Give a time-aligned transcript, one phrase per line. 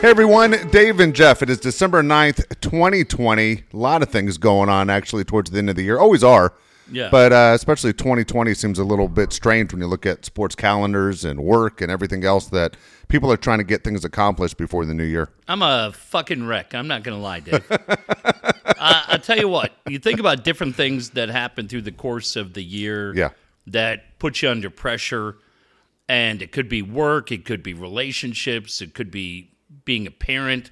[0.00, 1.42] Hey everyone, Dave and Jeff.
[1.42, 3.52] It is December 9th, 2020.
[3.52, 5.98] A lot of things going on actually towards the end of the year.
[5.98, 6.54] Always are.
[6.88, 7.08] Yeah.
[7.10, 11.24] But uh, especially 2020 seems a little bit strange when you look at sports calendars
[11.24, 12.76] and work and everything else that
[13.08, 15.30] people are trying to get things accomplished before the new year.
[15.48, 16.76] I'm a fucking wreck.
[16.76, 17.66] I'm not gonna lie, Dave.
[17.70, 18.04] uh,
[18.78, 19.72] I'll tell you what.
[19.88, 23.16] You think about different things that happen through the course of the year.
[23.16, 23.30] Yeah.
[23.66, 25.38] That put you under pressure,
[26.08, 29.50] and it could be work, it could be relationships, it could be
[29.84, 30.70] being a parent,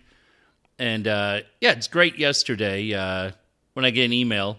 [0.79, 2.19] and uh, yeah, it's great.
[2.19, 3.33] Yesterday, uh,
[3.75, 4.59] when I get an email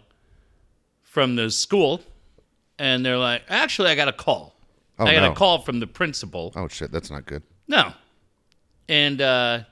[1.03, 2.01] from the school,
[2.79, 4.55] and they're like, "Actually, I got a call.
[4.99, 5.31] Oh, I got no.
[5.31, 7.43] a call from the principal." Oh shit, that's not good.
[7.67, 7.93] No.
[8.89, 9.63] And uh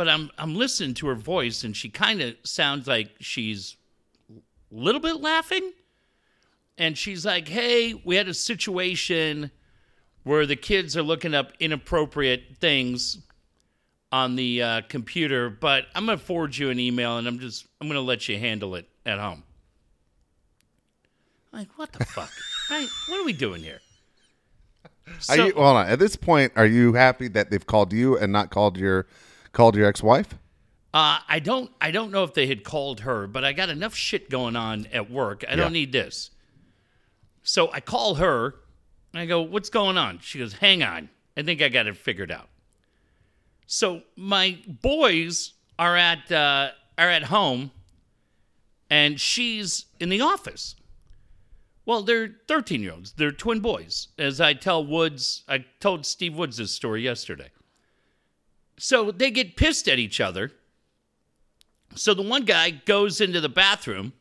[0.00, 3.76] but I'm I'm listening to her voice and she kind of sounds like she's
[4.30, 4.34] a
[4.70, 5.72] little bit laughing.
[6.78, 9.50] And she's like, "Hey, we had a situation
[10.24, 13.18] where the kids are looking up inappropriate things
[14.12, 17.66] on the uh, computer, but I'm going to forward you an email and I'm just
[17.80, 19.42] I'm going to let you handle it at home."
[21.52, 22.30] Like, "What the fuck?
[22.70, 22.88] right?
[23.08, 23.80] What are we doing here?"
[25.06, 25.86] Are So- you, hold on.
[25.88, 29.06] At this point, are you happy that they've called you and not called your
[29.52, 30.34] called your ex-wife?
[30.92, 31.70] Uh, I don't.
[31.80, 34.86] I don't know if they had called her, but I got enough shit going on
[34.92, 35.44] at work.
[35.46, 35.56] I Yeah.
[35.56, 36.30] don't need this.
[37.42, 38.54] So I call her.
[39.14, 41.10] I go, "What's going on?" She goes, "Hang on.
[41.36, 42.48] I think I got it figured out."
[43.66, 47.70] So my boys are at uh, are at home,
[48.88, 50.76] and she's in the office.
[51.86, 53.12] Well, they're 13 year olds.
[53.12, 54.08] They're twin boys.
[54.18, 57.50] As I tell Woods, I told Steve Woods this story yesterday.
[58.78, 60.52] So they get pissed at each other.
[61.94, 64.12] So the one guy goes into the bathroom,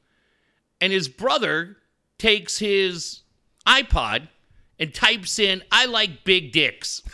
[0.81, 1.77] and his brother
[2.17, 3.21] takes his
[3.67, 4.27] iPod
[4.80, 7.02] and types in, I like big dicks.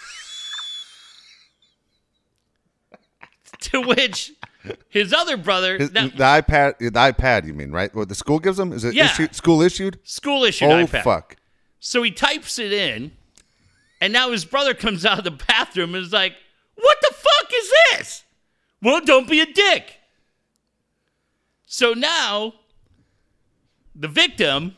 [3.62, 4.34] to which
[4.89, 7.94] his other brother, Is- now, the iPad, the iPad, you mean, right?
[7.94, 8.72] What the school gives them?
[8.73, 9.06] Is it Yeah.
[9.06, 10.00] issued, school issued?
[10.03, 11.03] school issued Oh iPad.
[11.03, 11.35] fuck!
[11.79, 13.12] So he types it in,
[14.01, 16.34] and now his brother comes out of the bathroom and is like,
[16.75, 18.23] What the fuck is this?
[18.81, 19.95] Well, don't be a dick.
[21.66, 22.53] So now
[23.95, 24.75] the victim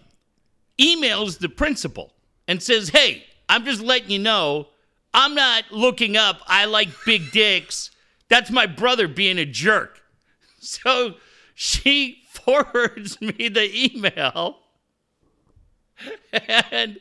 [0.79, 2.13] emails the principal
[2.47, 4.67] and says, Hey, I'm just letting you know
[5.13, 7.91] I'm not looking up I like big dicks.
[8.29, 10.01] That's my brother being a jerk.
[10.59, 11.13] So
[11.53, 14.57] she forwards me the email.
[16.47, 16.99] And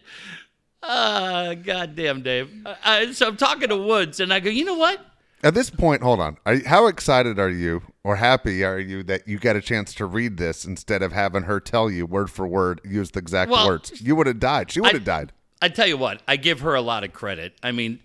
[0.83, 2.53] uh goddamn Dave.
[2.85, 5.01] I, so I'm talking to Woods and I go, you know what?
[5.43, 6.39] At this point, hold on.
[6.47, 10.07] Are, how excited are you, or happy are you that you got a chance to
[10.07, 13.67] read this instead of having her tell you word for word, use the exact Well,
[13.67, 14.01] words?
[14.01, 14.71] You would have died.
[14.73, 15.33] She would have died.
[15.63, 17.55] I tell you what, I give her a lot of credit.
[17.63, 17.99] I mean,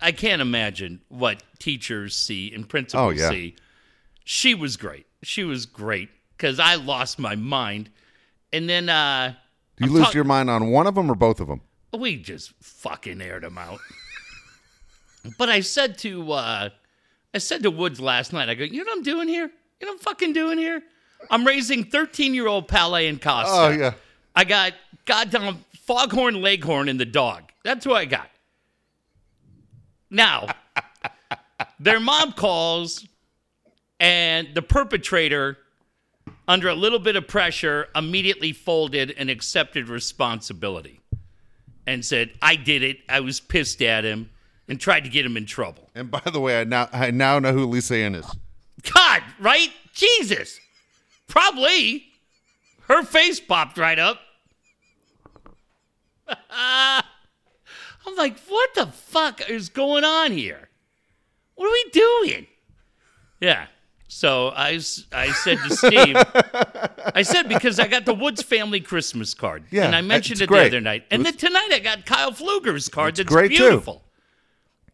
[0.00, 3.30] I can't imagine what teachers see and principals Oh, yeah.
[3.30, 3.56] see.
[4.24, 5.06] She was great.
[5.22, 7.90] She was great because I lost my mind.
[8.52, 9.34] And then uh,
[9.76, 11.60] Do you I'm lose talk- your mind on one of them or both of them?
[11.96, 13.78] we just fucking aired them out.
[15.38, 16.68] but I said to uh,
[17.32, 19.50] I said to Woods last night, I go, you know what I'm doing here?
[19.80, 20.82] You know what I'm fucking doing here?
[21.30, 23.50] I'm raising 13 year old Palais and Costa.
[23.50, 23.94] Oh yeah.
[24.34, 24.74] I got
[25.06, 27.52] goddamn foghorn leghorn and the dog.
[27.64, 28.28] That's who I got.
[30.10, 30.48] Now,
[31.80, 33.06] their mom calls,
[33.98, 35.58] and the perpetrator,
[36.46, 41.00] under a little bit of pressure, immediately folded and accepted responsibility
[41.86, 42.98] and said, I did it.
[43.08, 44.30] I was pissed at him
[44.68, 45.90] and tried to get him in trouble.
[45.94, 48.26] And by the way, I now I now know who Lisa Ann is.
[48.94, 49.70] God, right?
[49.92, 50.60] Jesus.
[51.28, 52.04] Probably.
[52.88, 54.20] Her face popped right up.
[56.50, 60.68] I'm like, what the fuck is going on here?
[61.54, 62.46] What are we doing?
[63.40, 63.66] Yeah.
[64.08, 64.78] So I,
[65.12, 66.16] I said to Steve,
[67.14, 69.64] I said because I got the Woods family Christmas card.
[69.70, 70.60] Yeah, And I mentioned it great.
[70.60, 71.04] the other night.
[71.10, 73.56] And then tonight I got Kyle Pfluger's card that's great, too.
[73.58, 74.02] beautiful.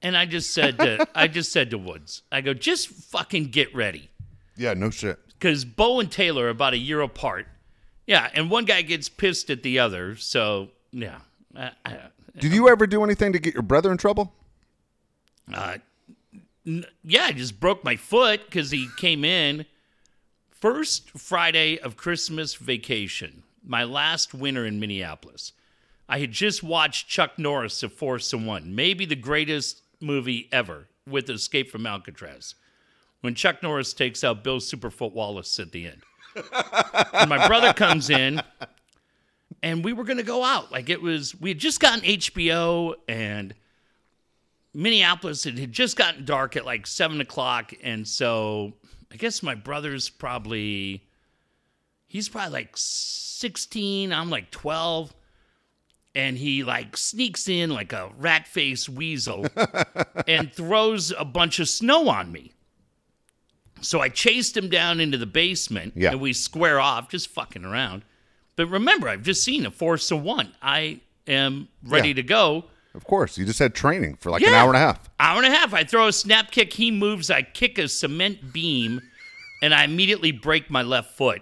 [0.00, 3.72] And I just said to I just said to Woods, I go, just fucking get
[3.74, 4.10] ready.
[4.56, 5.18] Yeah, no shit.
[5.28, 7.46] Because Bo and Taylor are about a year apart.
[8.06, 10.16] Yeah, and one guy gets pissed at the other.
[10.16, 11.18] So yeah.
[11.56, 11.70] Uh,
[12.38, 14.32] Did you ever do anything to get your brother in trouble?
[15.52, 15.78] uh,
[16.66, 19.66] n- yeah, I just broke my foot because he came in
[20.50, 25.52] first Friday of Christmas vacation, my last winter in Minneapolis.
[26.08, 30.88] I had just watched Chuck Norris of Force and One, maybe the greatest movie ever
[31.06, 32.54] with Escape from Alcatraz.
[33.20, 36.02] When Chuck Norris takes out Bill Superfoot Wallace at the end.
[37.14, 38.40] and my brother comes in
[39.62, 40.72] and we were going to go out.
[40.72, 43.54] Like it was, we had just gotten HBO and
[44.74, 47.72] Minneapolis, it had just gotten dark at like seven o'clock.
[47.82, 48.72] And so
[49.12, 51.04] I guess my brother's probably,
[52.06, 54.12] he's probably like 16.
[54.12, 55.14] I'm like 12.
[56.14, 59.46] And he like sneaks in like a rat faced weasel
[60.28, 62.52] and throws a bunch of snow on me.
[63.80, 66.12] So I chased him down into the basement Yeah.
[66.12, 68.04] and we square off, just fucking around.
[68.56, 70.52] But remember, I've just seen a force of one.
[70.62, 72.14] I am ready Yeah.
[72.14, 72.64] to go.
[72.94, 75.08] Of course, you just had training for like an hour and a half.
[75.18, 75.72] Hour and a half.
[75.72, 76.74] I throw a snap kick.
[76.74, 77.30] He moves.
[77.30, 79.00] I kick a cement beam,
[79.62, 81.40] and I immediately break my left foot.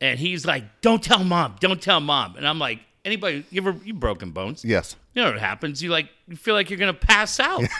[0.00, 1.54] And he's like, "Don't tell mom.
[1.60, 3.44] Don't tell mom." And I'm like, "Anybody?
[3.50, 4.64] You ever you broken bones?
[4.64, 4.96] Yes.
[5.14, 5.80] You know what happens?
[5.80, 7.62] You like you feel like you're gonna pass out.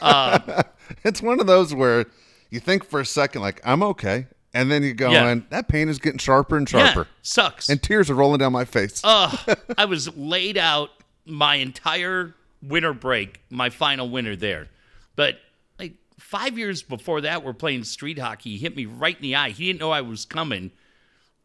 [1.04, 2.06] It's one of those where
[2.50, 4.26] you think for a second, like, I'm okay.
[4.54, 5.34] And then you go, Yeah.
[5.50, 7.00] that pain is getting sharper and sharper.
[7.00, 7.68] yeah, sucks.
[7.68, 9.00] And tears are rolling down my face.
[9.04, 10.90] Ugh, I was laid out
[11.26, 14.68] my entire winter break, my final winter there.
[15.16, 15.38] But
[15.78, 18.50] like five years before that, we're playing street hockey.
[18.52, 19.50] He hit me right in the eye.
[19.50, 20.70] He didn't know I was coming.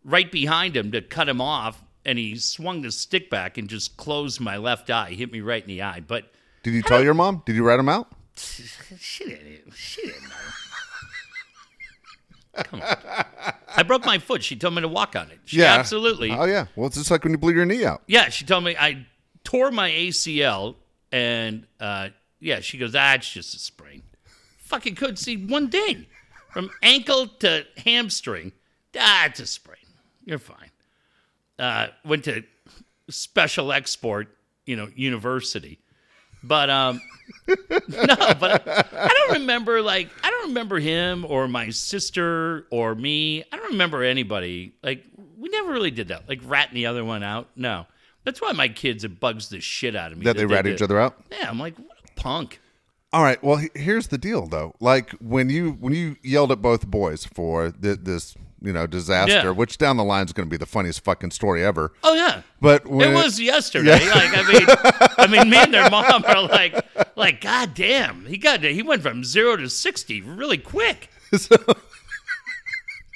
[0.06, 3.98] Right behind him to cut him off, and he swung the stick back and just
[3.98, 5.12] closed my left eye.
[5.12, 6.00] Hit me right in the eye.
[6.00, 6.32] But
[6.64, 7.44] Did you tell your mom?
[7.46, 8.08] Did you write him out?
[8.36, 9.74] she didn't.
[9.76, 10.36] She didn't know.
[12.66, 12.98] Come on.
[13.76, 14.44] I broke my foot.
[14.44, 15.40] She told me to walk on it.
[15.46, 16.32] She absolutely.
[16.32, 16.66] Oh, yeah.
[16.76, 18.04] Well, it's just like when you blew your knee out.
[18.08, 19.06] Yeah, she told me I
[19.44, 20.76] tore my ACL,
[21.12, 22.10] and uh,
[22.40, 24.04] yeah, she goes, ah, it's just a sprain.
[24.60, 26.06] Fucking couldn't see one thing
[26.52, 28.52] from ankle to hamstring.
[28.98, 29.78] Ah, it's a sprain.
[30.26, 30.70] You're fine.
[31.58, 32.44] Uh, went to
[33.10, 34.28] special export,
[34.66, 35.80] you know, university,
[36.44, 37.02] but um,
[37.48, 43.44] no, but I don't remember like I don't remember him or my sister or me.
[43.52, 44.74] I don't remember anybody.
[44.84, 45.04] Like
[45.38, 46.28] we never really did that.
[46.30, 47.50] Like ratting the other one out.
[47.56, 47.86] No,
[48.24, 50.76] that's why my kids it bugs the shit out of me That they rat did.
[50.76, 51.22] each other out?
[51.32, 52.60] Yeah, I'm like what a punk.
[53.12, 53.44] All right.
[53.44, 54.76] Well, here's the deal, though.
[54.80, 59.34] Like when you when you yelled at both boys for th- this, you know, disaster,
[59.34, 59.50] Yeah.
[59.52, 61.94] which down the line is going to be the funniest fucking story ever.
[62.04, 62.42] Oh yeah.
[62.62, 63.92] But It was yesterday.
[64.10, 64.66] Like I mean,
[65.18, 66.86] I mean, me and their mom are like,
[67.16, 71.10] like, God damn, he got he went from zero to sixty really quick.
[71.38, 71.56] so,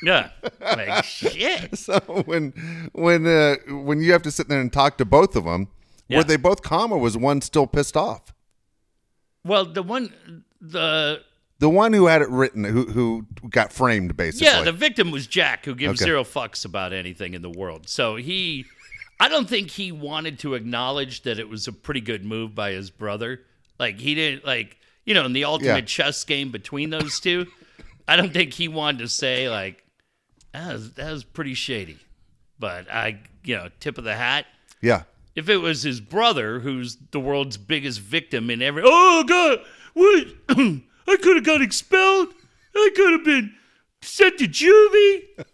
[0.01, 0.29] Yeah,
[0.61, 1.77] like shit.
[1.79, 5.45] so when when uh, when you have to sit there and talk to both of
[5.45, 5.67] them,
[6.07, 6.17] Yeah.
[6.19, 8.33] were they both calm or was one still pissed off?
[9.45, 10.13] Well, the one,
[10.61, 11.21] the
[11.63, 14.48] The one who had it written, who who got framed, basically.
[14.48, 16.10] yeah, the victim was Jack, who gives Okay.
[16.10, 17.88] zero fucks about anything in the world.
[17.88, 18.65] So he,
[19.18, 22.71] I don't think he wanted to acknowledge that it was a pretty good move by
[22.71, 23.39] his brother.
[23.80, 24.75] Like he didn't like
[25.06, 26.06] you know in the ultimate Yeah.
[26.06, 27.48] chess game between those two.
[28.10, 29.81] I don't think he wanted to say like
[30.51, 31.98] that was, that was pretty shady.
[32.60, 34.45] But I, you know, tip of the hat.
[34.81, 35.04] yeah.
[35.36, 39.60] If it was his brother, who's the world's biggest victim in every, oh god,
[39.94, 40.27] what?
[41.07, 42.29] I could have got expelled.
[42.75, 43.53] I could have been
[44.01, 45.45] sent to juvie.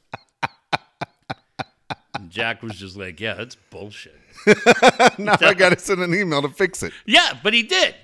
[2.16, 4.16] And Jack was just like, yeah, that's bullshit.
[5.18, 6.94] Now I got to send an email to fix it.
[7.06, 7.96] Yeah, but he did.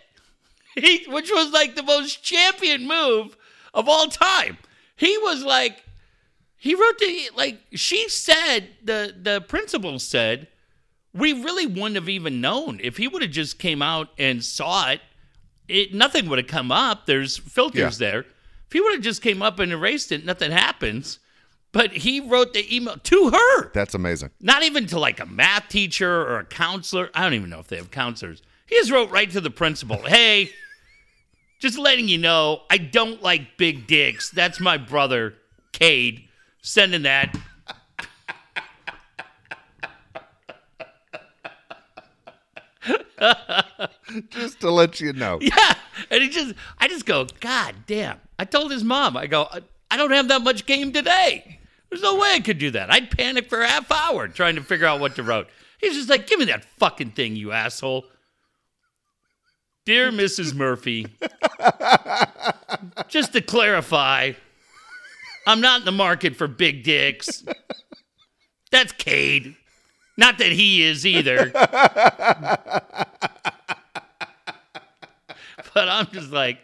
[0.75, 3.37] He, which was like the most champion move
[3.73, 4.57] of all time.
[4.97, 5.83] He was like,
[6.57, 10.47] he wrote the like she said the the principal said
[11.13, 14.89] we really wouldn't have even known if he would have just came out and saw
[14.89, 15.01] it.
[15.67, 17.05] It nothing would have come up.
[17.05, 18.11] There's filters Yeah.
[18.11, 18.19] there.
[18.19, 21.19] If he would have just came up and erased it, nothing happens.
[21.71, 24.29] But he wrote the email to her That's amazing.
[24.39, 27.09] not even to like a math teacher or a counselor.
[27.13, 28.41] I don't even know if they have counselors.
[28.67, 30.51] He just wrote right to the principal, "Hey,
[31.59, 34.29] just letting you know, I don't like big dicks.
[34.29, 35.35] That's my brother,
[35.73, 36.27] Cade,
[36.61, 37.35] sending that."
[44.29, 45.39] Just to let you know.
[45.41, 45.73] Yeah,
[46.09, 48.19] and he just, I just go, God damn.
[48.37, 49.47] I told his mom, I go,
[49.89, 51.59] I, don't have that much game today.
[51.89, 52.91] There's no way I could do that.
[52.91, 55.47] I'd panic for a half hour trying to figure out what to write.
[55.79, 58.05] He's just like, give me that fucking thing, you asshole.
[59.85, 60.55] Dear Mrs.
[60.55, 61.07] Murphy,
[63.07, 64.31] just to clarify,
[65.45, 67.45] I'm not in the market for big dicks.
[68.71, 69.55] That's Cade.
[70.17, 71.51] Not that he is either.
[75.75, 76.57] but I'm just like,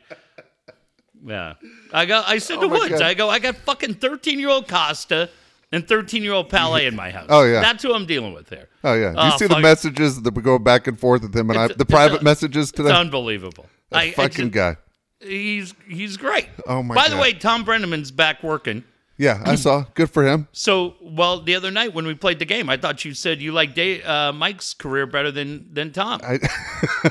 [1.24, 1.54] yeah.
[1.94, 2.24] I go.
[2.26, 3.02] I said Oh to Woods, God.
[3.04, 3.30] I go.
[3.30, 5.30] I got fucking 13 year old Costa
[5.72, 7.28] and 13 year old Palais in my house.
[7.30, 7.62] Oh, yeah.
[7.62, 8.68] that's who I'm dealing with here.
[8.84, 9.12] Oh yeah.
[9.12, 11.60] Do Oh, you see the messages that we go back and forth with him and
[11.60, 12.92] I, the private a- messages It's today?
[12.92, 13.68] unbelievable.
[13.92, 14.78] That I, fucking just- guy.
[15.20, 16.50] He's he's great.
[16.66, 18.84] Oh, my By the way, Tom Brennaman's back working.
[19.18, 19.86] Yeah, I saw.
[19.94, 20.48] Good for him.
[20.52, 23.52] So, well, the other night when we played the game, I thought you said you
[23.52, 26.22] liked Dave, uh, Mike's career better than than Tom.
[26.24, 26.40] I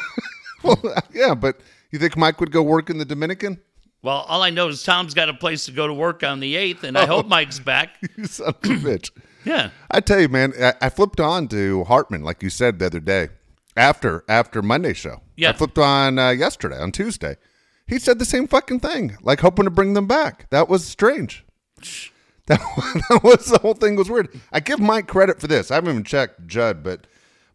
[0.65, 0.83] well,
[1.15, 1.61] yeah, but
[1.91, 3.61] you think Mike would go work in the Dominican?
[4.03, 6.55] Well, all I know is Tom's got a place to go to work on the
[6.55, 7.97] 8th, and I hope Mike's back.
[8.17, 9.11] You son of a bitch.
[9.43, 9.71] Yeah.
[9.91, 13.01] I tell you, man, I, I flipped on to Hartman, like you said the other
[13.01, 13.31] day,
[13.75, 15.23] after after Monday show.
[15.35, 15.49] Yeah.
[15.49, 17.37] I flipped on uh, yesterday on Tuesday.
[17.87, 20.51] He said the same fucking thing, like hoping to bring them back.
[20.51, 21.47] That was strange.
[22.47, 22.59] That,
[23.09, 24.29] that was the whole thing was weird.
[24.53, 25.71] I give Mike credit for this.
[25.71, 27.07] I haven't even checked Judd, but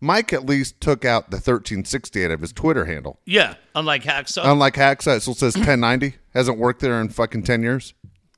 [0.01, 3.19] Mike at least took out the 1368 of his Twitter handle.
[3.25, 3.55] Yeah.
[3.73, 4.51] Unlike Hacksaw.
[4.51, 6.15] Unlike Hacksaw, it still says 1090.
[6.33, 7.93] Hasn't worked there in fucking 10 years.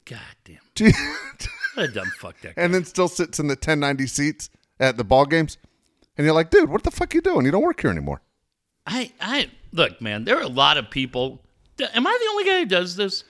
[0.05, 0.91] God damn.
[1.73, 2.63] What a dumb fuck that guy.
[2.63, 4.49] and then still sits in the 1090 seats
[4.79, 5.59] at the ball games.
[6.17, 7.45] And you're like, dude, what the fuck you doing?
[7.45, 8.23] You don't work here anymore.
[8.87, 11.43] I, I, look, man, there are a lot of people.
[11.93, 13.23] Am I the only guy who does this?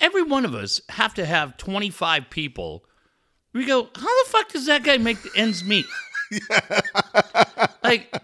[0.00, 2.84] Every one of us have to have 25 people.
[3.52, 5.86] We go, how the fuck does that guy make the ends meet?
[7.82, 8.14] like,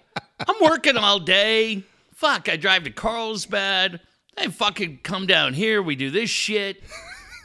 [0.40, 1.84] I'm working all day.
[2.14, 4.00] Fuck, I drive to Carlsbad.
[4.36, 5.82] I fucking come down here.
[5.82, 6.82] We do this shit.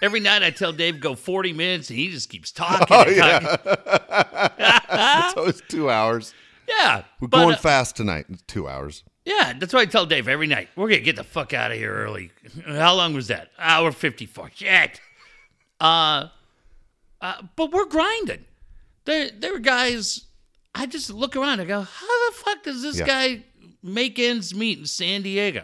[0.02, 2.88] Every night I tell Dave go 40 minutes and he just keeps talking.
[2.90, 3.40] Oh, yeah.
[3.40, 5.34] talking.
[5.34, 6.34] so it's two hours.
[6.68, 7.04] yeah.
[7.20, 8.26] We're but, going uh, fast tonight.
[8.30, 9.04] It's two hours.
[9.26, 10.70] Yeah, that's why I tell Dave every night.
[10.76, 12.32] We're gonna get the fuck out of here early.
[12.68, 13.50] How long was that?
[13.58, 14.52] Hour fifty four.
[14.54, 15.02] Shit.
[15.80, 16.28] Uh,
[17.22, 18.46] uh, but we're grinding.
[19.06, 20.26] There, there are guys.
[20.76, 21.60] I just look around.
[21.62, 23.06] I go, how the fuck does this Yeah.
[23.06, 23.44] guy
[23.82, 25.64] make ends meet in San Diego?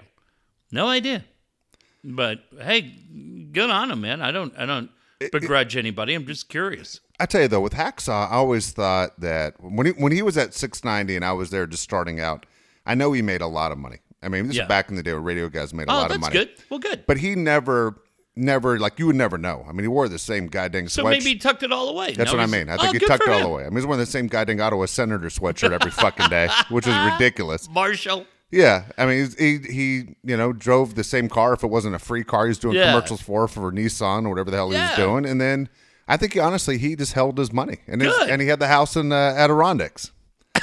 [0.71, 1.25] No idea.
[2.03, 2.81] But hey,
[3.51, 4.21] good on him, man.
[4.21, 4.89] I don't, I don't
[5.31, 6.13] begrudge anybody.
[6.15, 6.99] I'm just curious.
[7.19, 10.37] I tell you though, with Hacksaw, I always thought that when he when he was
[10.37, 12.47] at 690 and I was there just starting out,
[12.85, 13.97] I know he made a lot of money.
[14.23, 14.63] I mean, this Yeah.
[14.63, 16.33] is back in the day where radio guys made a Oh, lot of money.
[16.33, 16.49] good.
[16.69, 17.05] Well, good.
[17.05, 18.01] But he never,
[18.35, 19.65] never like you would never know.
[19.67, 20.89] I mean, he wore the same goddamn sweatshirt.
[20.91, 22.13] So maybe he tucked it all away.
[22.13, 22.69] That's Now what I mean.
[22.69, 23.63] I Oh, think he tucked it all away.
[23.63, 26.95] I mean, he's wearing the same goddamn Ottawa Senator sweatshirt every fucking day, which is
[27.13, 27.69] ridiculous.
[27.69, 28.25] Marshall.
[28.53, 31.99] Yeah, I mean, he he you know drove the same car if it wasn't a
[31.99, 32.45] free car.
[32.45, 32.91] He was doing Yeah.
[32.91, 35.69] commercials for for Nissan or whatever the hell he was doing, and then
[36.07, 38.67] I think he, honestly he just held his money and his, and he had the
[38.67, 40.11] house in uh, Adirondacks.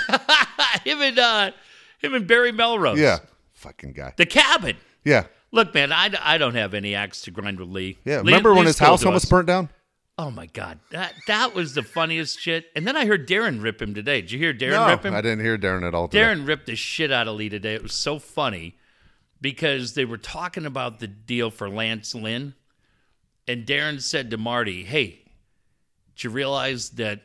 [0.84, 1.50] him and uh,
[1.98, 2.98] him and Barry Melrose.
[2.98, 3.20] Yeah,
[3.54, 4.12] fucking guy.
[4.18, 4.76] the cabin.
[5.04, 7.96] Yeah, Look, man, I, I don't have any axe to grind with Lee.
[8.04, 8.16] yeah.
[8.20, 9.30] Lee- Remember when his house almost us.
[9.30, 9.68] burnt down?
[10.20, 12.66] Oh my god, that that was the funniest shit.
[12.74, 14.20] And then I heard Darren rip him today.
[14.20, 15.14] Did you hear Darren No, rip him?
[15.14, 16.08] I didn't hear Darren at all.
[16.08, 16.24] Today.
[16.24, 17.74] Darren ripped the shit out of Lee today.
[17.74, 18.76] It was so funny
[19.40, 22.54] because they were talking about the deal for Lance Lynn,
[23.46, 25.20] and Darren said to Marty, "Hey,
[26.16, 27.20] did you realize that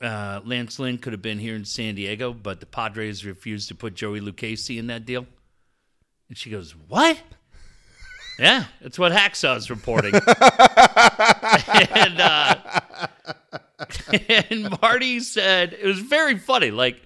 [0.00, 3.74] uh, Lance Lynn could have been here in San Diego, but the Padres refused to
[3.74, 5.26] put Joey Lucchesi in that deal?"
[6.28, 7.20] And she goes, "What?"
[8.38, 10.14] Yeah, that's what Hacksaw's reporting.
[11.94, 12.56] and uh,
[14.38, 16.70] and Marty said it was very funny.
[16.70, 17.00] Like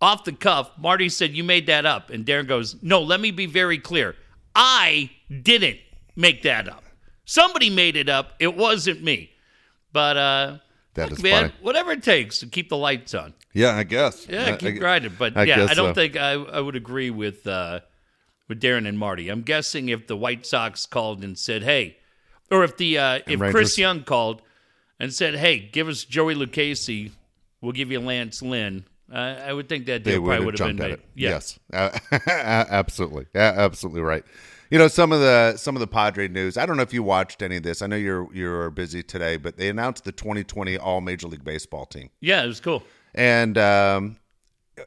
[0.00, 3.30] off the cuff, Marty said, "You made that up," and Darren goes, "No, let me
[3.30, 4.14] be very clear.
[4.54, 5.10] I
[5.42, 5.78] didn't
[6.16, 6.84] make that up.
[7.24, 8.32] Somebody made it up.
[8.38, 9.30] It wasn't me."
[9.92, 10.58] But uh,
[10.94, 11.54] That look, man, funny.
[11.62, 13.32] whatever it takes to keep the lights on.
[13.54, 14.26] Yeah, I guess.
[14.28, 15.16] Yeah, I- keep I- grinding.
[15.18, 15.94] But I yeah, I don't so.
[15.94, 17.80] think I, I would agree with uh,
[18.48, 19.28] with Darren and Marty.
[19.28, 21.98] I'm guessing if the White Sox called and said, "Hey,"
[22.50, 23.52] or if the uh, if Rangers.
[23.52, 24.42] Chris Young called
[24.98, 27.12] and said, "Hey, give us Joey Lucchesi,
[27.60, 30.68] we'll give you Lance Lynn," uh, I would think that deal would probably would have
[30.68, 30.94] been at made.
[30.94, 31.04] it.
[31.14, 31.30] Yeah.
[31.30, 34.24] Yes, uh, absolutely, yeah, absolutely right.
[34.70, 36.58] You know some of the some of the Padre news.
[36.58, 37.80] I don't know if you watched any of this.
[37.80, 41.86] I know you're you're busy today, but they announced the 2020 All Major League Baseball
[41.86, 42.82] team, yeah, it was cool.
[43.14, 44.16] and um,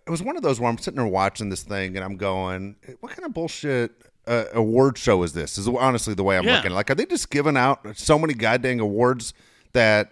[0.06, 2.76] it was one of those where I'm sitting there watching this thing, and I'm going,
[3.00, 3.92] "What kind of bullshit
[4.28, 6.56] uh, award show is this?" Is honestly the way I'm Yeah.
[6.58, 6.72] looking.
[6.72, 9.34] Like, are they just giving out so many goddamn awards
[9.74, 10.12] that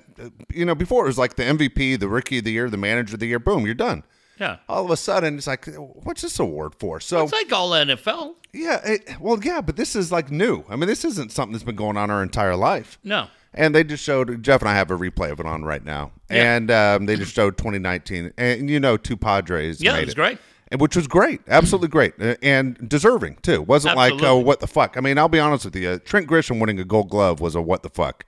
[0.53, 0.75] you know?
[0.75, 3.27] Before it was like the MVP, the Rookie of the Year, the Manager of the
[3.27, 3.39] Year.
[3.39, 4.03] Boom, you're done
[4.39, 7.71] Yeah, all of a sudden it's like what's this award for so it's like all
[7.71, 8.35] NFL.
[8.53, 11.63] yeah it, well yeah but this is like new i mean this isn't something that's
[11.65, 14.91] been going on our entire life No, and they just showed jeff and i have
[14.91, 16.11] a replay of it on right now.
[16.29, 16.55] Yeah.
[16.55, 20.37] and um, they just showed 2019 and you know two padres Yeah, it was great.
[20.71, 21.41] and which was great.
[21.47, 22.13] Absolutely great.
[22.21, 23.61] Uh, and deserving too.
[23.63, 24.95] Wasn't like oh what the fuck.
[24.97, 25.89] I mean i'll be honest with you.
[25.89, 28.25] Uh, trent grisham winning a gold glove was a what the fuck.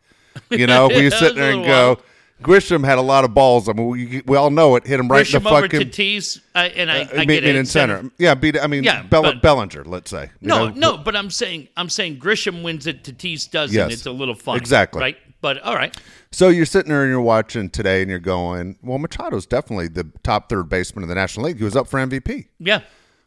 [0.49, 1.99] You know we Yeah, sit there and go
[2.41, 5.07] grisham had a lot of balls i mean we, we all know it hit him
[5.07, 7.55] right in Grisham the over fucking Tatis, uh, and I, I I mean, get it.
[7.55, 8.09] in center.
[8.17, 8.59] Yeah, beat.
[8.59, 9.83] I mean, Yeah, Bell- but- Bellinger.
[9.85, 10.29] Let's say.
[10.41, 10.73] No, know?
[10.75, 13.75] no, but I'm saying I'm saying Grisham wins it, Tatis doesn't.
[13.75, 13.93] Yes.
[13.93, 15.01] It's a little fun, Exactly.
[15.01, 15.17] right?
[15.41, 15.95] But all right,
[16.31, 20.07] So you're sitting there and you're watching today, and you're going, "Well, Machado's definitely the
[20.23, 21.57] top third baseman in the National League.
[21.57, 22.45] He was up for MVP.
[22.59, 22.81] yeah,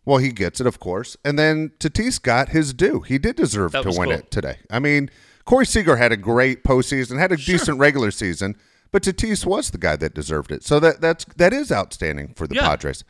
[0.05, 1.17] Well, he gets it, of course.
[1.25, 3.01] And then Tatis got his due.
[3.01, 4.13] He did deserve That to win cool.
[4.19, 4.59] it today.
[4.71, 5.11] I mean,
[5.45, 8.55] Corey Seager had a great postseason, had a decent regular season,
[8.95, 10.63] but Tatis was the guy that deserved it.
[10.63, 12.69] So that that's that is outstanding for the Yeah.
[12.69, 13.03] Padres.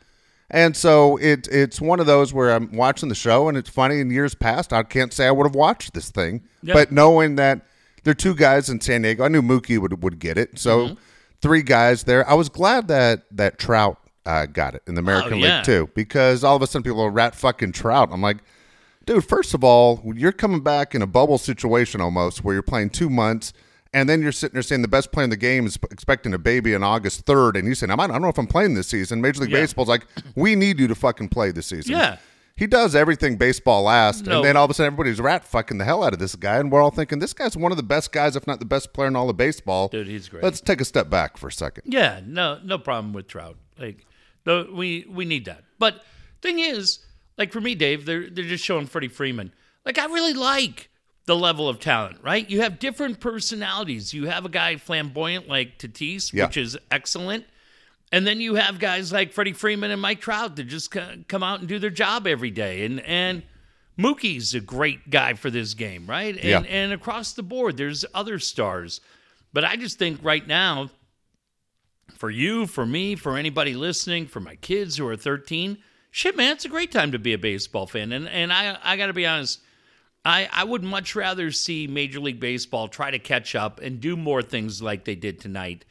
[0.49, 3.99] And so it it's one of those where I'm watching the show and it's funny.
[3.99, 6.73] In years past, I can't say I would have watched this thing, Yeah.
[6.73, 7.61] but knowing that
[8.03, 10.57] there are two guys in San Diego, I knew Mookie would would get it.
[10.57, 10.93] So Mm-hmm.
[11.41, 12.27] three guys there.
[12.27, 15.57] I was glad that that Trout uh, got it in the American Oh, yeah.
[15.57, 18.09] League too, because all of a sudden people are rat fucking Trout.
[18.11, 18.37] I'm like,
[19.05, 19.23] dude.
[19.23, 23.09] First of all, you're coming back in a bubble situation almost, where you're playing two
[23.11, 23.53] months.
[23.95, 26.37] And then you're sitting there saying the best player in the game is expecting a
[26.37, 27.57] baby on August 3rd.
[27.57, 29.21] And you saying, I don't know if I'm playing this season.
[29.21, 29.61] Major League Yeah.
[29.61, 31.93] Baseball's like, we need you to fucking play this season.
[31.93, 32.17] Yeah.
[32.57, 34.25] He does everything baseball last.
[34.25, 34.37] No.
[34.37, 36.57] And then all of a sudden everybody's rat fucking the hell out of this guy.
[36.57, 38.91] And we're all thinking, this guy's one of the best guys, if not the best
[38.91, 39.87] player in all of baseball.
[39.87, 40.43] Dude, he's great.
[40.43, 41.83] Let's take a step back for a second.
[41.85, 43.55] Yeah, no, no problem with Trout.
[43.79, 44.05] Like,
[44.43, 45.63] the, we we need that.
[45.79, 46.03] But
[46.41, 46.99] thing is,
[47.37, 49.53] like for me, Dave, they're they're just showing Freddie Freeman.
[49.85, 50.89] Like, I really like
[51.25, 52.17] the level of talent.
[52.21, 52.47] Right?
[52.49, 54.13] You have different personalities.
[54.13, 56.45] You have a guy flamboyant like Tatis, Yeah.
[56.47, 57.45] which is excellent.
[58.11, 61.59] And then you have guys like Freddie Freeman and Mike Trout that just come out
[61.59, 62.85] and do their job every day.
[62.85, 63.43] And and
[63.97, 66.35] Mookie's a great guy for this game, right?
[66.35, 66.59] And Yeah.
[66.59, 69.01] and across the board, there's other stars.
[69.53, 70.91] But I just think right now,
[72.17, 75.77] for you, for me, for anybody listening, for my kids who are 13,
[76.11, 78.11] shit, man, it's a great time to be a baseball fan.
[78.11, 79.61] And and I I got to be honest,
[80.25, 84.17] I I would much rather see Major League Baseball try to catch up and do
[84.17, 85.85] more things like they did tonight,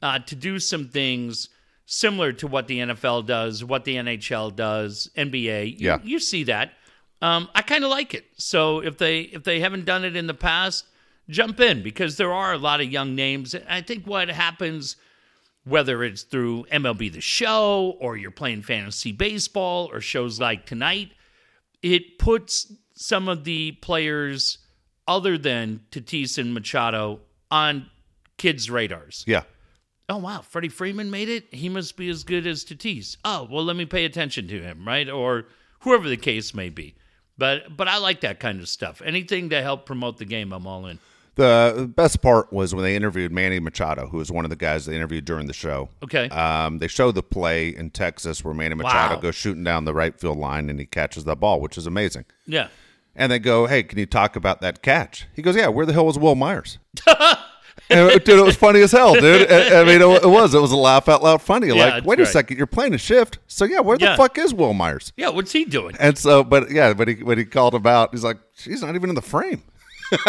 [0.00, 1.48] uh, to do some things
[1.84, 5.78] similar to what the NFL does, what the NHL does, NBA.
[5.78, 5.98] You, Yeah.
[6.02, 6.72] you see that.
[7.20, 8.24] Um, I kind of like it.
[8.36, 10.86] So if they if they haven't done it in the past,
[11.28, 13.54] jump in because there are a lot of young names.
[13.68, 14.96] I think what happens
[15.64, 21.12] whether it's through MLB The Show or you're playing fantasy baseball or shows like tonight,
[21.82, 24.58] it puts some of the players
[25.08, 27.86] other than Tatis and Machado on
[28.38, 29.24] kids' radars.
[29.26, 29.42] Yeah.
[30.08, 31.52] Oh wow, Freddie Freeman made it.
[31.52, 33.16] He must be as good as Tatis.
[33.24, 35.08] Oh well, let me pay attention to him, right?
[35.08, 35.46] Or
[35.80, 36.94] whoever the case may be.
[37.38, 39.00] But but I like that kind of stuff.
[39.04, 40.98] Anything to help promote the game, I'm all in.
[41.34, 44.84] The best part was when they interviewed Manny Machado, who was one of the guys
[44.84, 45.88] they interviewed during the show.
[46.04, 46.28] Okay.
[46.28, 49.20] Um, they show the play in Texas where Manny Machado Wow.
[49.22, 52.26] goes shooting down the right field line and he catches the ball, which is amazing.
[52.46, 52.68] yeah.
[53.14, 55.92] And they go, "Hey, can you talk about that catch?" He goes, "Yeah, where the
[55.92, 56.78] hell was Wil Myers?"
[57.90, 59.50] and, dude, it was funny as hell, dude.
[59.52, 60.54] I, I mean, it, it was.
[60.54, 61.68] It was a laugh out loud funny.
[61.68, 64.54] Yeah, like, wait a second, you're playing a shift, so yeah, where the fuck is
[64.54, 65.12] Wil Myers?
[65.16, 65.94] Yeah, what's he doing?
[66.00, 68.94] And so, but yeah, but he when he called him out, he's like, "She's not
[68.94, 69.62] even in the frame."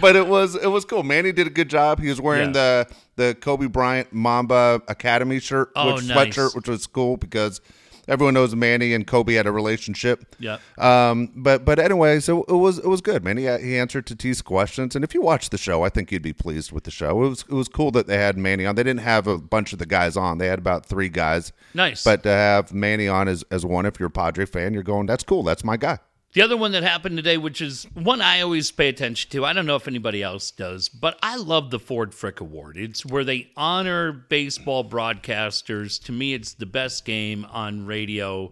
[0.00, 1.02] but it was it was cool.
[1.02, 2.00] Manny did a good job.
[2.00, 6.16] He was wearing the the Kobe Bryant Mamba Academy shirt, Oh, which nice.
[6.28, 7.60] sweatshirt, which was cool because
[8.08, 10.36] everyone knows Manny and Kobe had a relationship.
[10.38, 10.58] Yeah.
[10.78, 13.36] Um, but but anyway, so it was it was good, man.
[13.36, 16.32] He he answered Tatis questions, and if you watch the show, I think you'd be
[16.32, 17.24] pleased with the show.
[17.24, 18.74] It was it was cool that they had Manny on.
[18.74, 20.38] They didn't have a bunch of the guys on.
[20.38, 21.52] They had about three guys.
[21.74, 22.04] Nice.
[22.04, 25.06] But to have Manny on as as one, if you're a Padre fan, you're going,
[25.06, 25.42] that's cool.
[25.42, 25.98] That's my guy.
[26.34, 29.52] The other one that happened today, which is one I always pay attention to, I
[29.52, 32.76] don't know if anybody else does, but I love the Ford Frick Award.
[32.76, 36.02] It's where they honor baseball broadcasters.
[36.02, 38.50] To me, it's the best game on radio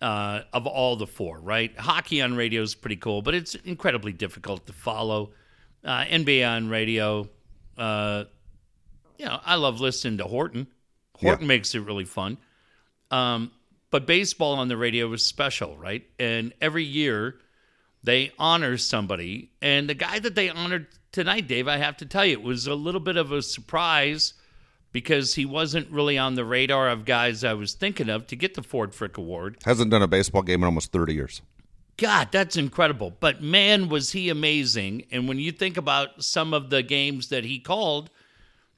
[0.00, 1.76] uh, of all the four, right?
[1.76, 5.32] Hockey on radio is pretty cool, but it's incredibly difficult to follow.
[5.84, 7.28] Uh, NBA on radio,
[7.76, 8.24] uh,
[9.18, 10.68] you know, I love listening to Horton.
[11.16, 12.38] Horton makes it really fun.
[13.10, 13.50] Um,
[13.90, 16.04] but baseball on the radio was special, right?
[16.18, 17.36] And every year
[18.02, 19.50] they honor somebody.
[19.60, 22.66] And the guy that they honored tonight, Dave, I have to tell you, it was
[22.66, 24.34] a little bit of a surprise
[24.92, 28.54] because he wasn't really on the radar of guys I was thinking of to get
[28.54, 29.58] the Ford Frick Award.
[29.64, 31.42] Hasn't done a baseball game in almost 30 years.
[31.96, 33.12] God, that's incredible.
[33.18, 35.04] But man, was he amazing.
[35.10, 38.10] And when you think about some of the games that he called,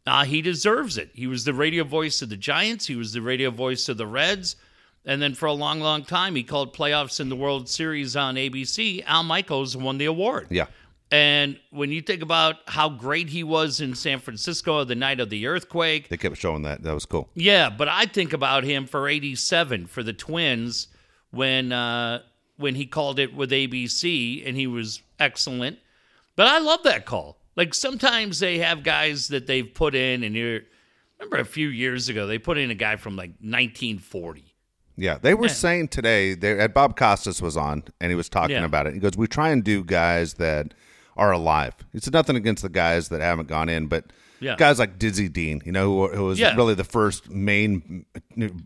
[0.07, 1.11] uh, he deserves it.
[1.12, 4.07] He was the radio voice of the Giants, he was the radio voice of the
[4.07, 4.57] Reds.
[5.04, 8.34] And then for a long, long time, he called playoffs in the World Series on
[8.34, 9.02] ABC.
[9.06, 10.48] Al Michaels won the award.
[10.50, 10.66] Yeah.
[11.10, 15.28] And when you think about how great he was in San Francisco the night of
[15.30, 16.82] the earthquake, They kept showing that.
[16.84, 17.28] That was cool.
[17.34, 20.86] yeah, but I think about him for '87 for the Twins
[21.32, 22.20] when uh,
[22.58, 25.78] when he called it with ABC and he was excellent.
[26.36, 27.38] But I love that call.
[27.56, 30.62] Like sometimes they have guys that they've put in, and you
[31.18, 34.44] remember a few years ago they put in a guy from like 1940.
[35.00, 36.34] Yeah, they were saying today.
[36.34, 38.64] They had Bob Costas was on, and he was talking Yeah.
[38.64, 38.92] about it.
[38.92, 40.74] He goes, "We try and do guys that
[41.16, 44.57] are alive." It's nothing against the guys that haven't gone in, but Yeah.
[44.57, 46.55] Guys like Dizzy Dean, you know, who, who was Yeah.
[46.57, 48.07] really the first main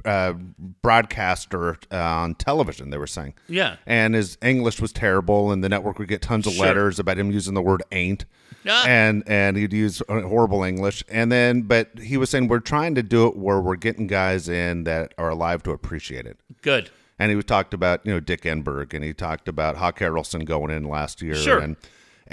[0.05, 0.35] uh,
[0.83, 2.91] broadcaster uh, on television.
[2.91, 3.77] They were saying, Yeah.
[3.87, 6.67] and his English was terrible, and the network would get tons of Sure.
[6.67, 8.25] letters about him using the word "ain't,"
[8.69, 8.85] Ah.
[8.87, 11.03] and and he'd use horrible English.
[11.09, 14.49] And then, but he was saying we're trying to do it where we're getting guys
[14.49, 16.39] in that are alive to appreciate it.
[16.63, 16.91] Good.
[17.19, 20.71] And he talked about you know Dick Enberg, and he talked about Hawk Harrelson going
[20.71, 21.59] in last year, Sure.
[21.59, 21.77] and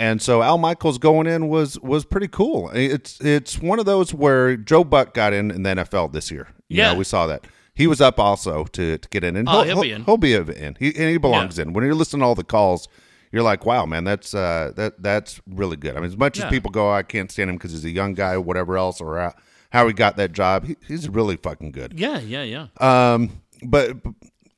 [0.02, 2.70] and so Al Michaels going in was was pretty cool.
[2.74, 6.48] It's it's one of those where Joe Buck got in in the NFL this year.
[6.68, 6.92] You Yeah.
[6.94, 7.46] know, we saw that.
[7.74, 10.04] He was up also to, to get in, and Oh, he'll be in.
[10.04, 10.76] He'll be in.
[10.80, 11.74] He and he belongs in.
[11.74, 12.88] When you're listening to all the calls,
[13.32, 15.96] you're like, wow, man, that's uh, that that's really good.
[15.96, 16.46] I mean, as much Yeah.
[16.46, 19.00] as people go, I can't stand him because he's a young guy, or whatever else,
[19.00, 19.34] or how,
[19.72, 21.98] how he got that job, he, he's really fucking good.
[21.98, 22.68] Yeah, yeah, yeah.
[23.14, 23.98] Um, but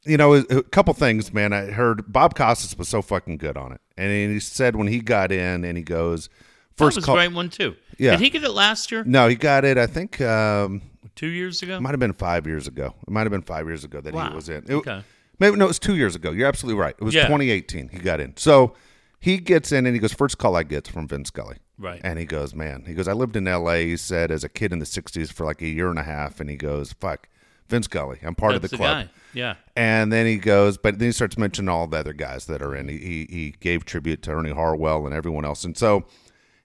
[0.05, 1.53] you know, a couple things, man.
[1.53, 4.99] I heard Bob Costas was so fucking good on it, and he said when he
[4.99, 7.15] got in, and he goes that first was call.
[7.15, 7.75] a great one too.
[7.97, 8.11] Yeah.
[8.11, 9.03] Did he get it last year?
[9.05, 9.77] No, he got it.
[9.77, 10.81] I think um,
[11.15, 11.77] Two years ago?
[11.77, 12.95] it might have been five years ago.
[13.07, 14.29] It might have been five years ago that Wow.
[14.29, 14.63] he was in.
[14.67, 15.03] It, Okay.
[15.39, 16.31] Maybe no, it was two years ago.
[16.31, 16.95] You're absolutely right.
[16.97, 17.23] It was Yeah.
[17.27, 17.89] 2018.
[17.89, 18.35] He got in.
[18.37, 18.73] So
[19.19, 21.57] he gets in, and he goes, first call I get from Vince Scully.
[21.77, 21.99] Right.
[22.03, 23.85] And he goes, man, he goes, I lived in L.A.
[23.85, 26.39] He said as a kid in the '60s for like a year and a half,
[26.39, 27.27] and he goes, fuck,
[27.69, 28.19] Vince Scully.
[28.23, 29.05] I'm part That's of the, club.
[29.07, 29.09] guy.
[29.33, 29.55] Yeah.
[29.75, 32.75] And then he goes, but then he starts mentioning all the other guys that are
[32.75, 32.87] in.
[32.87, 36.05] He he, he gave tribute to Ernie Harwell and everyone else, and so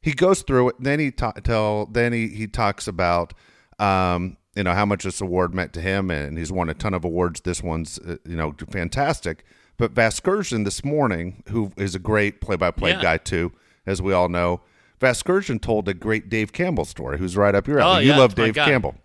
[0.01, 0.77] he goes through it.
[0.79, 3.33] Then he ta- tell then he he talks about
[3.79, 6.93] um you know how much this award meant to him, and he's won a ton
[6.95, 7.41] of awards.
[7.43, 9.45] This one's uh, you know fantastic.
[9.77, 13.53] But Vasgersian this morning, who is a great play-by-play guy too,
[13.87, 14.61] as we all know,
[15.01, 17.17] Vasgersian told a great Dave Campbell story.
[17.19, 18.07] Who's right up your Oh, alley.
[18.07, 18.57] you yeah, love Dave.
[18.57, 18.97] Campbell.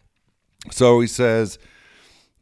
[0.72, 1.60] So he says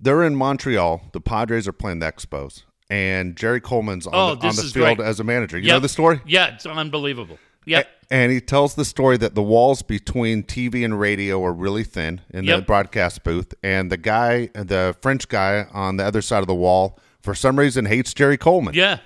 [0.01, 1.01] they're in Montreal.
[1.13, 4.97] The Padres are playing the Expos, and Jerry Coleman's on Oh, the, on the field
[4.97, 4.99] great.
[5.07, 5.57] as a manager.
[5.57, 5.75] You Yep.
[5.75, 6.21] know the story?
[6.25, 7.37] Yeah, it's unbelievable.
[7.65, 7.83] Yeah.
[8.09, 12.21] And he tells the story that the walls between TV and radio are really thin
[12.31, 16.47] in the broadcast booth, and the guy, the French guy on the other side of
[16.47, 18.97] the wall, for some reason hates Jerry Coleman, Yeah.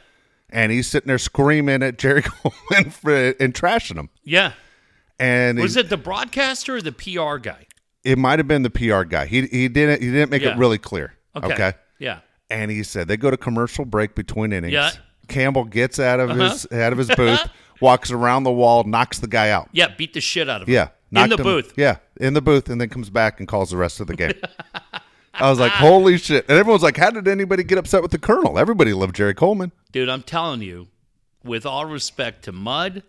[0.49, 4.09] and he's sitting there screaming at Jerry Coleman for, and trashing him.
[4.23, 4.53] Yeah.
[5.19, 7.67] And Was he- it the broadcaster or the PR guy?
[8.05, 9.25] It might have been the PR guy.
[9.25, 10.51] He he didn't he didn't make Yeah.
[10.53, 11.13] it really clear.
[11.35, 11.53] Okay.
[11.53, 11.73] okay?
[11.99, 12.19] Yeah.
[12.49, 14.73] And he said they go to commercial break between innings.
[14.73, 14.91] Yeah.
[15.27, 16.49] Campbell gets out of Uh-huh.
[16.49, 17.41] his out of his booth,
[17.81, 19.69] walks around the wall, knocks the guy out.
[19.71, 20.73] Yeah, beat the shit out of him.
[20.75, 21.73] Yeah, In the him- booth.
[21.75, 24.33] Yeah, in the booth, and then comes back and calls the rest of the game.
[25.33, 26.45] I was like, holy shit!
[26.47, 28.57] And everyone's like, how did anybody get upset with the Colonel?
[28.57, 29.73] Everybody loved Jerry Coleman.
[29.91, 30.87] Dude, I'm telling you,
[31.43, 33.03] with all respect to Mud,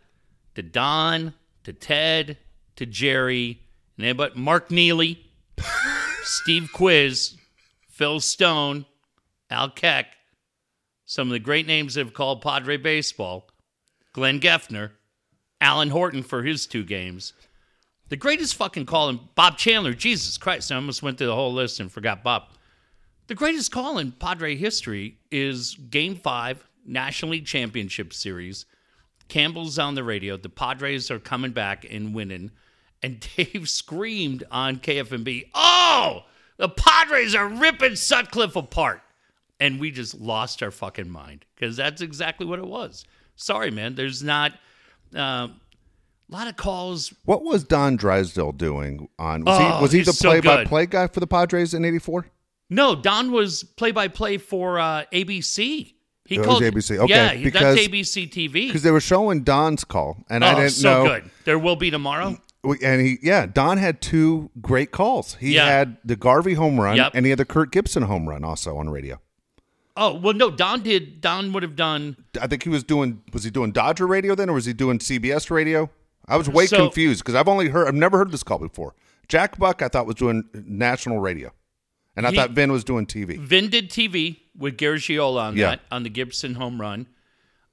[0.56, 2.38] to Don, to Ted,
[2.76, 3.60] to Jerry,
[3.98, 5.26] but Mark Neely,
[6.22, 7.36] Steve Quis,
[7.88, 8.86] Phil Stone,
[9.50, 10.06] Al Keck,
[11.04, 13.48] some of the great names that have called Padre baseball,
[14.12, 14.92] Glenn Geffner,
[15.60, 17.32] Alan Horton for his two games.
[18.08, 21.52] The greatest fucking call in Bob Chandler, Jesus Christ, I almost went through the whole
[21.52, 22.44] list and forgot Bob.
[23.28, 28.66] The greatest call in Padre history is Game 5, National League Championship Series.
[29.28, 30.36] Campbell's on the radio.
[30.36, 32.52] The Padres are coming back and winning.
[33.06, 36.24] And Dave screamed on KFMB, Oh,
[36.56, 39.00] the Padres are ripping Sutcliffe apart.
[39.60, 43.04] And we just lost our fucking mind because that's exactly what it was.
[43.36, 43.94] Sorry, man.
[43.94, 44.52] There's not
[45.14, 45.50] uh, a
[46.28, 47.14] lot of calls.
[47.24, 49.44] What was Don Drysdale doing on?
[49.44, 52.26] Was Oh, he was he the play-by-play guy for the Padres in '84?
[52.68, 55.94] No, Don was play by play for uh, ABC.
[56.26, 56.98] He It called ABC.
[56.98, 58.66] Okay, yeah, he- because- that's ABC TV.
[58.66, 61.08] Because they were showing Don's call, and oh, I didn't so know.
[61.08, 61.30] good.
[61.44, 62.36] There will be tomorrow.
[62.82, 65.34] And he, yeah, Don had two great calls.
[65.36, 65.66] He Yeah.
[65.66, 67.12] had the Garvey home run, Yep.
[67.14, 69.20] and he had the Kirk Gibson home run also on radio.
[69.96, 71.20] Oh well, no, Don did.
[71.20, 72.16] Don would have done.
[72.40, 73.22] I think he was doing.
[73.32, 75.88] Was he doing Dodger radio then, or was he doing CBS radio?
[76.28, 77.88] I was way So- confused because I've only heard.
[77.88, 78.94] I've never heard this call before.
[79.28, 81.50] Jack Buck, I thought was doing national radio,
[82.14, 83.38] and I He- thought Vin was doing TV.
[83.38, 85.70] Vin did TV with Garagiola on Yeah.
[85.70, 87.06] that on the Gibson home run.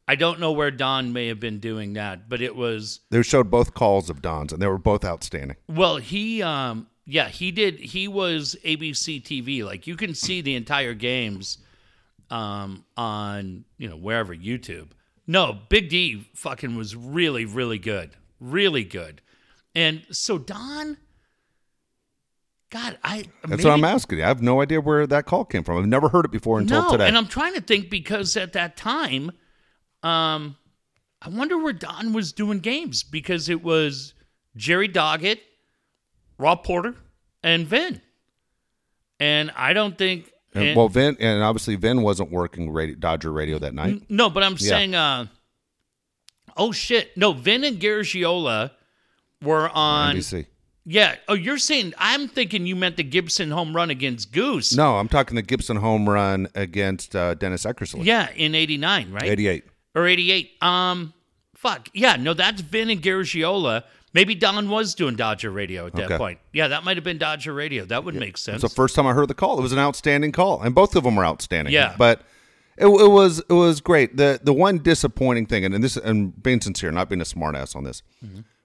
[0.07, 3.49] I don't know where Don may have been doing that, but it was They showed
[3.49, 5.57] both calls of Don's, and they were both outstanding.
[5.67, 5.97] well.
[5.97, 7.79] He um yeah he did.
[7.79, 9.63] He was ABC TV.
[9.63, 11.57] Like you can see the entire games
[12.29, 14.89] um on you know wherever YouTube.
[15.25, 18.11] No, Big D fucking was really really good,
[18.41, 19.21] really good,
[19.73, 20.97] and so Don.
[22.69, 24.23] God, I That's what I'm asking you.
[24.23, 25.77] I have no idea where that call came from.
[25.77, 27.07] I've never heard it before until no, today.
[27.07, 29.31] and I'm trying to think because at that time,
[30.03, 30.57] um,
[31.21, 34.13] I wonder where Don was doing games because it was
[34.57, 35.39] Jerry Doggett,
[36.37, 36.95] Ross Porter,
[37.43, 38.01] and Vin.
[39.19, 40.31] And I don't think.
[40.53, 44.03] And- and- well, Vin, and obviously Vin wasn't working radio, Dodger radio that night.
[44.09, 44.57] no, but I'm Yeah.
[44.69, 45.27] saying, uh,
[46.57, 48.71] oh shit, no, Vin and Garagiola
[49.41, 50.45] were on NBC.
[50.85, 51.15] Yeah.
[51.29, 54.75] Oh, you're saying I'm thinking you meant the Gibson home run against Goose.
[54.75, 58.03] No, I'm talking the Gibson home run against uh, Dennis Eckersley.
[58.05, 59.23] Yeah, in '89, right?
[59.23, 59.63] 88.
[59.95, 60.51] Or '88.
[60.61, 61.13] Um,
[61.55, 61.89] fuck.
[61.93, 63.83] Yeah, no, that's Vin and Garagiola.
[64.13, 66.17] Maybe Don was doing Dodger Radio at that Okay.
[66.17, 66.39] point.
[66.51, 67.83] Yeah, that might have been Dodger Radio.
[67.85, 68.63] That would make sense.
[68.63, 69.57] It's the first time I heard the call.
[69.57, 71.73] It was an outstanding call, and both of them were outstanding.
[71.73, 71.95] Yeah.
[71.97, 72.21] but
[72.77, 74.17] it, it was it was great.
[74.17, 77.75] the The one disappointing thing, and, and this, and being sincere, not being a smartass
[77.75, 78.03] on this,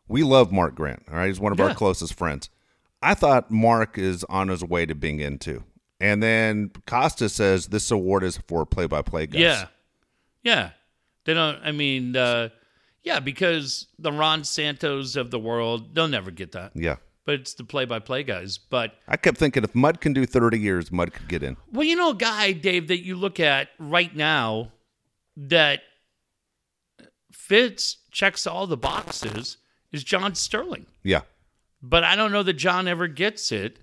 [0.07, 1.03] we love Mark Grant.
[1.11, 2.51] All right, he's one of our closest friends.
[3.03, 5.63] I thought Mark is on his way to being into,
[6.01, 9.41] and then Costas says this award is for play by play guys.
[9.41, 9.67] Yeah.
[10.43, 10.71] Yeah.
[11.29, 12.49] They don't, I mean, uh,
[13.03, 16.73] yeah, because the Ron Santos of the world, they'll never get that.
[16.75, 16.97] yeah.
[17.27, 18.57] But it's the play by play guys.
[18.57, 21.59] But, I kept thinking if Mud can do thirty years, Mud could get in.
[21.71, 24.73] well, you know, a guy, Dave, that you look at right now
[25.37, 25.81] that
[27.31, 29.59] fits, checks all the boxes
[29.93, 30.87] is John Sterling.
[31.03, 31.21] Yeah,
[31.83, 33.81] But I don't know that John ever gets it,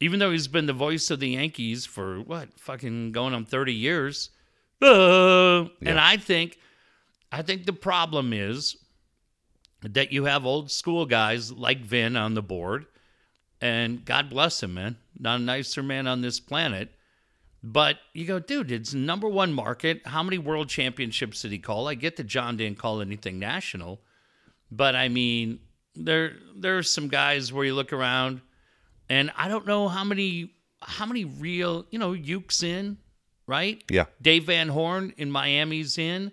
[0.00, 3.74] even though he's been the voice of the Yankees for what, fucking going on 30
[3.74, 4.30] years.
[4.80, 6.58] Uh, And I think,
[7.30, 8.76] I think the problem is
[9.82, 12.86] that you have old school guys like Vin on the board,
[13.60, 16.90] and God bless him, man, not a nicer man on this planet.
[17.62, 20.02] But you go, dude, it's number one market.
[20.06, 21.88] How many world championships did he call?
[21.88, 24.00] I get that John didn't call anything national,
[24.70, 25.58] but I mean,
[25.94, 28.40] there there are some guys where you look around,
[29.08, 32.98] and I don't know how many how many real you know Uke's in,
[33.46, 33.82] right?
[33.90, 34.04] yeah.
[34.22, 36.30] Dave Van Horne in Miami's in,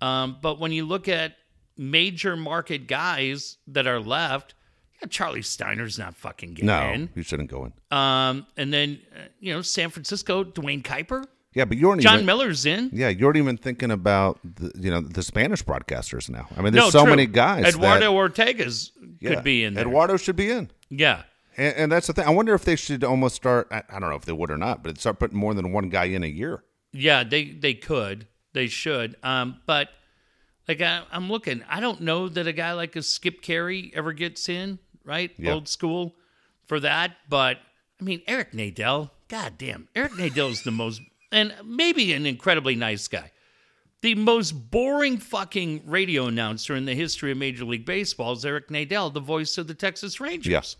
[0.00, 1.34] um, but when you look at
[1.76, 4.54] major market guys that are left,
[5.00, 7.10] yeah, Charlie Steiner's not fucking getting No, in.
[7.14, 7.72] you shouldn't go in.
[7.96, 12.14] Um, and then uh, you know San Francisco, Duane Kuiper, Yeah, but you aren't John
[12.16, 12.26] even.
[12.26, 12.90] Miller's in.
[12.92, 16.46] Yeah, you aren't even thinking about the, you know the Spanish broadcasters now.
[16.56, 17.10] I mean, there's no, so true.
[17.10, 17.64] many guys.
[17.74, 19.86] Eduardo that, Ortega's yeah, could be in there.
[19.86, 21.22] Eduardo should be in, yeah.
[21.56, 22.26] and, and that's the thing.
[22.26, 23.68] I wonder if they should almost start.
[23.70, 25.88] I, I don't know if they would or not, but start putting more than one
[25.88, 26.62] guy in a year.
[26.92, 29.16] Yeah, they they could, they should.
[29.22, 29.88] Um, but
[30.68, 34.12] like I, I'm looking, I don't know that a guy like a Skip Caray ever
[34.12, 35.30] gets in, right?
[35.38, 35.52] Yeah.
[35.54, 36.14] Old school
[36.66, 37.16] for that.
[37.28, 37.58] But
[38.00, 41.00] I mean, Eric Nadel, god damn, Eric Nadel's the most,
[41.32, 43.30] and maybe an incredibly nice guy.
[44.02, 48.68] The most boring fucking radio announcer in the history of Major League Baseball is Eric
[48.68, 50.76] Nadel, the voice of the Texas Rangers Yes.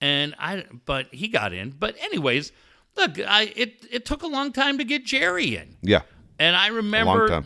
[0.00, 1.70] and I but he got in.
[1.70, 2.52] But anyways,
[2.96, 6.02] look, I it it took a long time to get Jerry in, Yeah,
[6.42, 7.44] and I remember.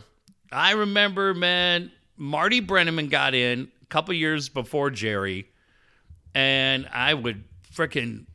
[0.51, 5.49] I remember man, Marty Brennaman got in a couple years before Jerry,
[6.33, 8.25] and I would frickin'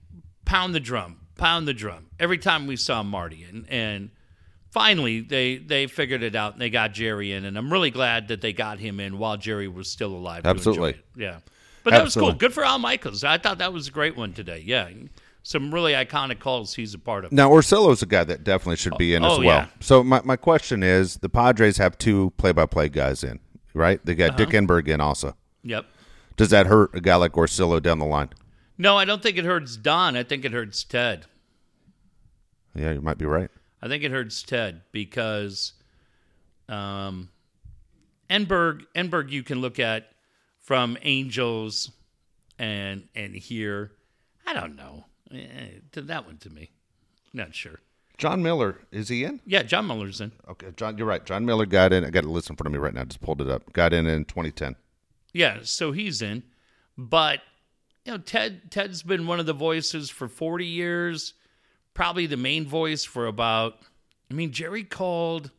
[0.45, 4.11] pound the drum, pound the drum every time we saw Marty, and and
[4.71, 8.29] finally they they figured it out and they got Jerry in, and I'm really glad
[8.29, 10.47] that they got him in while Jerry was still alive.
[10.47, 10.95] Absolutely.
[11.17, 11.39] yeah.
[11.85, 12.33] But that was cool.
[12.33, 13.25] Good for Al Michaels.
[13.25, 14.63] I thought that was a great one today.
[14.65, 14.89] Yeah,
[15.43, 17.33] some really iconic calls he's a part of.
[17.33, 19.47] Now Orsillo's a guy that definitely should be in Oh, as well.
[19.47, 19.67] yeah.
[19.81, 23.41] So my, my question is, the Padres have two play-by-play guys in,
[23.75, 24.05] right?
[24.05, 24.59] They got Dick Uh-huh.
[24.59, 25.37] Enberg in also.
[25.65, 25.87] Yep.
[26.37, 28.31] Does that hurt a guy like Orsillo down the line?
[28.79, 30.17] No, I don't think it hurts Don.
[30.17, 31.27] I think it hurts Ted.
[32.75, 33.51] Yeah, you might be right.
[33.83, 35.73] I think it hurts Ted because
[36.69, 37.29] um,
[38.31, 40.09] Enberg, Enberg, you can look at
[40.61, 41.91] from Angels
[42.59, 43.93] and and here.
[44.47, 45.05] I don't know.
[45.33, 46.71] Eh, to that one to me,
[47.33, 47.81] not sure.
[48.19, 49.41] Jon Miller is he in?
[49.47, 50.33] Yeah, Jon Miller's in.
[50.49, 51.25] Okay, John, you're right.
[51.25, 52.05] Jon Miller got in.
[52.05, 53.05] I got a list in front of me right now.
[53.05, 53.73] Just pulled it up.
[53.73, 54.77] Got in in 2010.
[55.33, 56.43] Yeah, so he's in.
[56.97, 57.41] But
[58.05, 61.35] you know, Ted Ted's been one of the voices for 40 years,
[61.95, 63.79] probably the main voice for about
[64.31, 65.51] I mean, Jerry called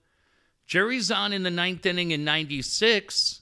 [0.66, 3.42] Jerry's on in the ninth inning in 96.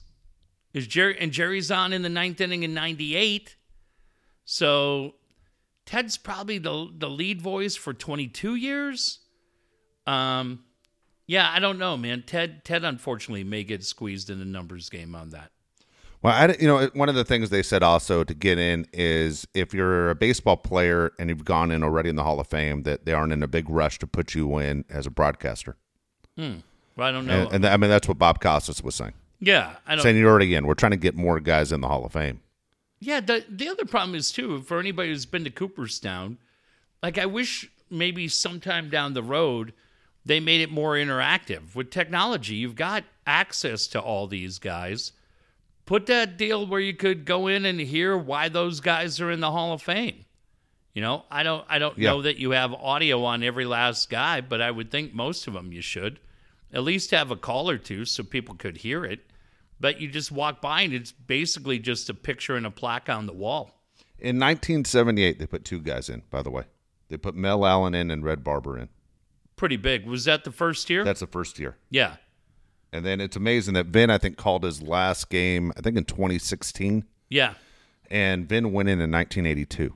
[0.74, 3.56] Is Jerry and Jerry's on in the ninth inning in 98.
[4.44, 5.14] So
[5.92, 9.18] Ted's probably the the lead voice for 22 years.
[10.06, 10.64] Um
[11.26, 12.24] yeah, I don't know, man.
[12.26, 15.50] Ted Ted unfortunately may get squeezed in the numbers game on that.
[16.22, 19.46] Well, I, you know, one of the things they said also to get in is
[19.52, 22.84] if you're a baseball player and you've gone in already in the Hall of Fame,
[22.84, 25.76] that they aren't in a big rush to put you in as a broadcaster.
[26.38, 26.62] Well,
[26.98, 27.46] I don't know.
[27.46, 29.14] And, and I mean, that's what Bob Costas was saying.
[29.40, 30.02] yeah, I don't.
[30.02, 30.66] Saying you're already in.
[30.66, 32.40] We're trying to get more guys in the Hall of Fame.
[33.04, 36.38] Yeah, the the other problem is too for anybody who's been to Cooperstown,
[37.02, 39.72] like I wish maybe sometime down the road
[40.24, 42.54] they made it more interactive with technology.
[42.54, 45.10] You've got access to all these guys.
[45.84, 49.40] Put that deal where you could go in and hear why those guys are in
[49.40, 50.24] the Hall of Fame.
[50.94, 52.10] You know, I don't I don't Yeah.
[52.10, 55.54] know that you have audio on every last guy, but I would think most of
[55.54, 56.20] them you should.
[56.72, 59.26] At least have a call or two so people could hear it.
[59.82, 63.26] But you just walk by and it's basically just a picture and a plaque on
[63.26, 63.78] the wall.
[64.18, 66.22] In 1978, they put two guys in.
[66.30, 66.64] By the way,
[67.08, 68.88] they put Mel Allen in and Red Barber in.
[69.56, 70.06] Pretty big.
[70.06, 71.04] Was that the first year?
[71.04, 71.76] That's the first year.
[71.90, 72.16] yeah.
[72.94, 76.04] And then it's amazing that Vin, I think, called his last game, I think in
[76.04, 77.54] 2016, Yeah.
[78.10, 79.94] and Vin went in in 1982.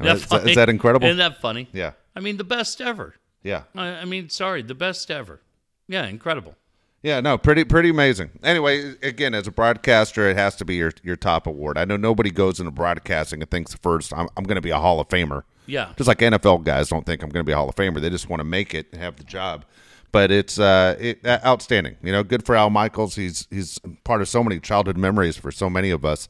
[0.00, 1.06] Isn't Is that- is that incredible?
[1.06, 1.68] Isn't that funny?
[1.74, 1.92] yeah.
[2.16, 3.14] I mean, the best ever.
[3.42, 3.64] Yeah.
[3.76, 5.42] I, I mean, sorry, the best ever.
[5.88, 6.56] Yeah, incredible.
[7.02, 8.30] Yeah, no, pretty pretty amazing.
[8.42, 11.78] Anyway, again, as a broadcaster, it has to be your your top award.
[11.78, 14.78] I know nobody goes into broadcasting and thinks first, I'm, I'm going to be a
[14.78, 15.42] Hall of Famer.
[15.66, 15.92] Yeah.
[15.96, 18.00] Just like NFL guys don't think I'm going to be a Hall of Famer.
[18.00, 19.64] They just want to make it and have the job.
[20.10, 21.96] But it's uh, it, uh, outstanding.
[22.02, 23.14] You know, good for Al Michaels.
[23.14, 26.28] He's he's part of so many childhood memories for so many of us.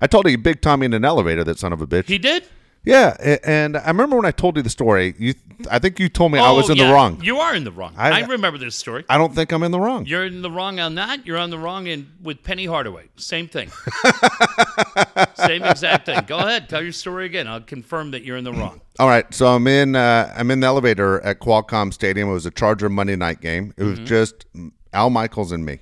[0.00, 1.44] I told you, big Tommy in an elevator.
[1.44, 2.08] That son of a bitch.
[2.08, 2.44] He did?
[2.84, 5.14] Yeah, and I remember when I told you the story.
[5.18, 5.34] You,
[5.70, 6.88] I think you told me I was Oh, in yeah.
[6.88, 7.20] the wrong.
[7.22, 7.94] You are in the wrong.
[7.96, 9.04] I, I- remember this story.
[9.08, 10.06] I don't think I'm in the wrong.
[10.06, 11.26] You're in the wrong on that.
[11.26, 13.08] You're on the wrong in with Penny Hardaway.
[13.16, 13.70] Same thing.
[15.34, 16.20] Same exact thing.
[16.26, 17.46] Go ahead, tell your story again.
[17.48, 18.80] I'll confirm that you're in the wrong.
[18.98, 22.28] All right, so I'm in uh, I'm in the elevator at Qualcomm Stadium.
[22.28, 23.72] It was a Charger Monday night game.
[23.76, 24.46] It was just
[24.92, 25.80] Al Michaels and me.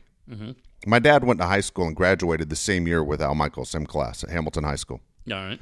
[0.87, 3.85] My dad went to high school and graduated the same year with Al Michaels, same
[3.85, 5.01] class at Hamilton High School.
[5.31, 5.61] All right.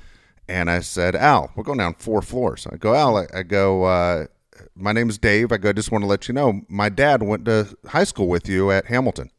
[0.48, 2.66] And I said, Al, we're going down four floors.
[2.70, 4.26] I go, Al, I, I go, uh,
[4.74, 5.52] my name is Dave.
[5.52, 8.28] I go, I just want to let you know, my dad went to high school
[8.28, 9.30] with you at Hamilton.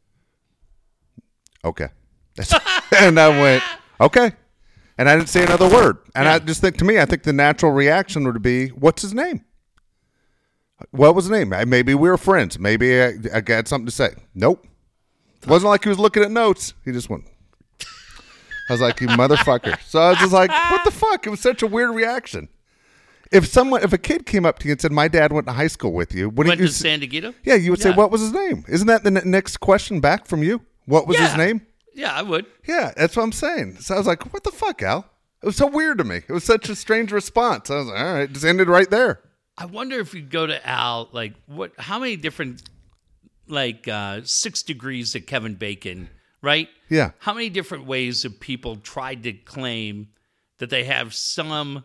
[1.65, 1.87] Okay.
[2.97, 3.63] and I went,
[3.99, 4.31] okay.
[4.97, 5.97] And I didn't say another word.
[6.13, 9.13] And I just think, to me, I think the natural reaction would be, what's his
[9.13, 9.43] name?
[10.91, 11.49] What was his name?
[11.69, 12.59] Maybe we were friends.
[12.59, 14.15] Maybe I, I got something to say.
[14.33, 14.65] Nope.
[15.47, 16.73] Wasn't like he was looking at notes.
[16.85, 17.25] He just went,
[18.69, 19.79] I was like, you motherfucker.
[19.85, 21.25] So I was just like, what the fuck?
[21.25, 22.47] It was such a weird reaction.
[23.31, 25.53] If someone, if a kid came up to you and said, my dad went to
[25.53, 27.33] high school with you, wouldn't Went you to say, San Diego?
[27.43, 27.95] yeah, you would say, Yeah.
[27.95, 28.65] what was his name?
[28.67, 30.61] Isn't that the ne- next question back from you?
[30.85, 31.37] What was his Yeah.
[31.37, 31.61] name?
[31.93, 32.45] Yeah, I would.
[32.67, 33.77] Yeah, that's what I'm saying.
[33.81, 35.05] So I was like, what the fuck, Al?
[35.43, 36.17] It was so weird to me.
[36.27, 37.69] It was such a strange response.
[37.69, 39.21] I was like, all right, just ended right there.
[39.57, 41.71] I wonder if you go to Al, like what?
[41.77, 42.63] How many different,
[43.47, 46.09] like uh, six degrees of Kevin Bacon,
[46.41, 46.69] right?
[46.89, 47.11] Yeah.
[47.19, 50.09] How many different ways have people tried to claim
[50.57, 51.83] that they have some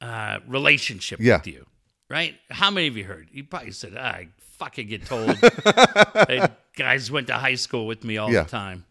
[0.00, 1.36] uh, relationship Yeah.
[1.38, 1.66] with you,
[2.10, 2.34] right?
[2.50, 3.28] How many of you heard?
[3.32, 4.28] You probably said, "I
[4.58, 5.38] fucking get told."
[6.76, 8.42] guys went to high school with me all Yeah.
[8.44, 8.84] the time.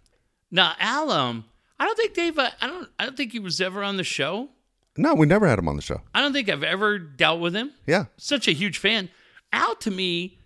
[0.51, 1.45] Now, Al, um,
[1.79, 2.37] I don't think Dave.
[2.37, 2.89] uh, I don't.
[2.99, 4.49] I don't think he was ever on the show.
[4.97, 6.01] No, we never had him on the show.
[6.13, 8.05] I don't think I've ever dealt with him Yeah.
[8.17, 9.09] such a huge fan.
[9.53, 10.37] Al to me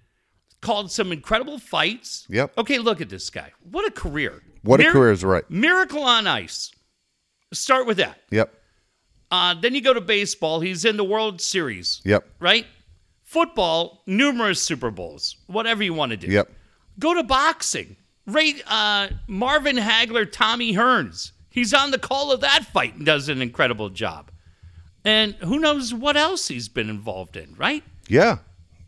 [0.65, 2.25] called some incredible fights.
[2.29, 2.57] Yep.
[2.57, 3.51] Okay, look at this guy.
[3.71, 4.41] What a career.
[4.63, 5.43] What a career is right.
[5.49, 6.71] Miracle on Ice.
[7.53, 8.19] Start with that.
[8.31, 8.51] Yep.
[9.29, 10.59] Uh, then you go to baseball.
[10.59, 12.27] He's in the World Series, Yep.
[12.39, 12.65] right?
[13.23, 16.27] Football, numerous Super Bowls, whatever you want to do.
[16.27, 16.51] Yep.
[16.99, 17.95] Go to boxing.
[18.25, 21.31] Ray, uh, Marvin Hagler, Tommy Hearns.
[21.49, 24.31] He's on the call of that fight and does an incredible job.
[25.03, 27.83] And who knows what else he's been involved in, right?
[28.07, 28.39] Yeah.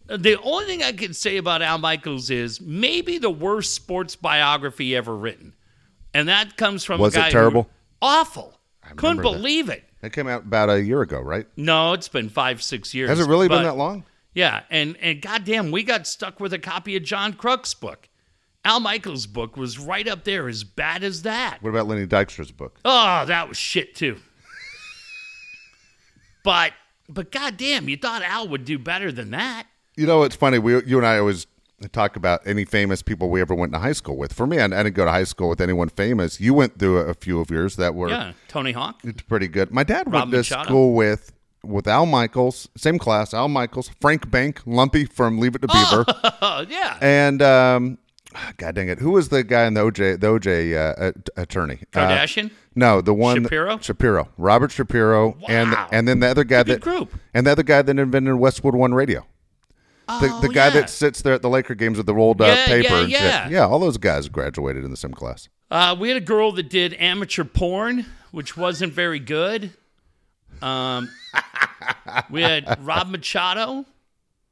[0.07, 4.95] The only thing I can say about Al Michaels is maybe the worst sports biography
[4.95, 5.53] ever written,
[6.13, 7.69] and that comes from Was a it guy who- terrible?
[8.01, 8.59] awful.
[8.83, 9.23] I couldn't that.
[9.23, 9.83] believe it.
[10.01, 11.45] That came out about a year ago, right?
[11.57, 13.09] No, it's been five, six years.
[13.09, 14.05] Has it really but- been that long?
[14.33, 18.07] Yeah, and and goddamn, we got stuck with a copy of John Kruk's book.
[18.63, 21.57] Al Michaels' book was right up there, as bad as that.
[21.61, 22.79] What about Lenny Dykstra's book?
[22.85, 24.17] Oh, that was shit too.
[26.43, 26.73] but
[27.09, 29.65] but goddamn, you thought Al would do better than that.
[29.97, 30.59] You know, it's funny.
[30.59, 31.47] We, you and I always
[31.91, 34.31] talk about any famous people we ever went to high school with.
[34.33, 36.39] For me, I, I didn't go to high school with anyone famous.
[36.39, 39.01] You went through a, a few of yours that were Yeah, Tony Hawk.
[39.03, 39.71] it's pretty good.
[39.71, 40.63] My dad Rob went to Machado.
[40.63, 41.33] school with
[41.63, 43.33] with Al Michaels, same class.
[43.33, 46.05] Al Michaels, Frank Bank, Lumpy from Leave It to Beaver,
[46.41, 47.97] Oh yeah, and um,
[48.57, 51.79] God dang it, who was the guy in the OJ the OJ uh, at- attorney?
[51.93, 52.51] Uh, Kardashian.
[52.75, 53.79] no, the one Shapiro?
[53.79, 55.87] Shapiro, Robert Shapiro, and Wow.
[55.91, 57.11] and and then the other guy that group.
[57.33, 59.25] and the other guy that invented Westwood One Radio.
[60.07, 60.73] The, Oh, the guy yeah.
[60.75, 63.11] that sits there at the Laker games with the rolled up Yeah, paper yeah, and
[63.11, 63.21] shit.
[63.21, 63.49] yeah.
[63.49, 65.49] Yeah, all those guys graduated in the same class.
[65.69, 69.71] Uh, we had a girl that did amateur porn, which wasn't very good.
[70.61, 71.09] Um,
[72.29, 73.85] we had Rob Machado.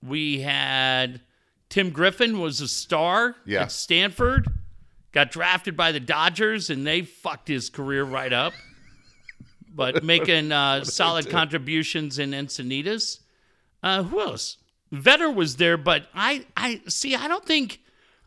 [0.04, 1.22] We had
[1.70, 3.64] Tim Griffin was a star Yeah.
[3.64, 4.48] at Stanford.
[5.14, 8.52] Got drafted by the Dodgers, and they fucked his career right up.
[9.74, 13.20] But making uh, solid contributions in Encinitas.
[13.82, 14.58] Uh, who else?
[14.96, 17.16] Vedder was there, but I, I see.
[17.16, 17.80] I don't think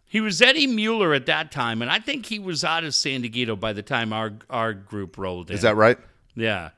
[0.07, 3.23] he was Eddie Mueller at that time, and I think he was out of San
[3.23, 5.57] Diego by the time our our group rolled in.
[5.57, 5.99] Is that right?
[6.35, 6.71] Yeah,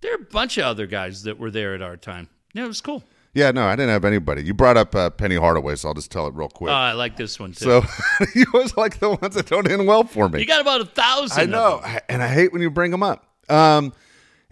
[0.00, 2.28] there are a bunch of other guys that were there at our time.
[2.52, 3.02] Yeah, it was cool.
[3.34, 4.42] Yeah, no, I didn't have anybody.
[4.44, 6.70] You brought up uh, Penny Hardaway, so I'll just tell it real quick.
[6.70, 7.66] Oh, I like this one too.
[7.66, 7.84] so
[8.34, 10.40] you was like the ones that don't end well for me.
[10.40, 11.38] you got about a thousand.
[11.38, 11.82] I know.
[12.08, 13.26] And I hate when you bring them up.
[13.50, 13.92] Um,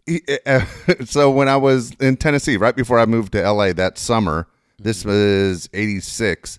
[0.05, 0.67] he- uh,
[1.07, 4.49] so when I was in Tennessee, right before I moved to LA that summer,
[4.79, 6.59] this was '86.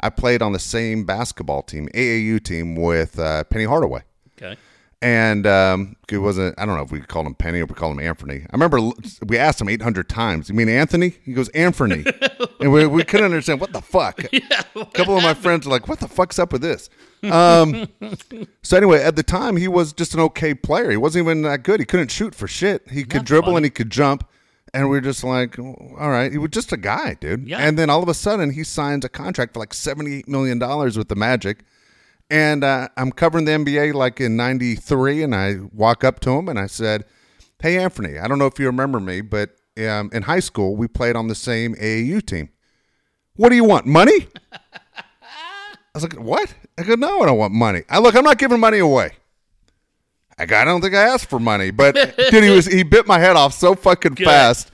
[0.00, 4.02] I played on the same basketball team, AAU team, with uh, Penny Hardaway.
[4.36, 4.56] Okay.
[5.00, 7.92] And um, it wasn't, I don't know if we called him Penny or we called
[7.92, 8.36] him Anthony.
[8.42, 8.80] I remember
[9.26, 11.14] we asked him 800 times, You mean Anthony?
[11.24, 12.04] He goes, Anthony.
[12.60, 14.20] and we, we couldn't understand what the fuck.
[14.32, 16.88] Yeah, A couple of my friends are like, What the fuck's up with this?
[17.24, 17.88] Um,
[18.62, 20.90] so, anyway, at the time, he was just an okay player.
[20.90, 21.80] He wasn't even that good.
[21.80, 22.86] He couldn't shoot for shit.
[22.90, 23.56] He could Not dribble funny.
[23.56, 24.28] and he could jump.
[24.74, 26.30] And we are just like, all right.
[26.30, 27.48] He was just a guy, dude.
[27.48, 27.58] Yeah.
[27.58, 31.08] And then all of a sudden, he signs a contract for like $78 million with
[31.08, 31.64] the Magic.
[32.30, 36.48] And uh, I'm covering the NBA like in '93, and I walk up to him
[36.48, 37.04] and I said,
[37.60, 40.88] "Hey, Anthony, I don't know if you remember me, but um, in high school we
[40.88, 42.48] played on the same AAU team.
[43.36, 43.86] What do you want?
[43.86, 44.28] Money?"
[45.22, 47.82] I was like, "What?" I go, "No, I don't want money.
[47.90, 49.12] I look, I'm not giving money away."
[50.38, 51.94] I don't think I asked for money, but
[52.30, 54.26] dude, he was he bit my head off so fucking Good.
[54.26, 54.70] fast.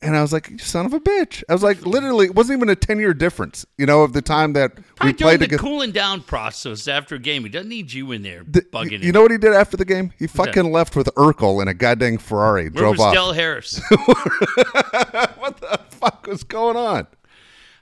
[0.00, 2.58] And I was like, "You son of a bitch!" I was like, literally, it wasn't
[2.58, 5.46] even a ten year difference, you know, of the time that Probably we played the
[5.46, 5.60] together.
[5.60, 7.42] cooling down process after a game.
[7.42, 9.02] He doesn't need you in there The- bugging you, him.
[9.02, 10.12] you know what he did after the game?
[10.16, 12.64] He fucking left with Urkel in a goddamn Ferrari.
[12.68, 13.14] Where drove was off.
[13.14, 13.80] Del Harris?
[13.90, 17.08] what the fuck was going on?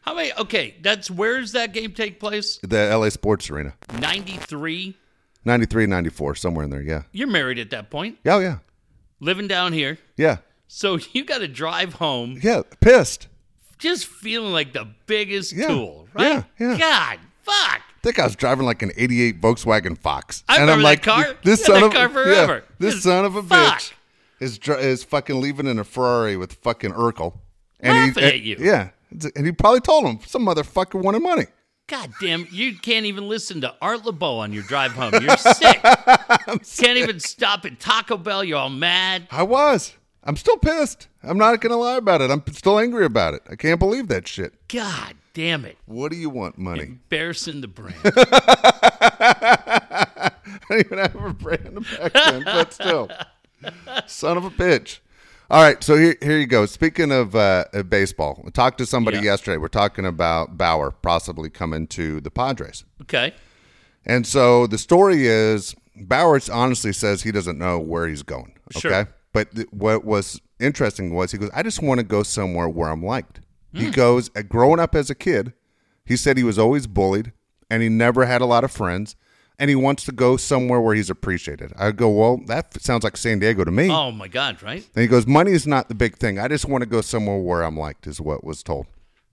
[0.01, 0.33] How many?
[0.39, 2.59] Okay, that's where's that game take place?
[2.63, 3.75] The LA Sports Arena.
[4.01, 4.97] 93.
[5.47, 6.83] 93, 94, somewhere in there.
[6.83, 7.03] Yeah.
[7.13, 8.59] You're married at that point, Yeah, oh, yeah.
[9.21, 9.99] living down here.
[10.17, 10.39] Yeah.
[10.69, 12.63] So you got to drive home Yeah.
[12.81, 13.29] Pissed.
[13.79, 15.69] just feeling like the biggest Yeah.
[15.69, 16.45] tool, right?
[16.59, 16.79] Yeah, yeah.
[16.79, 17.55] God, fuck.
[17.83, 20.45] I think I was driving like an 88 Volkswagen Fox.
[20.49, 21.37] I and remember I'm that like, car.
[21.43, 22.09] this Yeah, son that of car yeah,
[22.47, 22.65] forever.
[22.79, 23.79] this Just son of a fuck.
[23.81, 23.93] bitch
[24.41, 27.39] is dri- is fucking leaving in a Ferrari with fucking Urkel.
[27.81, 28.57] And Laughing he, at you.
[28.61, 28.91] Yeah.
[29.35, 31.47] And he probably told him some motherfucker wanted money.
[31.89, 35.13] God damn, you can't even listen to Art LeBeau on your drive home.
[35.23, 35.81] You're sick.
[35.83, 38.43] can't even stop at Taco Bell.
[38.43, 39.29] You're all mad.
[39.31, 39.95] I was.
[40.25, 41.07] I'm still pissed.
[41.23, 42.33] I'm not going to lie about it.
[42.33, 43.43] I'm still angry about it.
[43.49, 44.55] I can't believe that shit.
[44.67, 45.79] God damn it.
[45.87, 46.83] What do you want, money?
[46.83, 47.95] Embarrassing the brand.
[48.05, 50.33] I
[50.69, 53.09] don't even have a brand back then, but still.
[54.09, 54.99] Son of a bitch.
[55.49, 56.67] All right, so here, here you go.
[56.67, 59.25] Speaking of uh, baseball, I talked to somebody Yeah.
[59.25, 59.59] yesterday.
[59.59, 62.85] We're talking about Bauer possibly coming to the Padres.
[63.03, 63.33] Okay.
[64.05, 68.57] And so the story is Bauer honestly says he doesn't know where he's going.
[68.77, 68.81] Okay.
[68.89, 69.09] Sure.
[69.33, 72.89] But th- what was interesting was he goes, I just want to go somewhere where
[72.89, 73.41] I'm liked.
[73.73, 73.81] Hmm.
[73.81, 75.53] He goes, uh, growing up as a kid,
[76.05, 77.33] he said he was always bullied
[77.71, 79.15] and he never had a lot of friends
[79.59, 81.73] and he wants to go somewhere where he's appreciated.
[81.77, 83.91] I go, Well, that sounds like San Diego to me.
[83.91, 84.87] Oh my God, right?
[84.95, 86.39] And he goes, Money is not the big thing.
[86.39, 88.87] I just want to go somewhere where I'm liked, is what was told.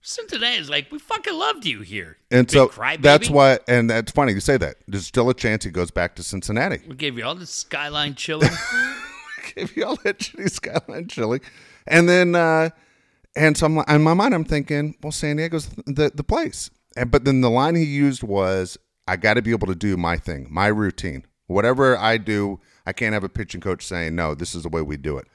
[0.06, 2.18] Cincinnati is like, we fucking loved you here.
[2.30, 3.00] And so crybaby.
[3.00, 4.76] that's why, and that's funny you say that.
[4.86, 6.80] There's still a chance he goes back to Cincinnati.
[6.86, 8.48] We gave you all the skyline chili.
[9.54, 11.40] gave you all that shitty skyline chili,
[11.86, 12.70] and then uh,
[13.36, 16.70] and so I'm, in my mind I'm thinking, well, San Diego's the the place.
[16.96, 19.96] And, but then the line he used was, I got to be able to do
[19.96, 22.60] my thing, my routine, whatever I do.
[22.86, 25.26] I can't have a pitching coach saying, no, this is the way we do it.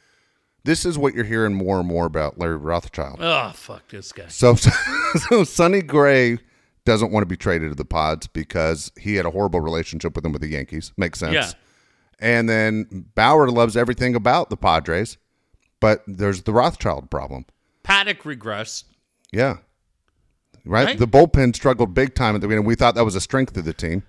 [0.63, 3.19] This is what you're hearing more and more about Larry Rothschild.
[3.21, 4.27] oh, fuck this guy.
[4.27, 4.55] So,
[5.29, 6.37] so Sonny Gray
[6.85, 10.25] doesn't want to be traded to the Pods because he had a horrible relationship with
[10.25, 10.91] him with the Yankees.
[10.97, 11.33] Makes sense.
[11.33, 11.51] Yeah.
[12.19, 15.17] And then Bauer loves everything about the Padres,
[15.79, 17.45] but there's the Rothschild problem.
[17.83, 18.83] Paddack regressed.
[19.31, 19.57] Yeah.
[20.69, 20.85] Right?
[20.85, 20.99] Right.
[20.99, 22.65] The bullpen struggled big time at the beginning.
[22.65, 24.03] We thought that was a strength of the team.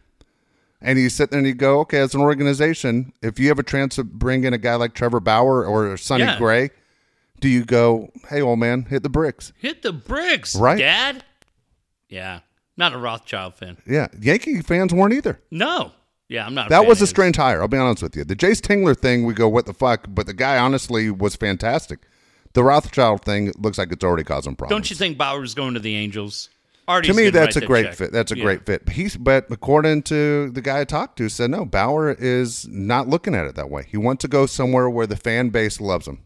[0.83, 3.63] And you sit there and you go, okay, as an organization, if you have a
[3.63, 6.39] chance to bring in a guy like Trevor Bauer or Sonny Yeah.
[6.39, 6.71] Gray,
[7.41, 9.53] do you go, hey, old man, hit the bricks?
[9.59, 10.79] Hit the bricks, Right.
[10.79, 11.25] Dad.
[12.09, 12.41] Yeah,
[12.77, 13.79] not a Rothschild fan.
[13.87, 14.09] Yeah.
[14.21, 15.41] Yankee fans weren't either.
[15.51, 15.93] No.
[16.29, 16.69] Yeah, I'm not.
[16.69, 17.61] That fan was a strange hire.
[17.61, 18.25] I'll be honest with you.
[18.25, 20.07] The Jayce Tingler thing, we go, what the fuck?
[20.09, 22.01] But the guy honestly was fantastic.
[22.53, 24.77] The Rothschild thing looks like it's already causing problems.
[24.77, 26.49] Don't you think Bauer's going to the Angels?
[26.89, 27.95] Artie's To me, that's a great check.
[27.95, 28.13] fit.
[28.13, 28.43] That's a Yeah.
[28.43, 28.89] great fit.
[28.89, 31.65] He's, but according to the guy I talked to, said no.
[31.65, 33.87] Bauer is not looking at it that way.
[33.89, 36.23] He wants to go somewhere where the fan base loves him.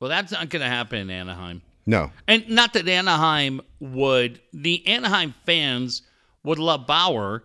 [0.00, 1.62] Well, that's not going to happen in Anaheim.
[1.86, 6.02] No, And not that Anaheim would, the Anaheim fans
[6.44, 7.44] would love Bauer.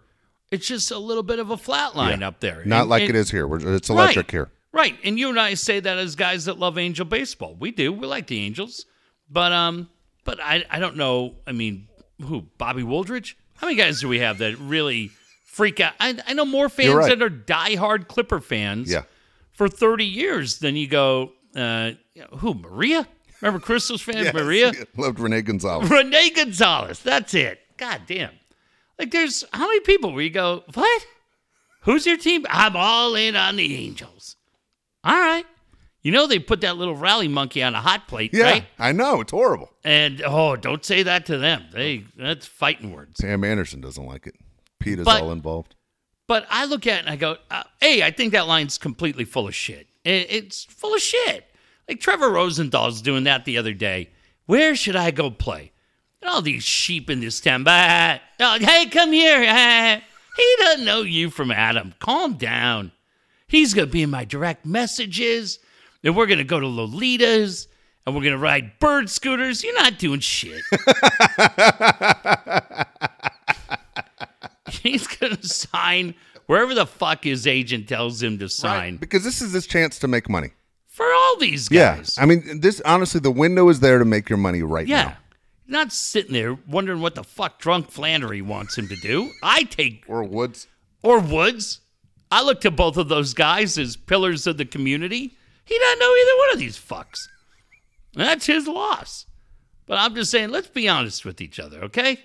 [0.51, 2.63] It's just a little bit of a flat line up there.
[2.65, 3.47] not And- like and- it is here.
[3.47, 4.49] We're- It's electric right, here.
[4.77, 4.95] Right.
[5.03, 7.55] And you and I say that as guys that love Angel baseball.
[7.59, 7.91] We do.
[7.91, 8.85] We like the Angels.
[9.27, 9.89] But um
[10.23, 11.37] but I I don't know.
[11.47, 11.87] I mean,
[12.21, 12.43] who?
[12.59, 13.35] Bobby Woldridge?
[13.55, 15.09] How many guys do we have that really
[15.45, 15.93] freak out?
[15.99, 17.09] I, I know more fans right.
[17.09, 19.01] that are diehard Clipper fans Yeah.
[19.51, 21.93] for 30 years than you go, uh,
[22.37, 23.07] who, Maria?
[23.41, 24.33] Remember Crystal's fan, Yes.
[24.35, 24.73] Maria?
[24.95, 25.89] loved Renee Gonzalez.
[25.89, 26.99] Renee Gonzalez.
[26.99, 27.59] That's it.
[27.77, 28.29] God damn.
[28.99, 31.05] Like, there's how many people where you go, what?
[31.81, 32.45] Who's your team?
[32.47, 34.36] I'm all in on the Angels.
[35.07, 35.45] All right.
[36.03, 38.65] You know they put that little rally monkey on a hot plate, Yeah, right?
[38.79, 39.71] I know it's horrible.
[39.83, 41.65] And oh, don't say that to them.
[41.73, 43.17] They that's fighting words.
[43.19, 44.35] Sam Anderson doesn't like it.
[44.79, 45.75] Pete is But- all involved.
[46.27, 49.23] But I look at it and I go, uh, hey, I think that line's completely
[49.23, 49.87] full of shit.
[50.03, 51.45] It, it's full of shit.
[51.87, 54.09] Like Trevor Rosenthal's doing that the other day.
[54.45, 55.71] Where should I go play?
[56.21, 57.63] And all these sheep in this town.
[57.63, 60.01] Bah, oh, hey, come here.
[60.37, 61.95] He doesn't know you from Adam.
[61.97, 62.91] Calm down.
[63.47, 65.59] He's going to be in my direct messages.
[66.03, 67.67] And we're going to go to Lolita's.
[68.05, 69.63] And we're going to ride bird scooters.
[69.63, 70.61] You're not doing shit.
[74.81, 79.41] He's going to sign wherever the fuck his agent tells him to sign Because this
[79.41, 80.51] is his chance to make money.
[80.87, 82.15] for all these guys.
[82.17, 82.23] Yeah.
[82.23, 84.95] I mean, this honestly, the window is there to make your money right now.
[84.95, 85.03] Yeah.
[85.03, 85.17] now.
[85.69, 89.31] Not sitting there wondering what the fuck drunk Flannery wants him to do.
[89.43, 90.67] I take, Or Woods.
[91.03, 91.81] or Woods.
[92.31, 95.37] I look to both of those guys as pillars of the community.
[95.65, 97.27] He doesn't know either one of these fucks.
[98.13, 99.25] That's his loss.
[99.85, 102.19] But I'm just saying, let's be honest with each other, okay?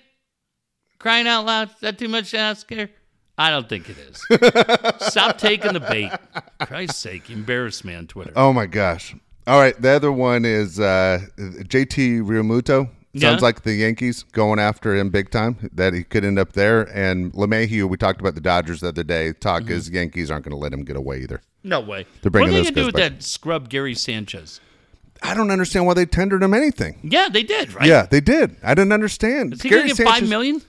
[0.99, 2.89] Crying out loud, is that too much to ask here?
[3.37, 4.21] I don't think it is.
[5.07, 6.11] Stop taking the bait.
[6.67, 8.33] Christ's sake, embarrass me on Twitter.
[8.35, 9.15] Oh my gosh.
[9.47, 9.79] All right.
[9.81, 12.89] The other one is uh, JT Realmuto.
[13.13, 13.29] Yeah.
[13.29, 15.69] Sounds like the Yankees going after him big time.
[15.71, 16.81] That he could end up there.
[16.97, 19.33] And LeMahieu, we talked about the Dodgers the other day.
[19.33, 19.71] Talk mm-hmm.
[19.71, 21.41] is Yankees aren't going to let him get away either.
[21.63, 22.05] No way.
[22.21, 23.11] They're what bringing are they gonna do guys with back.
[23.13, 24.59] that scrub Gary Sanchez?
[25.21, 26.99] I don't understand why they tendered him anything.
[27.03, 27.87] Yeah, they did, right?
[27.87, 28.57] Yeah, they did.
[28.61, 29.53] I didn't understand.
[29.53, 30.61] Is he gonna Gary get five Sanchez- million?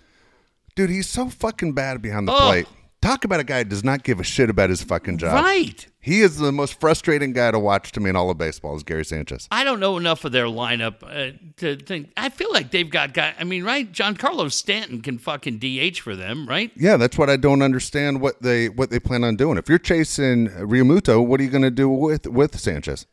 [0.76, 2.38] Dude, he's so fucking bad behind the Oh.
[2.38, 2.66] plate.
[3.04, 5.34] Talk about a guy who does not give a shit about his fucking job.
[5.44, 5.86] Right.
[6.00, 8.82] He is the most frustrating guy to watch to me in all of baseball is
[8.82, 9.46] Gary Sanchez.
[9.50, 12.12] I don't know enough of their lineup uh, to think.
[12.16, 13.34] I feel like they've got guy.
[13.38, 13.92] I mean, right?
[13.92, 16.72] Giancarlo Stanton can fucking DH for them, right?
[16.76, 19.58] Yeah, that's what I don't understand what they what they plan on doing.
[19.58, 23.04] If you're chasing Realmuto, what are you going to do with with Sanchez?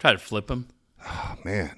[0.00, 0.66] Try to flip him.
[1.06, 1.76] Oh, man,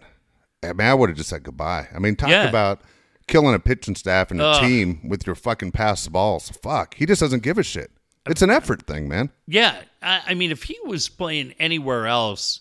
[0.62, 1.88] I mean, I would have just said goodbye.
[1.95, 2.49] I mean, talk Yeah.
[2.49, 2.80] about
[3.27, 4.62] killing a pitching staff and a Ugh.
[4.62, 6.51] team with your fucking pass balls.
[6.62, 7.91] Fuck, he just doesn't give a shit.
[8.27, 9.31] It's an effort thing, man.
[9.47, 12.61] Yeah, I, I mean, if he was playing anywhere else,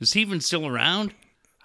[0.00, 1.14] is he even still around?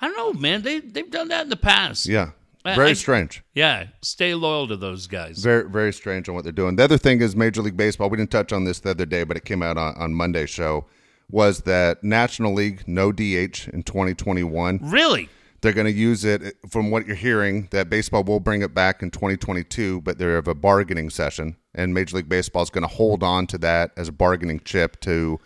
[0.01, 0.61] I don't know, man.
[0.61, 2.05] They they've done that in the past.
[2.05, 2.31] Yeah,
[2.63, 3.43] very I- strange.
[3.53, 5.39] Yeah, stay loyal to those guys.
[5.39, 6.75] Very, very strange on what they're doing.
[6.75, 8.09] The other thing is Major League Baseball.
[8.09, 10.49] We didn't touch on this the other day, but it came out on, on Monday's
[10.51, 10.85] show.
[11.31, 14.79] Was that National League no DH in 2021?
[14.83, 15.27] Really?
[15.61, 18.73] They're going to use it, eh, from what you're hearing, that baseball will bring it
[18.73, 22.87] back in 2022, but they have a bargaining session, and Major League Baseball is going
[22.87, 25.39] to hold on to that as a bargaining chip to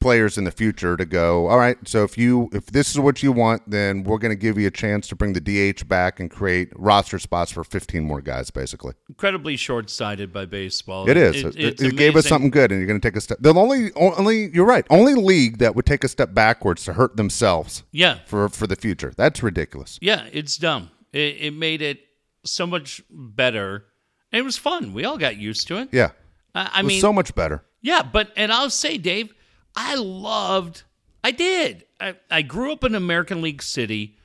[0.00, 1.48] players in the future to go.
[1.48, 4.36] All right, so if you if this is what you want, then we're going to
[4.40, 8.04] give you a chance to bring the DH back and create roster spots for 15
[8.04, 8.94] more guys, basically.
[9.08, 11.08] Incredibly short-sighted by baseball.
[11.08, 11.42] It is.
[11.44, 13.38] It, it's it gave us something good, and you're going to take a step.
[13.40, 14.86] The only, only, you're right.
[14.90, 18.76] Only league that would take a step backwards to hurt themselves Yeah, for for the
[18.76, 19.12] future.
[19.16, 19.98] That's ridiculous.
[20.00, 20.90] Yeah, it's dumb.
[21.12, 22.00] It, it made it
[22.44, 23.84] so much better.
[24.30, 24.92] It was fun.
[24.92, 25.88] We all got used to it.
[25.90, 26.10] Yeah,
[26.54, 27.64] I, I it was mean, so much better.
[27.80, 29.32] yeah, but and I'll say, Dave,
[29.80, 30.82] I loved.
[31.22, 31.84] I did.
[32.00, 34.16] I, I grew up in American League City,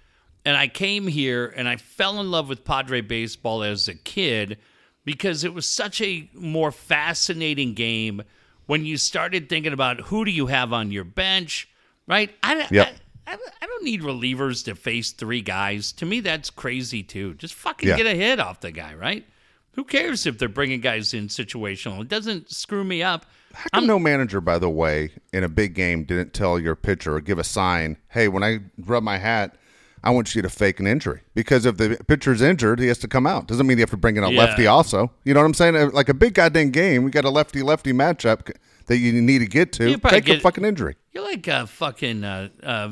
[0.44, 4.58] and I came here and I fell in love with Padre baseball as a kid
[5.06, 8.24] because it was such a more fascinating game
[8.66, 11.70] when you started thinking about who do you have on your bench,
[12.08, 12.32] right?
[12.42, 12.96] I, Yep.
[13.28, 15.92] I, I, I don't need relievers to face three guys.
[15.94, 17.36] To me, that's crazy too.
[17.36, 17.98] Just fucking Yeah.
[17.98, 19.26] get a hit off the guy, right?
[19.74, 22.02] Who cares if they're bringing guys in situational?
[22.02, 23.26] It doesn't screw me up.
[23.54, 27.16] How come no manager, by the way, in a big game didn't tell your pitcher
[27.16, 29.56] or give a sign, hey, when I rub my hat,
[30.04, 31.22] I want you to fake an injury?
[31.36, 33.48] Because if the pitcher's injured, he has to come out.
[33.48, 34.40] Doesn't mean you have to bring in a Yeah.
[34.40, 35.12] lefty also.
[35.24, 35.76] You know what I'm saying?
[35.76, 38.52] Uh, Like a big goddamn game, we got a lefty lefty matchup
[38.88, 39.90] that you need to get to.
[39.90, 40.96] You Take a get- fucking injury.
[41.14, 42.90] You're like a fucking uh, uh,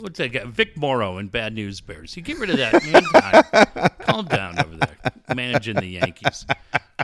[0.00, 0.44] what's that guy?
[0.44, 2.16] Vic Morrow in Bad News Bears.
[2.16, 3.92] You get rid of that.
[4.00, 6.46] Calm down over there, managing the Yankees.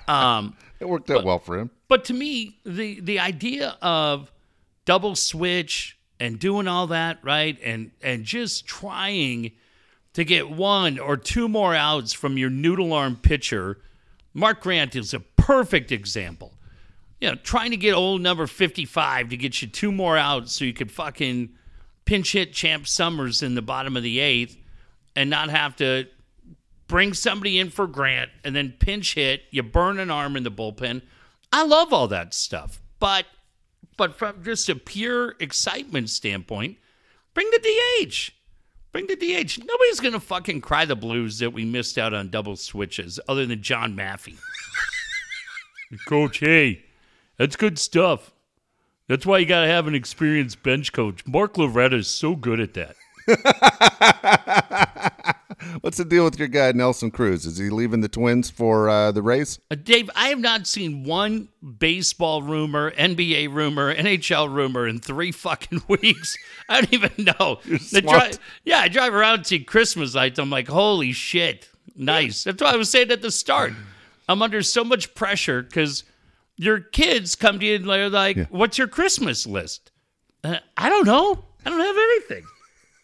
[0.09, 1.70] Um, It worked out well for him.
[1.88, 4.30] but to me, the the idea of
[4.84, 9.53] double switch and doing all that right, and and just trying
[10.14, 13.78] to get one or two more outs from your noodle arm pitcher,
[14.32, 16.53] Mark Grant is a perfect example.
[17.20, 20.64] You know, trying to get old number 55 to get you two more outs so
[20.66, 21.51] you could fucking
[22.07, 24.57] pinch hit Champ Summers in the bottom of the eighth
[25.14, 26.07] and not have to
[26.88, 30.50] bring somebody in for Grant and then pinch hit, you burn an arm in the
[30.50, 31.02] bullpen.
[31.52, 32.80] I love all that stuff.
[32.98, 33.26] But
[33.96, 36.76] but from just a pure excitement standpoint,
[37.34, 38.30] bring the DH.
[38.92, 39.59] Bring the DH.
[39.59, 43.62] Nobody's gonna fucking cry the blues that we missed out on double switches other than
[43.62, 44.38] John Maffei.
[46.07, 46.84] Coach, hey,
[47.36, 48.32] that's good stuff.
[49.09, 51.24] That's why you got to have an experienced bench coach.
[51.26, 52.96] Mark Loretta is so good at that.
[55.80, 57.46] What's the deal with your guy Nelson Cruz?
[57.46, 59.59] Is he leaving the Twins for uh, the Rays?
[59.70, 61.48] Uh, Dave, I have not seen one
[61.78, 66.36] baseball rumor, NBA rumor, NHL rumor in three fucking weeks.
[66.68, 67.61] I don't even know.
[67.78, 68.38] Swamped.
[68.64, 70.38] yeah, I drive around and see Christmas lights.
[70.38, 72.44] I'm like, holy shit, nice.
[72.44, 73.72] That's what I was saying at the start.
[74.28, 76.04] I'm under so much pressure because
[76.57, 79.90] your kids come to you and they're like, "What's your Christmas list?"
[80.44, 81.44] Uh, I don't know.
[81.64, 82.44] I don't have anything.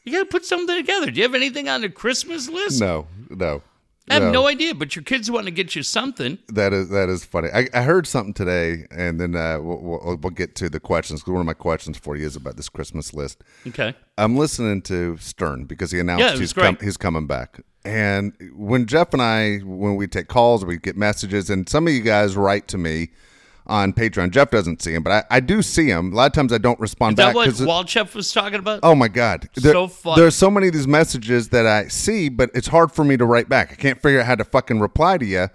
[0.04, 1.10] You got to put something together.
[1.10, 2.80] Do you have anything on the Christmas list?
[2.80, 3.62] No, no.
[4.10, 6.36] I have no idea, but your kids want to get you something.
[6.48, 7.48] That is that is funny.
[7.54, 11.22] I, I heard something today, and then uh, we'll, we'll, we'll get to the questions.
[11.22, 13.42] 'cause one of my questions for you is about this Christmas list.
[13.68, 13.94] Okay.
[14.18, 16.82] I'm listening to Stern because he announced Yeah, he's great.
[16.82, 17.60] he's coming back.
[17.84, 21.92] And when Jeff and I, when we take calls, we get messages, and some of
[21.92, 23.10] you guys write to me
[23.66, 24.30] on Patreon.
[24.30, 26.12] Jeff doesn't see him, but I, I do see him.
[26.12, 28.80] A lot of times I don't respond Is that back what Walchef was talking about?
[28.82, 29.48] Oh my God!
[29.54, 30.20] There- So funny.
[30.20, 33.24] There's so many of these messages that I see, but it's hard for me to
[33.24, 33.72] write back.
[33.72, 35.48] I can't figure out how to fucking reply to you.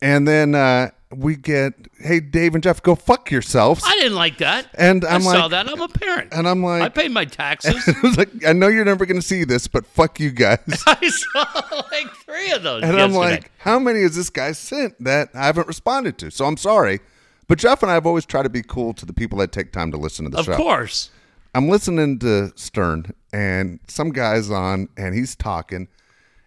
[0.00, 4.38] And then uh, we get, "Hey, Dave and Jeff, go fuck yourselves." I didn't like
[4.38, 4.68] that.
[4.74, 5.68] And I I'm saw like- that.
[5.68, 6.32] I'm a parent.
[6.32, 7.82] and I'm like, I paid my taxes.
[7.88, 10.60] I was like, I know you're never going to see this, but fuck you guys.
[10.86, 12.84] I saw like three of those.
[12.84, 16.30] And I'm like, how many has this guy sent that I haven't responded to?
[16.30, 17.00] So I'm sorry.
[17.48, 19.72] But Jeff and I have always tried to be cool to the people that take
[19.72, 20.52] time to listen to the of show.
[20.52, 21.10] Of course.
[21.54, 25.88] I'm listening to Stern, and some guy's on, and he's talking,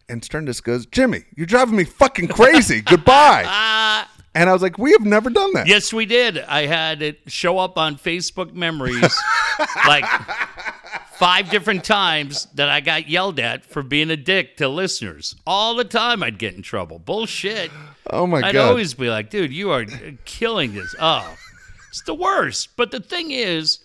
[0.08, 2.82] and Stern just goes, "Jimmy, you're driving me fucking crazy.
[2.86, 6.38] Goodbye." and I was like, "We have never done that." Yes, we did.
[6.38, 9.16] I had it show up on Facebook memories
[9.88, 10.06] like
[11.22, 15.36] five different times that I got yelled at for being a dick to listeners.
[15.45, 16.97] All the time I'd get in trouble.
[16.97, 17.69] Bullshit.
[18.09, 18.47] Oh my god.
[18.47, 19.86] I'd always be like, dude, you are
[20.26, 20.95] killing this.
[20.99, 21.32] Oh,
[21.89, 22.69] it's the worst.
[22.76, 23.82] But the thing is,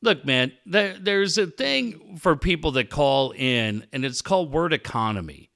[0.00, 4.72] look, man, there, there's a thing for people that call in, and it's called word
[4.72, 5.50] economy.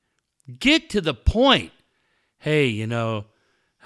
[0.59, 1.73] Get to the point.
[2.37, 3.25] Hey, you know,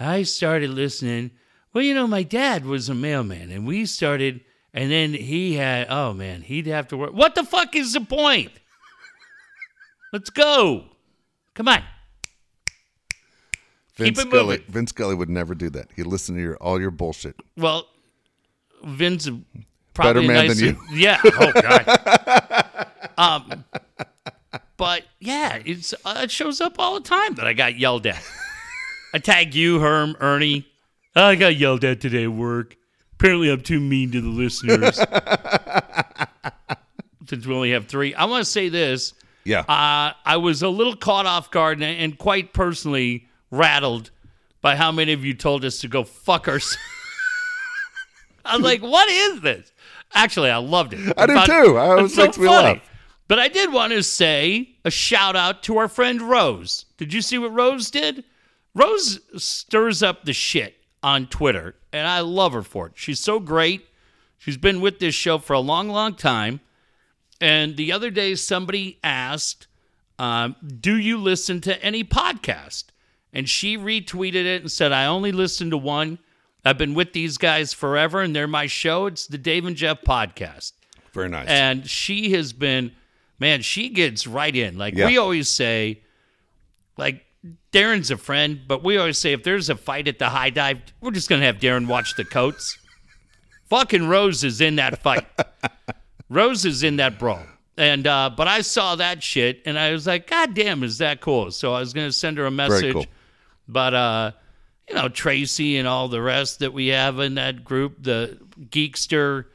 [0.01, 1.31] I started listening.
[1.73, 4.41] Well, you know, my dad was a mailman, and we started,
[4.75, 7.13] and then he had, oh man, he'd have to work.
[7.13, 8.53] What the fuck is the point?
[10.13, 10.85] Let's go.
[11.55, 11.83] Come on.
[13.97, 14.65] Vince keep it Scully, moving.
[14.69, 15.89] Vince Scully would never do that.
[15.97, 17.37] He'd listen to your all your bullshit.
[17.57, 17.87] Well,
[18.85, 19.29] Vince
[19.95, 21.21] probably man nice than to- Yeah.
[21.25, 22.89] Oh God.
[23.19, 23.65] um,
[24.77, 28.23] but yeah, it's uh, it shows up all the time that I got yelled at.
[29.15, 30.67] I tag you, Herm, Ernie.
[31.15, 32.77] I got yelled at today at work.
[33.23, 34.97] Apparently, I'm too mean to the listeners.
[37.29, 39.15] Since we only have three, I want to say this.
[39.45, 39.61] Yeah.
[39.61, 44.11] Uh, I was a little caught off guard and, and quite personally rattled
[44.61, 46.79] by how many of you told us to go fuck ourselves.
[48.45, 49.71] I was like, what is this?
[50.15, 51.15] Actually, I loved it.
[51.17, 51.79] I did thought- too.
[51.79, 52.81] I was- makes me laugh.
[53.29, 56.87] But I did want to say a shout out to our friend Rose.
[56.97, 58.25] Did you see what Rose did?
[58.75, 62.93] Rose stirs up the shit on Twitter, and I love her for it.
[62.97, 63.87] She's so great.
[64.39, 66.61] She's been with this show for a long, long time.
[67.41, 69.67] And the other day, somebody asked,
[70.19, 72.85] um, Do you listen to any podcast?
[73.33, 76.19] And she retweeted it and said, I only listen to one.
[76.65, 79.07] I've been with these guys forever, and they're my show.
[79.07, 80.73] It's the Dave and Jeff podcast.
[81.13, 81.49] Very nice.
[81.49, 82.93] And she has been,
[83.41, 84.79] man, she gets right in.
[84.79, 85.07] Like Yeah.
[85.07, 86.03] we always say,
[86.97, 87.25] like
[87.73, 90.81] Darren's a friend, but we always say if there's a fight at the high dive,
[91.01, 92.79] we're just gonna have Darren watch the coats.
[93.71, 95.27] Fucking Rose is in that fight.
[96.29, 97.43] Rose is in that brawl.
[97.79, 101.23] And uh, but I saw that shit and I was like, God damn, is that
[101.23, 101.51] cool?
[101.51, 102.93] So I was gonna send her a message.
[102.93, 103.07] cool.
[103.67, 104.33] But uh,
[104.89, 109.47] you know, Tracy and all the rest that we have in that group, the Geekster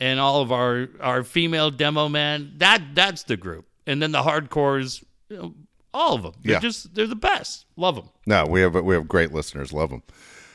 [0.00, 3.66] and all of our our female demo man, that that's the group.
[3.86, 5.54] And then the hardcores, you know,
[5.92, 6.32] all of them.
[6.42, 6.58] They're Yeah.
[6.60, 7.66] just they're the best.
[7.76, 8.08] Love them.
[8.26, 9.72] No, we have we have great listeners.
[9.72, 10.02] Love them.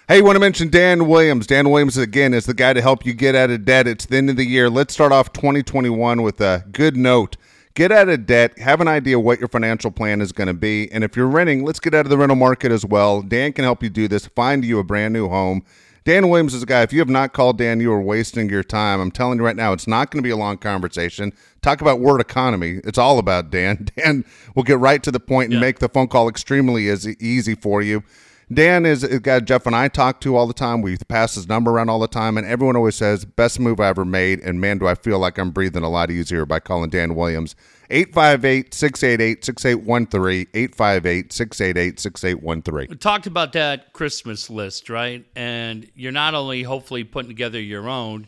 [0.07, 1.47] Hey, you want to mention Dan Williams.
[1.47, 3.87] Dan Williams again is the guy to help you get out of debt.
[3.87, 4.69] It's the end of the year.
[4.69, 7.37] Let's start off 2021 with a good note.
[7.73, 8.57] Get out of debt.
[8.59, 10.89] Have an idea what your financial plan is going to be.
[10.91, 13.21] And if you're renting, let's get out of the rental market as well.
[13.21, 14.27] Dan can help you do this.
[14.27, 15.63] Find you a brand new home.
[16.05, 16.83] Dan Williams is a guy.
[16.83, 19.01] If you have not called Dan, you are wasting your time.
[19.01, 21.33] I'm telling you right now, it's not going to be a long conversation.
[21.63, 22.79] Talk about word economy.
[22.83, 23.87] It's all about Dan.
[23.97, 24.23] Dan
[24.55, 27.81] will get right to the point and make the phone call extremely easy, easy for
[27.81, 28.03] you.
[28.53, 30.83] Dan is a guy Jeff and I talk to all the time.
[30.83, 33.87] We pass his number around all the time, and everyone always says, best move I
[33.87, 34.39] ever made.
[34.41, 37.55] And man, do I feel like I'm breathing a lot easier by calling Dan Williams.
[37.89, 40.47] 858 688 6813.
[40.53, 42.87] 858 688 6813.
[42.89, 45.25] We talked about that Christmas list, right?
[45.35, 48.27] And you're not only hopefully putting together your own,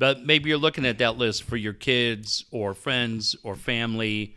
[0.00, 4.34] But maybe you're looking at that list for your kids or friends or family.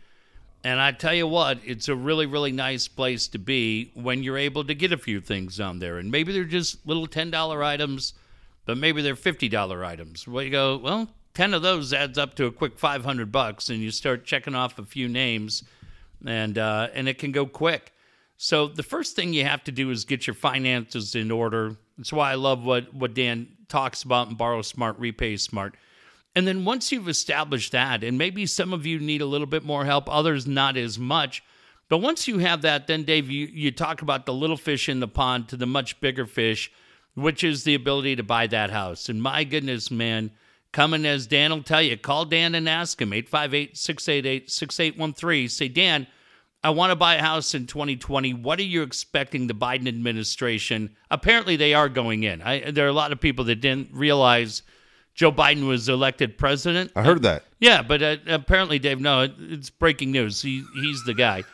[0.62, 4.36] And I tell you what, it's a really, really nice place to be when you're
[4.36, 5.96] able to get a few things on there.
[5.96, 8.12] And maybe they're just little $10 items,
[8.66, 10.28] but maybe they're $50 items.
[10.28, 13.80] Well, you go, well, 10 of those adds up to a quick 500 bucks, and
[13.80, 15.64] you start checking off a few names,
[16.24, 17.92] and, uh, and it can go quick.
[18.36, 21.76] So the first thing you have to do is get your finances in order.
[21.98, 25.76] That's why I love what, what Dan talks about in Borrow Smart, Repay Smart.
[26.36, 29.64] And then once you've established that, and maybe some of you need a little bit
[29.64, 31.42] more help, others not as much.
[31.88, 35.00] But once you have that, then Dave, you, you talk about the little fish in
[35.00, 36.72] the pond to the much bigger fish,
[37.14, 39.08] which is the ability to buy that house.
[39.08, 40.32] And my goodness, man,
[40.74, 45.48] coming as Dan will tell you, call Dan and ask him 858 688 6813.
[45.48, 46.06] Say, Dan,
[46.62, 48.34] I want to buy a house in 2020.
[48.34, 50.94] What are you expecting the Biden administration?
[51.10, 52.42] Apparently, they are going in.
[52.42, 54.62] I, there are a lot of people that didn't realize
[55.14, 56.90] Joe Biden was elected president.
[56.96, 57.44] I heard that.
[57.60, 60.42] Yeah, but uh, apparently, Dave, no, it, it's breaking news.
[60.42, 61.44] He, he's the guy.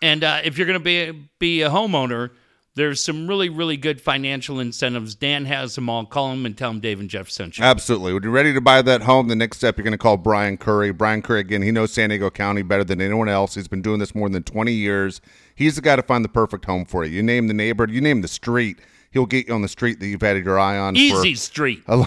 [0.00, 2.30] And uh, if you're going to be be a homeowner,
[2.76, 5.14] there's some really, really good financial incentives.
[5.14, 6.04] Dan has them all.
[6.04, 7.64] Call him and tell him Dave and Jeff sent you.
[7.64, 8.12] Absolutely.
[8.12, 10.56] When you're ready to buy that home, the next step you're going to call Brian
[10.56, 10.92] Curry.
[10.92, 13.54] Brian Curry, again, he knows San Diego County better than anyone else.
[13.54, 15.20] He's been doing this more than 20 years.
[15.54, 17.12] He's the guy to find the perfect home for you.
[17.12, 18.78] You name the neighborhood, you name the street,
[19.12, 21.84] he'll get you on the street that you've had your eye on Easy street.
[21.84, 22.06] for,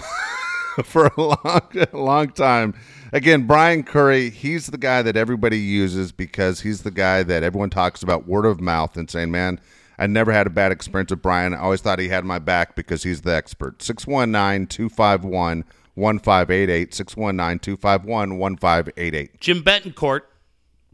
[0.84, 2.74] for a long, a long time.
[3.14, 7.70] Again, Brian Curry, he's the guy that everybody uses because he's the guy that everyone
[7.70, 9.58] talks about word of mouth and saying, man,
[9.98, 11.54] I never had a bad experience with Brian.
[11.54, 13.82] I always thought he had my back because he's the expert.
[13.82, 16.94] 619 251 1588.
[16.94, 19.40] 619 251 1588.
[19.40, 20.20] Jim Betancourt,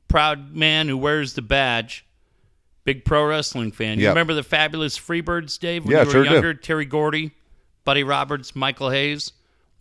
[0.08, 2.06] proud man who wears the badge,
[2.84, 3.98] big pro wrestling fan.
[3.98, 4.10] You Yep.
[4.12, 6.30] remember the fabulous Freebirds, Dave, when Yeah, you were sure do.
[6.30, 6.54] younger?
[6.54, 7.32] Terry Gordy,
[7.84, 9.32] Buddy Roberts, Michael Hayes.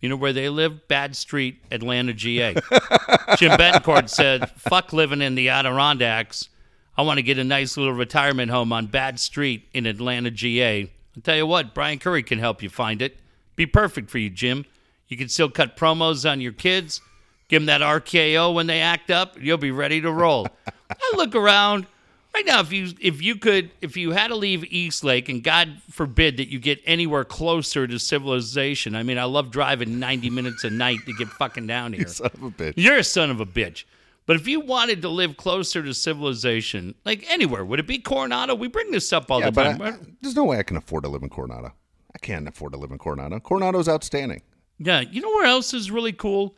[0.02, 0.90] You know where they live?
[0.90, 2.54] Bad Street, Atlanta, GA.
[3.38, 6.50] Jim Betancourt said, fuck living in the Adirondacks.
[6.96, 10.92] I want to get a nice little retirement home on Bad Street in Atlanta, GA.
[11.16, 13.18] I'll tell you what, Brian Curry can help you find it.
[13.56, 14.66] Be perfect for you, Jim.
[15.08, 17.02] You can still cut promos on your kids.
[17.48, 19.40] Give them that RKO when they act up.
[19.40, 20.48] You'll be ready to roll.
[20.90, 21.86] I look around
[22.34, 22.62] right now.
[22.62, 26.38] If you if you could if you had to leave East Lake, and God forbid
[26.38, 28.96] that you get anywhere closer to civilization.
[28.96, 32.04] I mean, I love driving ninety minutes a night to get fucking down here.
[32.04, 32.74] You Son of a bitch.
[32.76, 33.84] You're a son of a bitch.
[34.26, 38.56] But if you wanted to live closer to civilization, like anywhere, would it be Coronado?
[38.56, 39.82] We bring this up all Yeah, the time.
[39.82, 41.74] I, I- there's no way I can afford to live in Coronado.
[42.16, 43.40] I can't afford to live in Coronado.
[43.40, 44.42] Coronado's outstanding.
[44.80, 46.56] Yeah, you know where else is really cool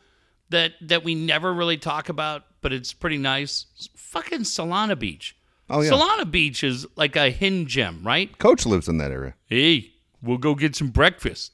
[0.49, 3.65] that that we never really talk about, but it's pretty nice.
[3.75, 5.35] It's fucking Solana Beach.
[5.69, 5.89] Oh, yeah.
[5.91, 8.37] Solana Beach is like a hidden gem, right?
[8.37, 9.33] Coach lives in that area.
[9.47, 11.53] Hey, we'll go get some breakfast.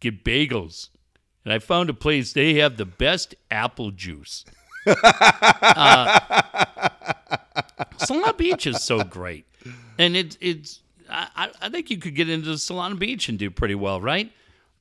[0.00, 0.88] Get bagels.
[1.44, 4.44] And I found a place they have the best apple juice.
[4.86, 6.20] uh,
[7.98, 9.46] Solana Beach is so great.
[9.98, 13.50] And it's it's I, I- I think you could get into Solana Beach and do
[13.50, 14.30] pretty well, right?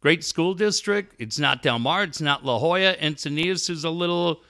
[0.01, 1.15] Great school district.
[1.19, 2.03] It's not Del Mar.
[2.03, 2.95] It's not La Jolla.
[2.95, 4.41] Encinitas is a little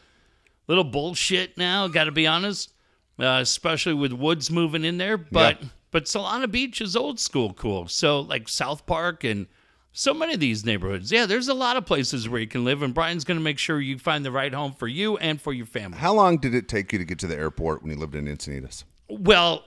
[0.67, 1.87] little bullshit now.
[1.87, 2.71] Got to be honest,
[3.19, 5.17] uh, especially with Woods moving in there.
[5.17, 5.67] But Yeah.
[5.91, 7.87] but Solana Beach is old school cool.
[7.87, 9.47] So like South Park and
[9.91, 11.11] so many of these neighborhoods.
[11.11, 13.59] Yeah, there's a lot of places where you can live, and Brian's going to make
[13.59, 15.97] sure you find the right home for you and for your family.
[15.97, 18.25] How long did it take you to get to the airport when you lived in
[18.25, 18.83] Encinitas?
[19.09, 19.63] Well,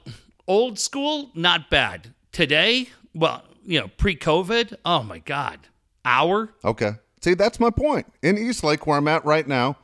[0.46, 2.14] old school, not bad.
[2.30, 5.58] Today, well, you know, pre-COVID, oh my god,
[6.04, 6.50] hour.
[6.64, 6.92] Okay.
[7.20, 8.06] See, that's my point.
[8.22, 9.76] In East Lake, where I'm at right now,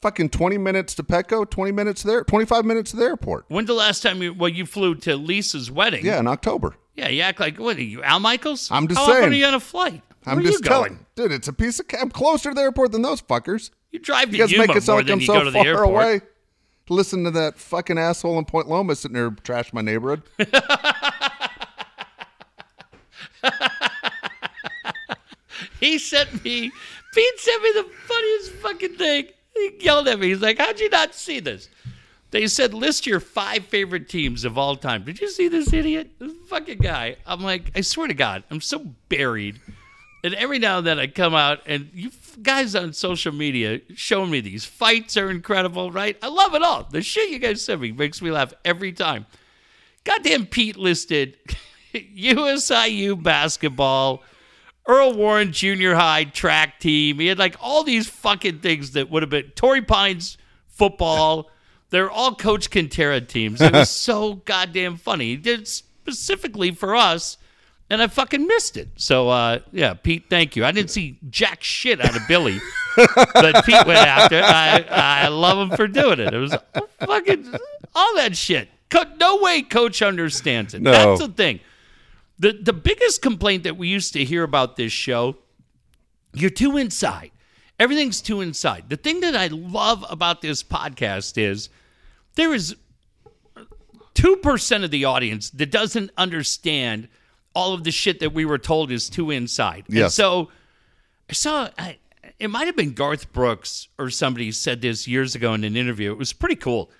[0.00, 3.46] fucking 20 minutes to Petco, 20 minutes there, 25 minutes to the airport.
[3.48, 6.04] When's the last time you well you flew to Lisa's wedding?
[6.04, 6.76] Yeah, in October.
[6.94, 8.70] Yeah, you act like what are you, Al Michaels?
[8.70, 9.32] I'm just How often saying.
[9.32, 10.00] are you on a flight?
[10.26, 10.92] I'm are just you going?
[10.92, 11.06] telling.
[11.16, 11.86] Dude, it's a piece of.
[12.00, 13.70] I'm closer to the airport than those fuckers.
[13.90, 15.58] You drive to You guys Yuma make it sound like I'm so go to the
[15.58, 15.86] far airport.
[15.88, 16.20] away.
[16.88, 20.22] Listen to that fucking asshole in Point Loma sitting there trash my neighborhood.
[25.80, 26.70] He sent me,
[27.14, 29.26] Pete sent me the funniest fucking thing.
[29.54, 30.28] He yelled at me.
[30.28, 31.68] He's like, How'd you not see this?
[32.34, 35.04] They said, List your five favorite teams of all time.
[35.04, 36.10] Did you see this idiot?
[36.18, 37.14] This fucking guy.
[37.24, 39.60] I'm like, I swear to God, I'm so buried.
[40.24, 42.10] And every now and then I come out, and you
[42.42, 46.16] guys on social media showing me these fights are incredible, right?
[46.22, 46.88] I love it all.
[46.90, 49.26] The shit you guys send me makes me laugh every time.
[50.02, 51.36] Goddamn Pete listed
[51.94, 54.24] USIU basketball,
[54.88, 57.20] Earl Warren Junior High track team.
[57.20, 61.48] He had like all these fucking things that would have been Torrey Pines football.
[61.94, 63.60] They're all Coach Quintera teams.
[63.60, 65.26] It was so goddamn funny.
[65.26, 67.38] He did specifically for us
[67.88, 68.88] and I fucking missed it.
[68.96, 70.64] So uh, yeah, Pete, thank you.
[70.64, 72.58] I didn't see jack shit out of Billy,
[72.96, 74.44] but Pete went after it.
[74.44, 76.34] I I love him for doing it.
[76.34, 76.56] It was
[76.98, 77.54] fucking
[77.94, 78.68] all that shit.
[79.20, 80.82] No way, coach understands it.
[80.82, 80.90] No.
[80.90, 81.60] That's the thing.
[82.40, 85.36] The the biggest complaint that we used to hear about this show,
[86.32, 87.30] you're too inside.
[87.78, 88.84] Everything's too inside.
[88.88, 91.68] The thing that I love about this podcast is
[92.36, 92.76] there is
[94.14, 97.08] 2% of the audience that doesn't understand
[97.54, 99.84] all of the shit that we were told is too inside.
[99.88, 100.14] And Yes.
[100.14, 100.50] so
[101.30, 101.98] I saw, I,
[102.38, 106.10] it might have been Garth Brooks or somebody said this years ago in an interview.
[106.12, 106.90] It was pretty cool.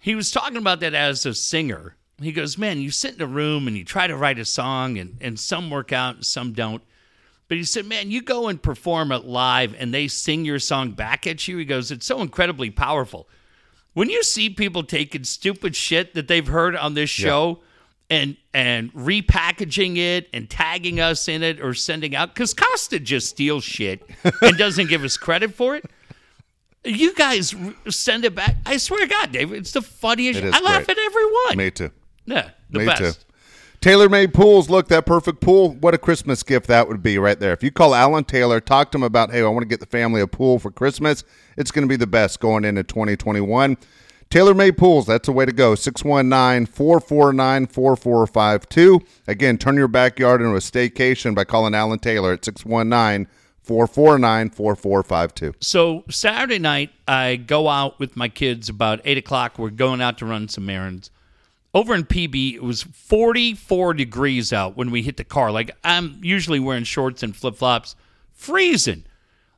[0.00, 1.96] He was talking about that as a singer.
[2.20, 4.98] He goes, Man, you sit in a room and you try to write a song,
[4.98, 6.82] and, and some work out and some don't.
[7.48, 10.92] But he said, Man, you go and perform it live and they sing your song
[10.92, 11.56] back at you.
[11.58, 13.28] He goes, It's so incredibly powerful.
[13.94, 17.60] When you see people taking stupid shit that they've heard on this show
[18.08, 23.28] and and repackaging it and tagging us in it or sending out, because Costa just
[23.28, 24.02] steals shit
[24.42, 25.84] and doesn't give us credit for it.
[26.84, 27.54] You guys
[27.88, 28.56] send it back.
[28.66, 30.40] I swear to God, David, it's the funniest.
[30.40, 30.98] It I laugh great.
[30.98, 31.56] at everyone.
[31.56, 31.90] Me too.
[32.26, 33.20] Yeah, the Me best.
[33.20, 33.26] too.
[33.82, 34.70] Tailor made pools.
[34.70, 35.72] Look, that perfect pool.
[35.72, 37.52] What a Christmas gift that would be right there.
[37.52, 39.86] If you call Alan Taylor, talk to him about, hey, I want to get the
[39.86, 41.24] family a pool for Christmas,
[41.56, 43.76] it's going to be the best going into 2021.
[44.30, 45.06] Tailor made pools.
[45.06, 45.74] That's the way to go.
[45.74, 49.00] 619 449 4452.
[49.26, 53.26] Again, turn your backyard into a staycation by calling Alan Taylor at 619
[53.64, 55.54] 449 4452.
[55.58, 59.58] So Saturday night, I go out with my kids about eight o'clock.
[59.58, 61.10] We're going out to run some errands.
[61.74, 65.50] Over in PB, it was 44 degrees out when we hit the car.
[65.50, 67.96] Like I'm usually wearing shorts and flip flops,
[68.32, 69.04] freezing.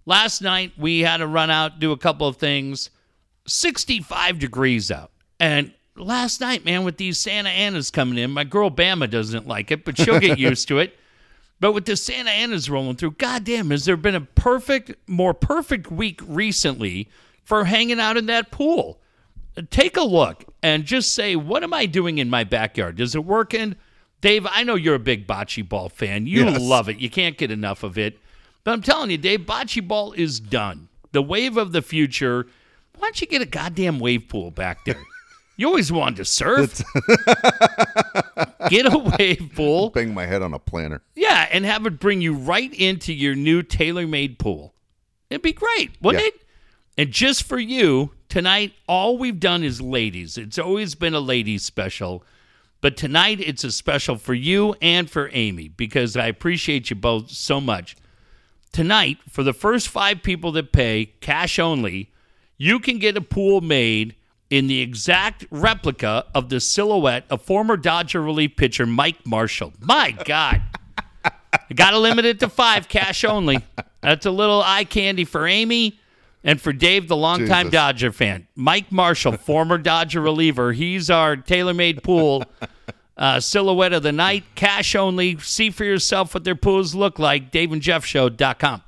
[0.07, 2.91] Last night we had to run out, do a couple of things.
[3.47, 5.11] 65 degrees out.
[5.41, 9.71] And last night, man, with these Santa Anas coming in, my girl Bama doesn't like
[9.71, 10.97] it, but she'll get used to it.
[11.61, 15.91] But with the Santa Anas rolling through, goddamn, has there been a perfect, more perfect
[15.91, 17.09] week recently
[17.45, 18.99] for hanging out in that pool?
[19.71, 22.99] Take a look and just say, what am I doing in my backyard?
[23.01, 23.77] Is it working?
[24.21, 26.27] Dave, I know you're a big bocce ball fan.
[26.27, 26.61] You Yes.
[26.61, 26.99] love it.
[26.99, 28.19] You can't get enough of it.
[28.65, 30.89] But I'm telling you, Dave, bocce ball is done.
[31.13, 32.47] The wave of the future.
[32.97, 34.97] Why don't you get a goddamn wave pool back there?
[35.57, 36.83] You always wanted to surf.
[38.71, 39.91] get a wave pool.
[39.91, 41.01] Bang my head on a planter.
[41.15, 44.75] Yeah, and have it bring you right into your new tailor-made pool.
[45.31, 46.29] It'd be great, wouldn't Yeah.
[46.29, 46.44] it?
[46.97, 50.39] And just for you, tonight all we've done is ladies.
[50.39, 52.25] It's always been a ladies special.
[52.81, 57.31] But tonight it's a special for you and for Amy because I appreciate you both
[57.31, 57.97] so much.
[58.73, 62.11] Tonight, for the first 5 people that pay cash only,
[62.59, 64.17] you can get a pool made
[64.51, 69.73] in the exact replica of the silhouette of former Dodger relief pitcher Mike Marshall.
[69.81, 70.61] My God.
[71.75, 73.65] Got to limit it to five, cash only.
[74.03, 75.99] That's a little eye candy for Amy
[76.45, 77.73] and for Dave, the longtime Jesus.
[77.73, 78.47] Dodger fan.
[78.55, 80.73] Mike Marshall, former Dodger reliever.
[80.73, 82.45] He's our tailor made pool
[83.17, 84.45] uh, silhouette of the night.
[84.55, 85.39] Cash only.
[85.39, 87.51] See for yourself what their pools look like.
[87.51, 88.83] DaveandJeffShow.com.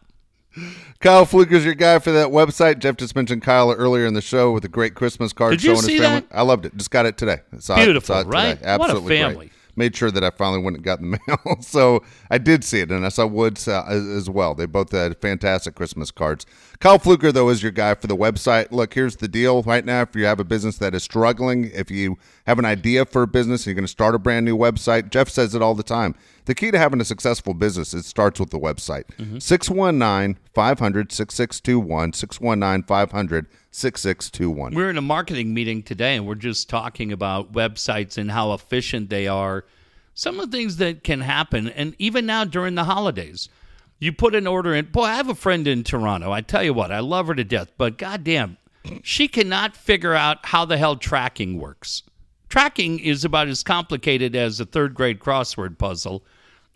[1.00, 2.78] Kyle Fluker's your guy for that website.
[2.78, 5.70] Jeff just mentioned Kyle earlier in the show with a great Christmas card Did you
[5.74, 6.20] showing see his family.
[6.30, 6.36] that?
[6.38, 6.74] I loved it.
[6.76, 7.40] Just got it today.
[7.58, 8.36] Saw it- Beautiful, saw it today.
[8.38, 8.60] right?
[8.60, 9.36] What a Absolutely family.
[9.36, 9.52] Great.
[9.76, 11.60] Made sure that I finally went and got the mail.
[11.60, 14.54] so I did see it, and I saw Woods uh, as, well.
[14.54, 16.46] They both had fantastic Christmas cards.
[16.80, 18.72] Kyle Fluker, though, is your guy for the website.
[18.72, 20.02] Look, here's the deal right now.
[20.02, 23.26] If you have a business that is struggling, if you have an idea for a
[23.26, 25.82] business and you're going to start a brand new website, Jeff says it all the
[25.82, 26.14] time.
[26.46, 29.04] The key to having a successful business, it starts with the website.
[29.42, 32.12] 619 500 6621.
[32.12, 33.46] 619 500
[33.76, 34.74] 6621.
[34.74, 39.10] We're in a marketing meeting today, and we're just talking about websites and how efficient
[39.10, 39.66] they are.
[40.14, 43.50] Some of the things that can happen, and even now during the holidays,
[43.98, 44.86] you put an order in.
[44.86, 46.32] Boy, I have a friend in Toronto.
[46.32, 48.56] I tell you what, I love her to death, but goddamn,
[49.02, 52.02] she cannot figure out how the hell tracking works.
[52.48, 56.24] Tracking is about as complicated as a third grade crossword puzzle,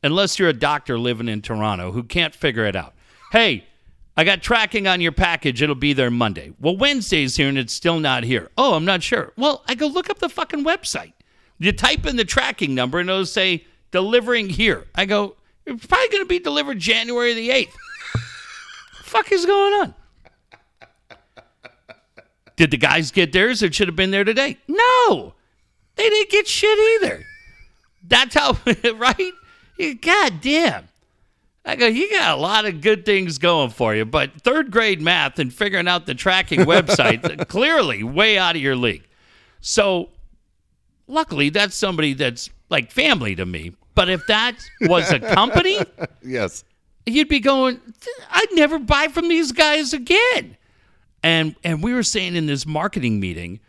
[0.03, 2.93] unless you're a doctor living in Toronto who can't figure it out.
[3.33, 3.65] Hey,
[4.17, 5.63] I got tracking on your package.
[5.63, 6.53] It'll be there Monday.
[6.61, 8.51] Well, Wednesday's here and it's still not here.
[8.59, 9.33] Oh, I'm not sure.
[9.37, 11.13] Well, I go look up the fucking website.
[11.59, 14.87] You type in the tracking number and it'll say delivering here.
[14.95, 17.73] I go, it's probably going to be delivered January the 8th.
[19.05, 19.95] fuck is going on?
[22.57, 23.63] Did the guys get theirs?
[23.63, 24.59] It should have been there today.
[24.69, 25.35] No,
[25.97, 27.25] they didn't get shit either.
[28.07, 28.59] That's how,
[28.97, 29.33] right?
[30.03, 30.90] God damn.
[31.65, 35.01] I go, you got a lot of good things going for you, but third grade
[35.03, 39.07] math and figuring out the tracking website, clearly way out of your league.
[39.61, 40.09] So,
[41.07, 43.73] luckily, that's somebody that's like family to me.
[43.95, 45.79] But if that was a company,
[46.25, 46.65] Yes.
[47.05, 47.81] you'd be going,
[48.31, 50.57] I'd never buy from these guys again.
[51.23, 53.61] And and we were saying in this marketing meeting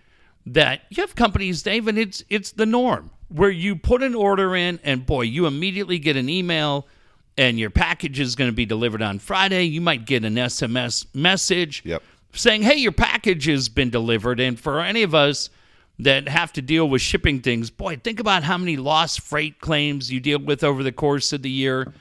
[0.46, 4.56] that you have companies, Dave, and it's it's the norm where you put an order
[4.56, 6.88] in and boy, you immediately get an email
[7.38, 9.64] and your package is going to be delivered on Friday.
[9.64, 12.04] You might get an SMS message Yep.
[12.34, 15.50] saying, "Hey, your package has been delivered." And for any of us
[16.00, 20.12] that have to deal with shipping things, boy, think about how many lost freight claims
[20.12, 21.94] you deal with over the course of the year.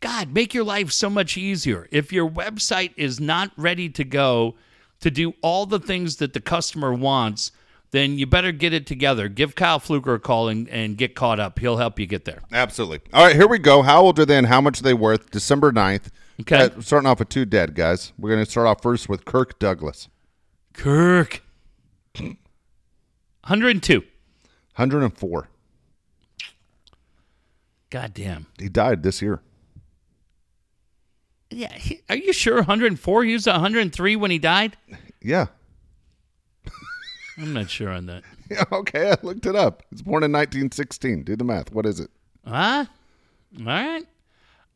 [0.00, 1.88] God, make your life so much easier.
[1.90, 4.54] If your website is not ready to go
[5.00, 7.50] to do all the things that the customer wants,
[7.90, 9.28] then you better get it together.
[9.28, 11.58] Give Kyle Fluker a call and, and get caught up.
[11.58, 12.40] He'll help you get there.
[12.52, 13.00] Absolutely.
[13.12, 13.82] All right, here we go.
[13.82, 15.30] How old are they and how much are they worth?
[15.30, 16.08] December 9th.
[16.40, 16.56] Okay.
[16.64, 18.12] Uh, starting off with two dead guys.
[18.18, 20.08] We're going to start off first with Kirk Douglas.
[20.72, 21.42] Kirk.
[22.16, 24.00] 102.
[24.00, 25.48] 104.
[27.90, 28.46] God damn.
[28.58, 29.40] He died this year.
[31.50, 33.24] Yeah, he, are you sure 104?
[33.24, 34.76] He was 103 when he died?
[35.22, 35.46] Yeah.
[37.38, 38.24] I'm not sure on that.
[38.50, 39.10] Yeah, okay.
[39.12, 39.82] I looked it up.
[39.90, 41.22] Was born in 1916.
[41.22, 41.72] Do the math.
[41.72, 42.10] What is it?
[42.46, 42.86] Huh?
[43.58, 44.04] All right.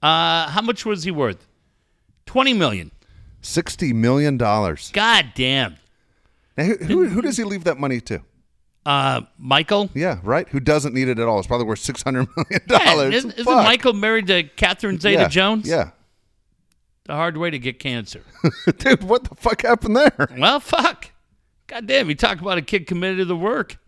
[0.02, 1.46] Uh, how much was he worth?
[2.26, 2.90] 20 million.
[3.42, 4.36] $60 million.
[4.36, 5.76] God damn.
[6.56, 8.22] who, who, who does he leave that money to?
[8.84, 9.90] Uh, Michael?
[9.94, 10.48] Yeah, right?
[10.48, 11.38] Who doesn't need it at all?
[11.38, 12.62] It's probably worth $600 million.
[12.68, 13.64] Yeah, isn't, isn't Fuck.
[13.64, 15.28] Michael married to Catherine Zeta yeah.
[15.28, 15.68] Jones?
[15.68, 15.90] Yeah.
[17.04, 18.22] The hard way to get cancer.
[18.78, 20.28] Dude, what the fuck happened there?
[20.38, 21.10] well, fuck.
[21.72, 23.78] God damn, you talk about a kid committed to the work.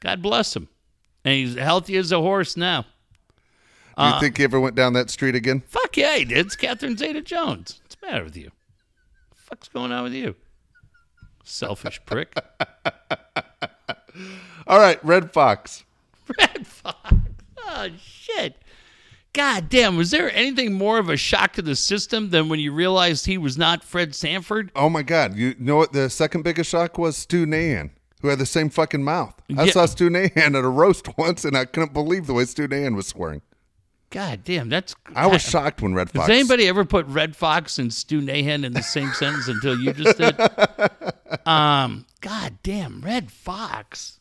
[0.00, 0.68] God bless him.
[1.24, 2.82] And he's healthy as a horse now.
[2.82, 5.62] Do you uh, think he ever went down that street again?
[5.66, 6.44] Fuck yeah, he did.
[6.44, 7.80] It's Catherine Zeta Jones.
[7.82, 8.50] What's the matter with you?
[9.30, 10.36] The fuck's going on with you?
[11.42, 12.38] Selfish prick.
[14.66, 15.84] All right, Redd Foxx.
[16.38, 17.14] Redd Foxx.
[17.66, 18.56] Oh, shit.
[19.34, 22.72] God damn, was there anything more of a shock to the system than when you
[22.72, 24.72] realized he was not Fred Sanford?
[24.74, 25.36] Oh my God!
[25.36, 27.16] You know what the second biggest shock was?
[27.16, 27.90] Stu Nahan,
[28.22, 29.34] who had the same fucking mouth.
[29.56, 29.72] I Yeah.
[29.72, 32.96] saw Stu Nahan at a roast once, and I couldn't believe the way Stu Nahan
[32.96, 33.42] was swearing.
[34.10, 34.96] God damn, that's.
[35.14, 36.28] I was shocked when Redd Foxx.
[36.28, 39.92] Has anybody ever put Redd Foxx and Stu Nahan in the same sentence until you
[39.92, 40.34] just did?
[41.46, 44.18] Um, God damn, Redd Foxx.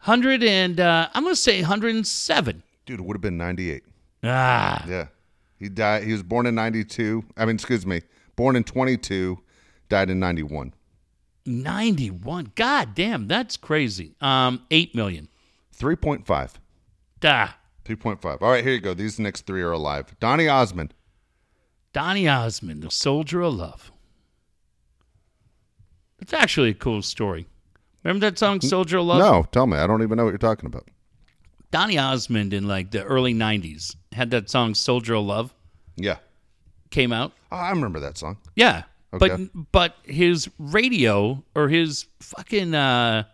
[0.00, 2.62] Hundred and uh, I'm gonna say hundred and seven.
[2.86, 3.82] Dude, it would have been ninety-eight.
[4.24, 5.08] Ah, Yeah,
[5.58, 6.04] he died.
[6.04, 7.24] He was born in ninety-two.
[7.36, 8.02] I mean, excuse me,
[8.36, 9.38] born in twenty-two,
[9.88, 10.72] died in ninety-one.
[11.48, 12.50] 91.
[12.56, 14.16] God damn, that's crazy.
[14.20, 15.28] Um, eight million.
[15.72, 16.58] Three point five.
[17.20, 17.50] Da.
[17.84, 18.42] Three point five.
[18.42, 18.94] All right, here you go.
[18.94, 20.16] These next three are alive.
[20.18, 20.92] Donny Osmond.
[21.92, 23.92] Donny Osmond, the soldier of love.
[26.18, 27.46] It's actually a cool story.
[28.02, 29.18] Remember that song, Soldier of Love?
[29.18, 29.76] No, tell me.
[29.76, 30.88] I don't even know what you're talking about.
[31.70, 35.54] Donny Osmond in like the early 90s had that song, Soldier of Love,
[35.96, 36.18] Yeah,
[36.90, 37.32] came out.
[37.52, 38.38] oh, I remember that song.
[38.54, 38.84] Yeah.
[39.12, 39.48] Okay.
[39.54, 43.24] But but his radio or his fucking uh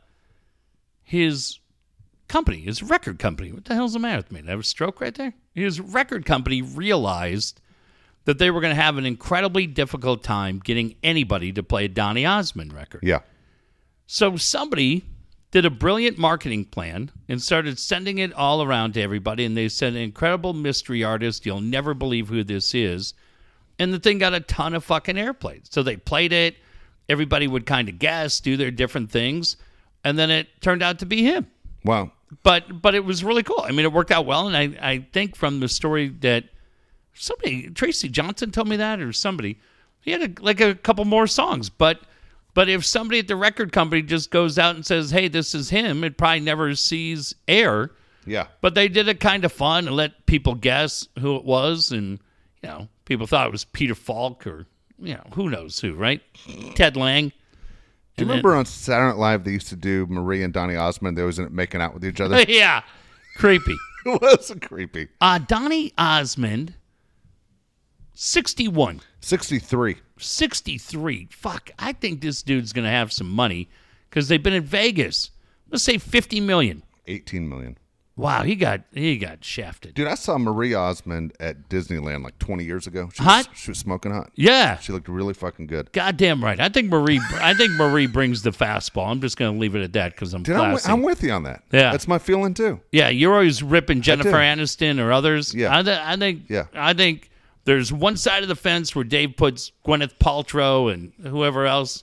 [1.02, 1.58] his
[2.28, 3.52] company, his record company.
[3.52, 4.40] What the hell's the matter with me?
[4.40, 5.34] Did I have a stroke right there?
[5.54, 7.60] His record company realized
[8.24, 11.88] that they were going to have an incredibly difficult time getting anybody to play a
[11.88, 13.00] Donny Osmond record.
[13.02, 13.20] Yeah.
[14.06, 15.04] So somebody
[15.52, 19.44] did a brilliant marketing plan and started sending it all around to everybody.
[19.44, 21.46] And they said, an incredible mystery artist.
[21.46, 23.14] You'll never believe who this is.
[23.78, 25.60] And the thing got a ton of fucking airplay.
[25.70, 26.56] So they played it.
[27.08, 29.56] Everybody would kind of guess, do their different things.
[30.02, 31.46] And then it turned out to be him.
[31.84, 32.12] Wow.
[32.42, 33.60] But but it was really cool.
[33.62, 34.48] I mean, it worked out well.
[34.48, 36.44] And I, I think from the story that
[37.12, 39.58] somebody, Tracy Johnson told me that or somebody,
[40.00, 41.68] he had a, like a couple more songs.
[41.68, 42.00] But
[42.54, 45.70] but if somebody at the record company just goes out and says, "Hey, this is
[45.70, 47.90] him," it probably never sees air.
[48.26, 48.46] Yeah.
[48.60, 52.18] But they did it kind of fun and let people guess who it was, and
[52.62, 54.66] you know, people thought it was Peter Falk or
[54.98, 56.20] you know, who knows who, right?
[56.74, 57.32] Ted Lang.
[58.16, 61.16] Do you remember on Saturday Night Live they used to do Marie and Donny Osmond?
[61.16, 62.42] They ended making out with each other.
[62.48, 62.82] yeah,
[63.36, 63.76] creepy.
[64.04, 65.06] It was creepy.
[65.20, 66.74] Uh, Donny Osmond,
[68.14, 69.00] sixty-one.
[69.20, 69.96] 63.
[70.22, 71.28] 63.
[71.30, 73.68] Fuck, I think this dude's going to have some money
[74.08, 75.30] because they've been in Vegas.
[75.70, 76.82] Let's say 50 million.
[77.06, 77.78] 18 million.
[78.14, 79.94] Wow, he got he got shafted.
[79.94, 83.08] Dude, I saw Marie Osmond at Disneyland like 20 years ago.
[83.14, 83.48] She Hot?
[83.48, 84.30] Was, she was smoking hot.
[84.34, 85.90] Yeah, She looked really fucking good.
[85.92, 86.60] goddamn right.
[86.60, 87.20] I think Marie.
[87.36, 89.08] I think Marie brings the fastball.
[89.10, 91.32] I'm just going to leave it at that because I'm Dude, I'm, I'm with you
[91.32, 91.62] on that.
[91.72, 91.90] Yeah.
[91.90, 92.80] That's my feeling too.
[92.92, 94.30] yeah, you're always ripping Jennifer.
[94.30, 95.54] Aniston or others.
[95.54, 95.76] Yeah.
[95.76, 96.42] I, th- I think.
[96.50, 96.66] Yeah.
[96.74, 97.30] I think
[97.64, 102.02] there's one side of the fence where Dave puts Gwyneth Paltrow and whoever else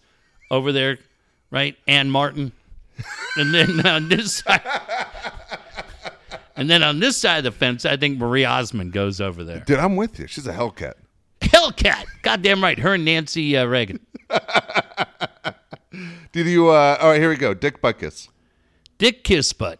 [0.51, 0.97] over there,
[1.51, 1.75] right?
[1.87, 2.51] Ann Martin,
[3.35, 4.61] and then on this side.
[6.55, 9.61] And then on this side of the fence, I think Marie Osmond goes over there.
[9.61, 10.27] Dude, I'm with you.
[10.27, 10.93] She's a Hellcat.
[11.39, 12.03] Hellcat.
[12.21, 12.77] Goddamn right.
[12.77, 14.05] Her and Nancy uh, Reagan.
[16.33, 16.67] Did you?
[16.69, 17.53] uh All right, here we go.
[17.53, 18.27] Dick Butkus.
[18.97, 19.77] Dick Kissbutt.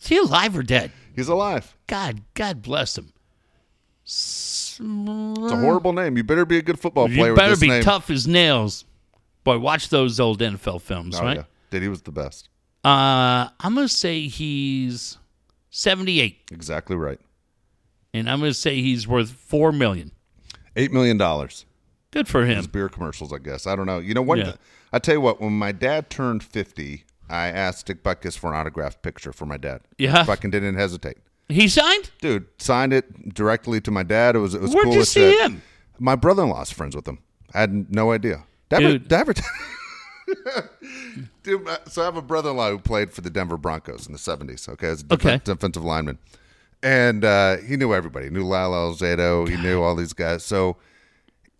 [0.00, 0.92] Is he alive or dead?
[1.16, 1.74] He's alive.
[1.88, 3.12] God, God bless him.
[4.06, 6.16] It's a horrible name.
[6.16, 7.30] You better be a good football player.
[7.30, 7.82] You better be name.
[7.82, 8.84] tough as nails.
[9.44, 11.44] Boy, watch those old NFL films, Oh, right?
[11.72, 11.78] yeah.
[11.80, 12.48] He was the best.
[12.84, 15.18] Uh, I'm going to say he's
[15.70, 16.38] 78.
[16.52, 17.20] Exactly right.
[18.14, 20.12] And I'm going to say he's worth 4 million.
[20.76, 21.64] Eight million dollars.
[22.10, 22.56] Good for him.
[22.58, 23.66] His beer commercials, I guess.
[23.66, 23.98] I don't know.
[23.98, 24.38] You know what?
[24.38, 24.52] Yeah.
[24.92, 25.40] I tell you what.
[25.40, 29.56] When my dad turned fifty, I asked Dick Butkus for an autographed picture for my
[29.56, 29.80] dad.
[29.98, 30.22] Yeah.
[30.24, 31.16] Fucking didn't hesitate.
[31.48, 32.10] He signed?
[32.20, 34.34] Dude, signed it directly to my dad.
[34.36, 35.40] It was it was Where'd cool you see shit.
[35.50, 35.62] him?
[35.98, 37.18] My brother-in-law's friends with him.
[37.54, 38.44] I had no idea.
[38.70, 39.08] Dude.
[41.44, 44.68] Dude, so I have a brother-in-law who played for the Denver Broncos in the '70s.
[44.68, 45.40] Okay, as a def- Okay.
[45.44, 46.18] defensive lineman,
[46.82, 48.26] and uh, he knew everybody.
[48.26, 49.48] He knew Lyle Alzado.
[49.48, 50.44] He knew all these guys.
[50.44, 50.76] So,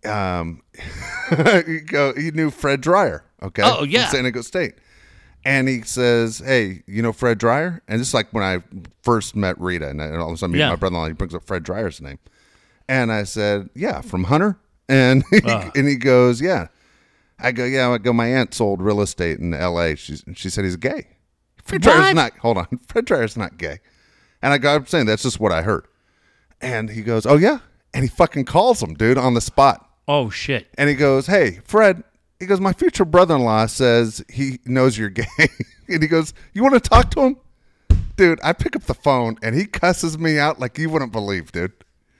[0.05, 0.61] um,
[1.65, 2.13] he go.
[2.13, 3.23] He knew Fred Dryer.
[3.41, 3.61] Okay.
[3.63, 4.09] Oh, yeah.
[4.09, 4.73] San Diego State.
[5.47, 8.61] And he says, "Hey, you know Fred Dryer?" And this is like when I
[9.01, 10.69] first met Rita, and, I, and all of a sudden, Yeah.
[10.69, 11.07] my brother-in-law.
[11.07, 12.19] He brings up Fred Dryer's name,
[12.89, 14.57] and I said, "Yeah, from Hunter."
[14.89, 15.69] And he, Ah.
[15.75, 16.67] and he goes, "Yeah."
[17.39, 20.63] I go, "Yeah." I go, "My aunt sold real estate in L.A." She she said
[20.65, 21.07] he's gay.
[21.63, 21.93] Fred What?
[21.95, 22.37] Dryer's not.
[22.39, 23.79] Hold on, Fred Dryer's not gay.
[24.41, 25.85] And I go, "I'm saying that's just what I heard."
[26.61, 27.59] And he goes, "Oh yeah,"
[27.93, 29.89] and he fucking calls him, dude, on the spot.
[30.09, 30.67] Oh, shit.
[30.77, 32.03] And he goes, "Hey, Fred."
[32.39, 35.25] He goes, "My future brother-in-law says he knows you're gay."
[35.87, 37.37] and he goes, "You want to talk to him?"
[38.15, 41.51] Dude, I pick up the phone and he cusses me out like you wouldn't believe,
[41.51, 41.73] dude.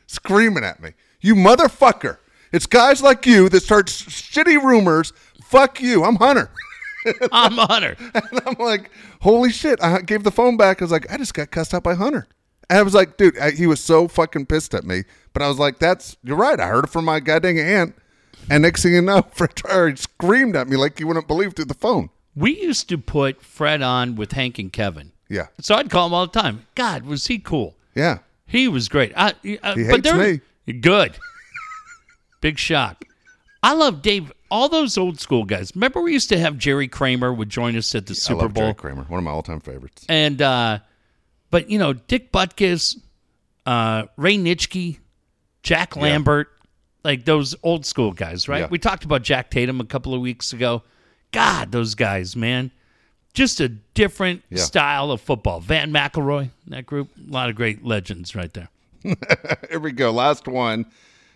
[0.07, 0.91] Screaming at me.
[1.21, 2.17] "You motherfucker.
[2.51, 5.13] It's guys like you that start shitty rumors.
[5.43, 6.03] Fuck you.
[6.03, 6.49] I'm Hunter."
[7.31, 7.95] I'm a hunter.
[8.13, 8.91] And I'm like,
[9.21, 10.81] "Holy shit." I gave the phone back.
[10.81, 12.27] I was like, "I just got cussed out by Hunter."
[12.69, 15.03] And I was like, "Dude, I, he was so fucking pissed at me."
[15.33, 16.59] But I was like, "That's you're right.
[16.59, 17.95] I heard it from my goddamn aunt."
[18.49, 21.65] And next thing you know, Fred Dryer screamed at me like you wouldn't believe through
[21.65, 22.09] the phone.
[22.35, 25.11] We used to put Fred on with Hank and Kevin.
[25.29, 26.65] Yeah, So I'd call him all the time.
[26.75, 27.75] God, was he cool?
[27.95, 28.19] yeah.
[28.49, 29.11] He was great.
[29.17, 30.73] I, uh, He but hates there- me.
[30.79, 31.17] Good.
[32.41, 33.03] Big shock.
[33.63, 34.31] I love Dave.
[34.49, 35.73] All those old school guys.
[35.75, 38.53] Remember, we used to have Jerry Kramer would join us at the I Super love
[38.53, 40.05] Bowl, Jerry Kramer, one of my all-time favorites.
[40.07, 40.79] and uh,
[41.49, 42.97] but you know Dick Butkus,
[43.65, 44.99] uh, Ray Nitschke,
[45.63, 46.47] Jack Lambert,
[47.07, 48.59] like those old school guys, right?
[48.59, 48.67] Yeah.
[48.69, 50.83] We talked about Jack Tatum a couple of weeks ago.
[51.31, 52.69] God, those guys, man,
[53.33, 54.61] just a different Yeah.
[54.61, 55.61] style of football.
[55.61, 58.67] Vann McElroy, that group, a lot of great legends right there.
[59.69, 60.11] Here we go.
[60.11, 60.85] Last one.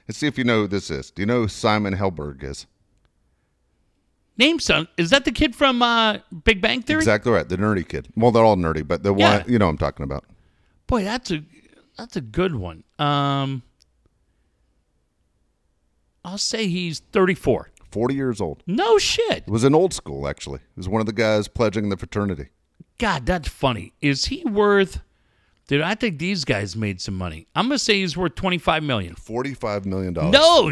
[0.08, 1.10] Let's see if you know who this is.
[1.10, 2.66] Do you know who Simon Helberg is?
[4.38, 7.00] Name son, is that the kid from uh, Big Bang Theory?
[7.00, 7.48] Exactly right.
[7.48, 8.08] The nerdy kid.
[8.18, 9.38] Well, they're all nerdy, but the Yeah.
[9.40, 10.26] one you know what I'm talking about.
[10.88, 11.44] Boy, that's a
[11.98, 12.84] that's a good one.
[13.00, 13.62] Um,
[16.24, 17.70] I'll say he's 34.
[17.92, 18.64] 40 years old.
[18.68, 19.40] No shit.
[19.40, 20.60] It was in old school, actually.
[20.60, 22.48] He was one of the guys pledging the fraternity.
[22.98, 23.94] God, that's funny.
[24.02, 25.02] Is he worth?
[25.68, 27.48] Dude, I think these guys made some money.
[27.56, 29.16] I'm gonna say he's worth 25 million.
[29.16, 30.14] 45 million.
[30.14, 30.32] dollars.
[30.32, 30.72] No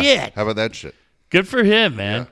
[0.00, 0.30] Yeah.
[0.34, 0.94] How about that shit?
[1.30, 2.26] Good for him, man.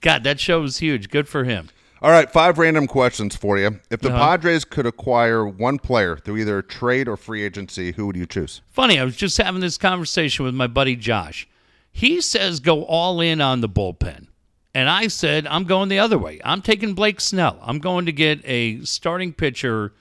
[0.00, 1.08] God, that show was huge.
[1.10, 1.68] Good for him.
[2.02, 3.80] All right, five random questions for you.
[3.90, 4.18] If the Uh-huh.
[4.18, 8.60] Padres could acquire one player through either trade or free agency, who would you choose?
[8.70, 11.48] Funny, I was just having this conversation with my buddy Josh.
[11.96, 14.26] He says go all in on the bullpen.
[14.74, 16.40] And I said, I'm going the other way.
[16.44, 17.56] I'm taking Blake Snell.
[17.62, 19.92] I'm going to get a starting pitcher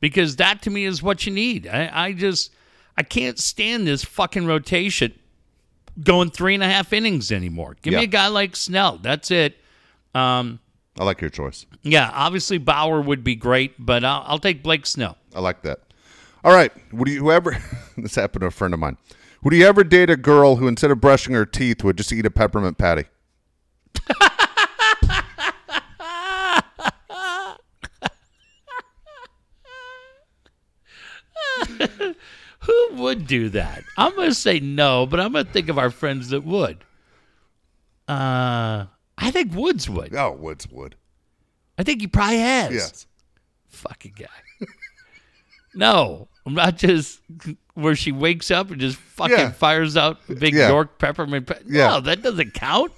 [0.00, 1.68] because that to me is what you need.
[1.68, 2.52] I, I just,
[2.98, 5.12] I can't stand this fucking rotation
[6.02, 7.76] going three and a half innings anymore.
[7.82, 7.98] Give Yeah.
[8.00, 8.98] me a guy like Snell.
[8.98, 9.56] That's it.
[10.12, 10.58] Um,
[10.98, 11.64] I like your choice.
[11.84, 15.16] yeah, obviously Bauer would be great, but I'll, I'll take Blake Snell.
[15.36, 15.80] I like that.
[16.42, 16.72] All right.
[16.92, 17.56] Would you whoever
[17.96, 18.96] this happened to a friend of mine.
[19.42, 22.26] Would you ever date a girl who instead of brushing her teeth would just eat
[22.26, 23.04] a peppermint patty?
[32.60, 33.84] Who would do that?
[33.96, 36.78] I'm going to say no, but I'm going to think of our friends that would.
[38.08, 38.86] Uh,
[39.18, 40.14] I think Woods would.
[40.14, 40.96] Oh, Woods would.
[41.78, 42.72] I think he probably has.
[42.72, 43.06] Yes.
[43.68, 44.26] Fucking guy.
[45.74, 47.20] no, I'm not just
[47.76, 49.52] where she wakes up and just fucking Yeah.
[49.52, 50.68] fires out big Yeah.
[50.68, 51.46] York peppermint.
[51.46, 51.88] Pe- Yeah.
[51.88, 52.90] No, that doesn't count.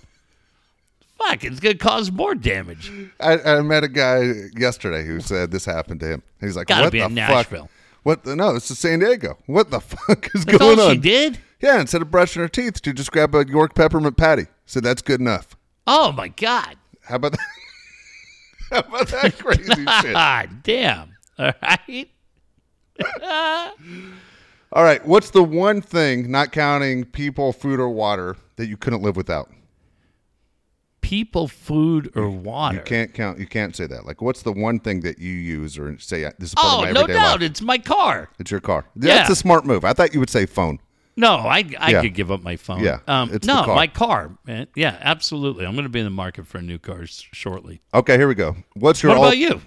[1.18, 2.90] Fuck, it's to cause more damage.
[3.20, 6.22] I, I met a guy yesterday who said this happened to him.
[6.40, 7.28] He's like, Gotta "What be the in fuck?
[7.28, 7.68] Nashville.
[8.04, 8.22] What?
[8.24, 9.36] The, no, this is San Diego.
[9.46, 11.38] What the fuck is That's going all on?" she did?
[11.60, 14.46] Yeah, instead of brushing her teeth, she just grabbed a York peppermint patty.
[14.64, 15.56] Said that's good enough.
[15.88, 16.76] Oh, my God.
[17.02, 17.40] How about that?
[18.70, 20.14] How about that crazy shit?
[20.14, 21.16] Ah, damn.
[21.36, 22.08] All right.
[24.72, 25.04] All right.
[25.06, 29.50] What's the one thing, not counting people, food, or water, that you couldn't live without?
[31.00, 32.76] People, food, or water.
[32.76, 33.38] You can't count.
[33.38, 34.04] You can't say that.
[34.04, 36.84] Like, what's the one thing that you use or say this is part Oh, of
[36.84, 37.50] my no everyday doubt, life?
[37.50, 38.28] it's my car.
[38.38, 38.84] It's your car.
[38.94, 39.14] Yeah.
[39.16, 39.84] That's a smart move.
[39.84, 40.80] I thought you would say phone.
[41.16, 42.02] No, I I Yeah.
[42.02, 42.80] could give up my phone.
[42.84, 43.74] Yeah, Um, it's the no, car.
[43.74, 44.32] my car.
[44.46, 44.66] Man.
[44.76, 45.64] Yeah, absolutely.
[45.66, 47.80] I'm going to be in the market for a new car s- shortly.
[47.94, 48.54] Okay, here we go.
[48.74, 49.60] What's your What about you?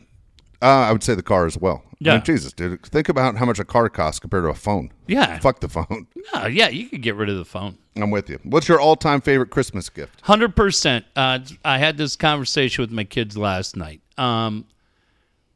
[0.61, 1.83] Uh, I would say the car as well.
[1.85, 2.13] I Yeah.
[2.15, 2.83] mean, Jesus, dude.
[2.85, 4.91] Think about how much a car costs compared to a phone.
[5.07, 5.39] Yeah.
[5.39, 6.07] Fuck the phone.
[6.35, 7.77] No, yeah, you could get rid of the phone.
[7.95, 8.39] I'm with you.
[8.43, 10.21] What's your all-time favorite Christmas gift?
[10.21, 11.03] Hundred percent.
[11.15, 14.01] Uh, I had this conversation with my kids last night.
[14.19, 14.65] Um,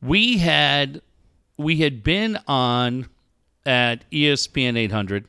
[0.01, 1.01] we had
[1.57, 3.07] we had been on
[3.65, 5.25] at ESPN 800,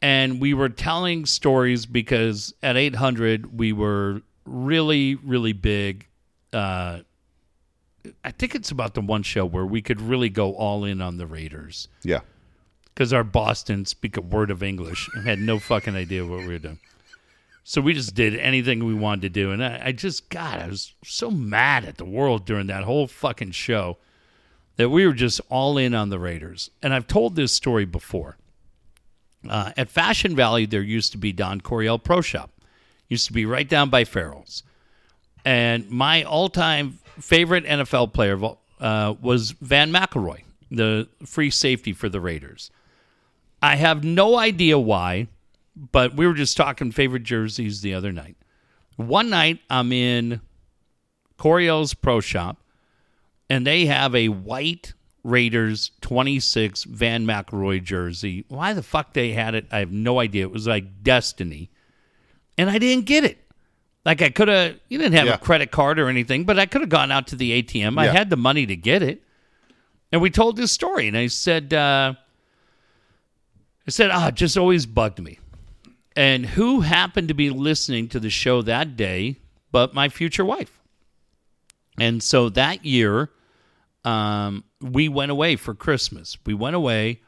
[0.00, 6.06] and we were telling stories because at 800 we were really really big.
[6.52, 7.00] Uh,
[8.24, 11.18] I think it's about the one show where we could really go all in on
[11.18, 12.20] the Raiders Yeah.
[12.86, 16.40] because our boss didn't speak a word of English and had no fucking idea what
[16.40, 16.80] we were doing.
[17.64, 19.52] So we just did anything we wanted to do.
[19.52, 23.06] And I, I just, God, I was so mad at the world during that whole
[23.06, 23.98] fucking show
[24.76, 26.70] that we were just all in on the Raiders.
[26.82, 28.36] And I've told this story before.
[29.48, 32.50] Uh, at Fashion Valley, there used to be Don Coryell Pro Shop.
[33.08, 34.64] Used to be right down by Farrell's.
[35.44, 38.38] And my all-time favorite NFL player
[38.80, 42.70] uh, was Vann McElroy, the free safety for the Raiders.
[43.62, 45.28] I have no idea why,
[45.76, 48.36] but we were just talking favorite jerseys the other night.
[48.96, 50.40] One night, I'm in
[51.38, 52.60] Coryell's Pro Shop,
[53.48, 58.44] and they have a white Raiders 26 Vann McElroy jersey.
[58.48, 60.44] Why the fuck they had it, I have no idea.
[60.44, 61.70] It was like destiny.
[62.58, 63.38] And I didn't get it.
[64.04, 65.34] Like I could have, you didn't have Yeah.
[65.34, 67.98] a credit card or anything, but I could have gone out to the ATM.
[67.98, 69.22] I had the money to get it.
[70.10, 72.14] And we told this story, and I said, uh,
[73.86, 75.38] I said, ah, it just always bugged me.
[76.14, 79.38] And who happened to be listening to the show that day
[79.70, 80.78] but my future wife?
[81.98, 83.30] And so that year,
[84.04, 86.36] um, we went away for Christmas.
[86.44, 87.20] We went away,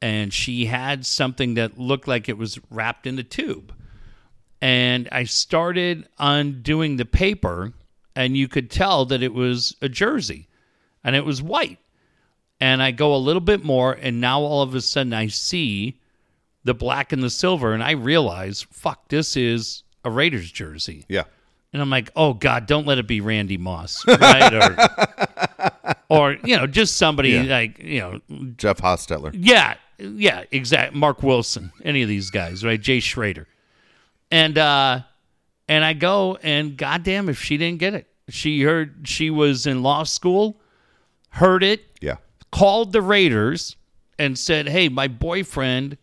[0.00, 3.74] and she had something that looked like it was wrapped in a tube.
[4.64, 7.74] And I started undoing the paper,
[8.16, 10.48] and you could tell that it was a jersey,
[11.04, 11.78] and it was white.
[12.60, 16.00] And I go a little bit more, and now all of a sudden I see
[16.64, 21.04] the black and the silver, and I realize, fuck, this is a Raiders jersey.
[21.08, 21.24] Yeah.
[21.74, 24.54] And I'm like, oh God, don't let it be Randy Moss, right?
[24.54, 27.42] or, or you know, just somebody Yeah.
[27.42, 28.20] like you know,
[28.56, 29.34] Jeff Hostetler.
[29.38, 30.94] yeah, yeah, exact.
[30.94, 32.80] Marc Wilson, any of these guys, right?
[32.80, 33.46] Jay Schroeder,
[34.30, 35.00] and uh,
[35.68, 39.82] and I go and goddamn, if she didn't get it, she heard she was in
[39.82, 40.60] law school,
[41.30, 42.16] heard it, Yeah.
[42.52, 43.76] called the Raiders
[44.18, 45.96] and said, "Hey, my boyfriend,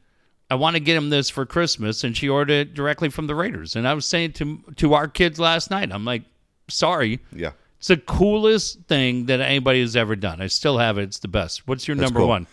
[0.49, 3.35] I want to get him this for Christmas," and she ordered it directly from the
[3.35, 3.75] Raiders.
[3.75, 6.23] And I was saying to to our kids last night, I'm like,
[6.69, 7.51] "Sorry, Yeah.
[7.77, 10.41] it's the coolest thing that anybody has ever done.
[10.41, 11.03] I still have it.
[11.03, 11.67] It's the best.
[11.67, 12.27] What's your number cool.
[12.27, 12.47] one?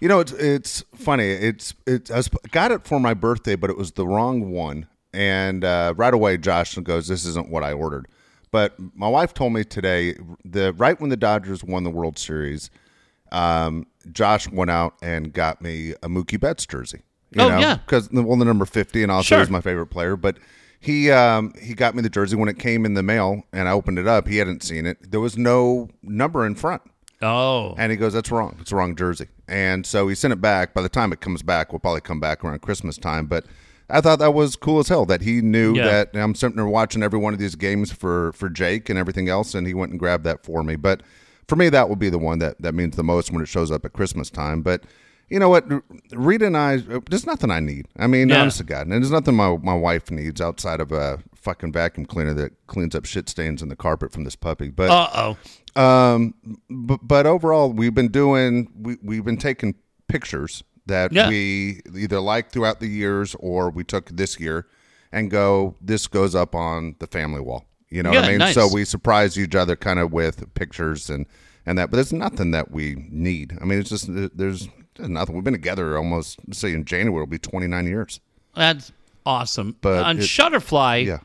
[0.00, 1.24] You know, it's it's funny.
[1.28, 4.86] It's it's I was, got it for my birthday, but it was the wrong one.
[5.12, 8.06] And uh, right away, Josh goes, "This isn't what I ordered."
[8.50, 10.14] But my wife told me today,
[10.44, 12.70] the right when the Dodgers won the World Series,
[13.32, 17.02] um, Josh went out and got me a Mookie Betts jersey.
[17.30, 17.74] You Oh, know, yeah.
[17.76, 19.38] because well, the number fifty, and also Sure.
[19.40, 20.16] he's my favorite player.
[20.16, 20.38] But
[20.80, 23.72] he um, he got me the jersey when it came in the mail, and I
[23.72, 24.28] opened it up.
[24.28, 25.10] He hadn't seen it.
[25.10, 26.82] There was no number in front.
[27.20, 28.56] Oh, And he goes, "That's wrong.
[28.60, 30.72] It's the wrong jersey." And so he sent it back.
[30.72, 33.26] By the time it comes back, we'll probably come back around Christmas time.
[33.26, 33.44] But
[33.90, 35.86] I thought that was cool as hell that he knew Yeah.
[35.86, 39.28] that I'm sitting there watching every one of these games for for Jake and everything
[39.28, 40.76] else, and he went and grabbed that for me.
[40.76, 41.02] But
[41.46, 43.70] for me, that will be the one that that means the most when it shows
[43.70, 44.62] up at Christmas time.
[44.62, 44.82] But
[45.30, 45.66] you know what,
[46.12, 46.78] Rita and I,
[47.10, 47.86] there's nothing I need.
[47.98, 48.40] I mean, Yeah.
[48.40, 52.04] honest to God, and there's nothing my my wife needs outside of a fucking vacuum
[52.04, 54.68] cleaner that cleans up shit stains in the carpet from this puppy.
[54.68, 55.34] But uh
[55.76, 55.82] oh.
[55.82, 56.34] um,
[56.68, 59.74] but, but overall, we've been doing we we've been taking
[60.08, 61.28] pictures that Yeah.
[61.28, 64.66] we either like throughout the years or we took this year
[65.12, 65.76] and go.
[65.80, 67.64] This goes up on the family wall.
[67.90, 68.38] You know what I mean?
[68.38, 68.54] nice.
[68.54, 71.24] So we surprise each other kind of with pictures and
[71.64, 71.90] and that.
[71.90, 73.56] But there's nothing that we need.
[73.60, 75.34] I mean, it's just there's, there's nothing.
[75.34, 78.20] We've been together almost say in January it'll be 29 years.
[78.54, 78.92] That's
[79.24, 79.76] awesome.
[79.80, 81.18] But on it- Shutterfly, Yeah.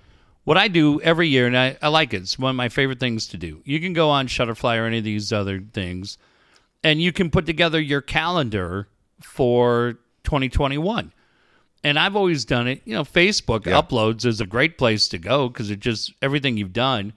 [0.45, 2.99] what I do every year, and I, I like it, it's one of my favorite
[2.99, 3.61] things to do.
[3.65, 6.17] You can go on Shutterfly or any of these other things,
[6.83, 8.87] and you can put together your calendar
[9.25, 11.11] for 2021.
[11.83, 12.81] And I've always done it.
[12.85, 13.81] You know, Facebook Yeah.
[13.81, 17.13] uploads is a great place to go because it just everything you've done.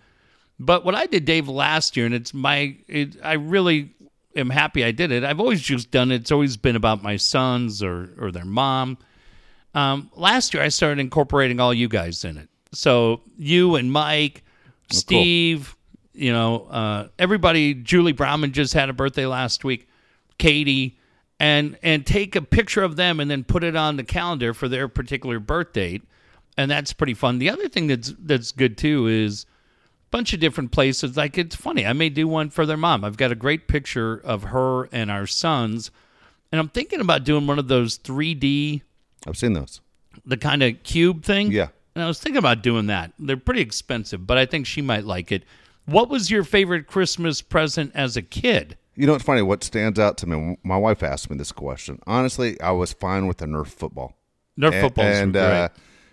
[0.58, 3.90] But what I did, Dave, last year, and it's my, it, I really,
[4.34, 5.22] am happy I did it.
[5.24, 6.16] I've always just done it.
[6.22, 8.98] It's always been about my sons or or their mom.
[9.74, 12.48] Um, last year, I started incorporating all you guys in it.
[12.72, 14.42] So you and Mike,
[14.90, 15.76] Steve,
[16.14, 17.74] you know, uh, everybody.
[17.74, 19.88] Julie Brownman just had a birthday last week.
[20.38, 20.98] Katie,
[21.38, 24.68] and and take a picture of them and then put it on the calendar for
[24.68, 26.02] their particular birth date,
[26.56, 27.38] and that's pretty fun.
[27.38, 31.16] The other thing that's that's good too is a bunch of different places.
[31.16, 31.84] Like it's funny.
[31.86, 33.04] I may do one for their mom.
[33.04, 35.90] I've got a great picture of her and our sons,
[36.50, 38.82] and I'm thinking about doing one of those 3D
[39.26, 39.80] I've seen those.
[40.24, 41.50] the kind of cube thing.
[41.50, 41.68] Yeah.
[41.94, 43.12] And I was thinking about doing that.
[43.18, 45.44] They're pretty expensive, but I think she might like it.
[45.86, 48.76] What was your favorite Christmas present as a kid?
[48.96, 49.42] You know what's funny?
[49.42, 50.56] What stands out to me?
[50.64, 52.00] My wife asked me this question.
[52.06, 54.16] Honestly, I was fine with the Nerf football.
[54.58, 55.42] Nerf and, footballs and great.
[55.42, 55.68] uh,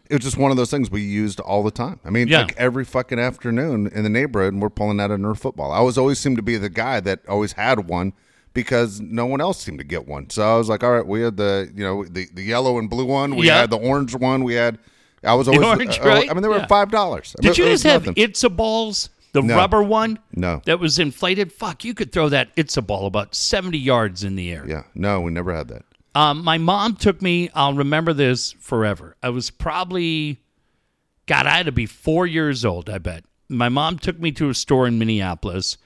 [0.09, 1.99] it was just one of those things we used all the time.
[2.03, 2.41] I mean, Yeah.
[2.41, 5.71] like every fucking afternoon in the neighborhood, and we're pulling out a Nerf football.
[5.71, 8.11] I was always seemed to be the guy that always had one
[8.53, 10.29] because no one else seemed to get one.
[10.29, 12.89] So I was like, all right, we had the you know the, the yellow and
[12.89, 13.35] blue one.
[13.37, 13.61] We Yeah.
[13.61, 14.43] had the orange one.
[14.43, 14.77] We had.
[15.23, 15.63] I was always.
[15.65, 16.29] orange, uh, right?
[16.29, 16.67] I mean, they were Yeah.
[16.67, 17.33] five dollars.
[17.39, 19.09] Did you guys have Itza balls?
[19.33, 19.55] The No.
[19.55, 20.19] rubber one?
[20.35, 20.61] No.
[20.65, 21.51] That was inflated?
[21.51, 24.65] Fuck, you could throw that It's a ball about 70 yards in the air.
[24.67, 25.83] Yeah, no, we never had that.
[26.15, 29.15] Um, my mom took me, I'll remember this forever.
[29.23, 30.39] I was probably,
[31.25, 33.25] God, I had to be four years old, I bet.
[33.49, 35.77] My mom took me to a store in Minneapolis,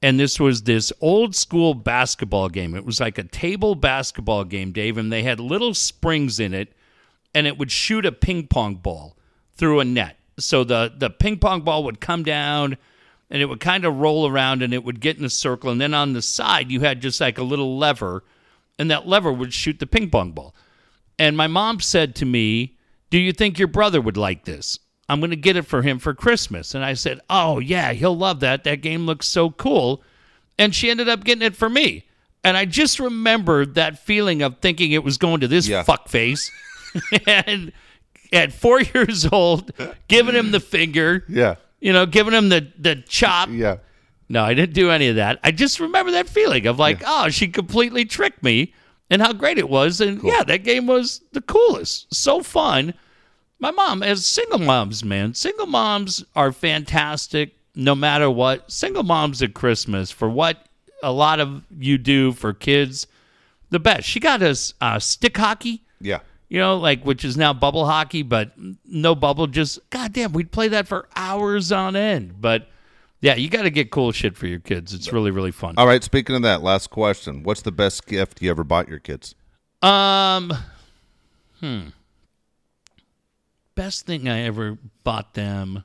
[0.00, 2.74] and this was this old school basketball game.
[2.74, 6.72] It was like a table basketball game, Dave, and they had little springs in it,
[7.34, 9.18] and it would shoot a ping pong ball
[9.54, 10.16] through a net.
[10.38, 12.76] So the, the ping pong ball would come down
[13.30, 15.70] and it would kind of roll around and it would get in a circle.
[15.70, 18.24] And then on the side, you had just like a little lever,
[18.78, 20.54] and that lever would shoot the ping pong ball.
[21.18, 22.76] And my mom said to me,
[23.10, 24.78] Do you think your brother would like this?
[25.08, 26.74] I'm going to get it for him for Christmas.
[26.74, 28.64] And I said, Oh, yeah, he'll love that.
[28.64, 30.02] That game looks so cool.
[30.58, 32.06] And she ended up getting it for me.
[32.42, 35.84] And I just remembered that feeling of thinking it was going to this Yeah.
[35.84, 36.50] fuckface.
[37.26, 37.72] and
[38.32, 39.72] at four years old,
[40.08, 43.48] giving him the finger, Yeah, you know, giving him the, the chop.
[43.52, 43.76] yeah.
[44.28, 45.40] No, I didn't do any of that.
[45.42, 48.72] I just remember that feeling of like, oh, she completely tricked me
[49.10, 50.00] and how great it was.
[50.00, 52.14] And yeah, that game was the coolest.
[52.14, 52.94] So fun.
[53.58, 58.70] My mom, as single moms, man, single moms are fantastic no matter what.
[58.70, 60.64] Single moms at Christmas, for what
[61.02, 63.08] a lot of you do for kids,
[63.70, 64.04] the best.
[64.08, 66.20] She got us uh, stick hockey Yeah.
[66.50, 68.52] You know, like which is now bubble hockey, but
[68.84, 69.46] no bubble.
[69.46, 72.40] Just goddamn, we'd play that for hours on end.
[72.40, 72.66] But
[73.20, 74.92] yeah, you got to get cool shit for your kids.
[74.92, 75.76] It's really really fun.
[75.78, 76.02] All right.
[76.02, 77.44] Speaking of that, last question.
[77.44, 79.36] What's the best gift you ever bought your kids?
[79.80, 80.52] Um,
[81.60, 81.80] hmm.
[83.76, 85.84] Best thing I ever bought them.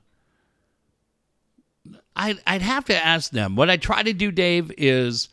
[2.16, 3.56] I'd I'd have to ask them.
[3.56, 5.30] What I try to do, Dave, is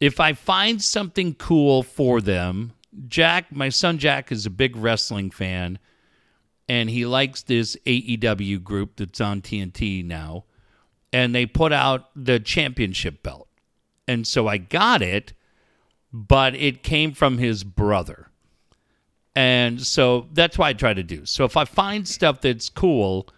[0.00, 2.72] if I find something cool for them.
[3.08, 5.78] Jack, my son Jack, is a big wrestling fan,
[6.68, 10.44] and he likes this AEW group that's on TNT now,
[11.12, 13.48] and they put out the championship belt,
[14.08, 15.32] and so I got it
[16.12, 18.28] but it came from his brother.
[19.34, 21.26] And so that's why I try to do.
[21.26, 23.28] So if I find stuff that's cool,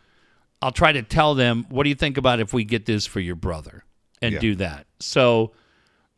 [0.62, 3.18] I'll try to tell them, what do you think about if we get this for
[3.18, 3.84] your brother
[4.22, 4.38] and Yeah.
[4.38, 4.86] do that?
[5.00, 5.52] So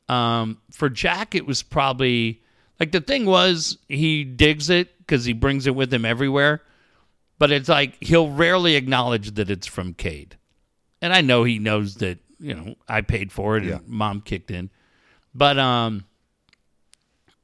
[0.09, 2.43] um, for Jack, it was probably
[2.81, 6.63] like the thing was he digs it because he brings it with him everywhere.
[7.39, 10.37] But it's like he'll rarely acknowledge that it's from Cade.
[11.01, 13.77] And I know he knows that, you know, I paid for it Yeah.
[13.77, 14.71] and mom kicked in.
[15.35, 16.05] But um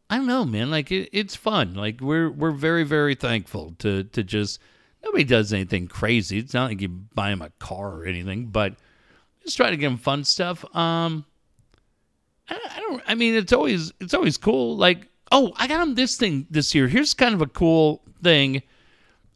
[0.09, 0.71] I don't know, man.
[0.71, 1.75] Like it, it's fun.
[1.75, 4.61] Like we're we're very very thankful to to just
[5.05, 6.39] nobody does anything crazy.
[6.39, 8.75] It's not like you buy him a car or anything, but
[9.43, 10.65] just try to give him fun stuff.
[10.77, 11.25] Um,
[12.49, 13.03] I, I don't.
[13.07, 14.77] I mean, it's always it's always cool.
[14.77, 16.89] Like oh, I got him this thing this year.
[16.89, 18.63] Here's kind of a cool thing.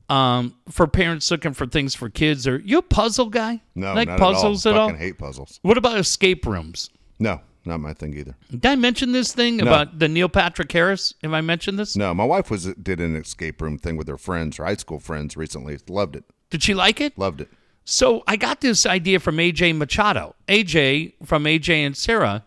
[0.08, 3.62] Um, for parents looking for things for kids, Are you a puzzle guy?
[3.76, 4.88] No, like not puzzles at all.
[4.88, 5.60] I Fucking hate puzzles.
[5.62, 6.90] What about escape rooms?
[7.20, 8.34] No, not my thing either.
[8.50, 11.14] Did I mention this thing about the Neil Patrick Harris?
[11.22, 11.96] Have I mentioned this?
[11.96, 14.98] No, my wife was did an escape room thing with her friends, her high school
[14.98, 15.78] friends recently.
[15.88, 16.24] Loved it.
[16.50, 17.16] Did she like it?
[17.16, 17.48] Loved it.
[17.84, 20.34] So I got this idea from AJ Machado.
[20.48, 22.44] AJ from AJ and Sarah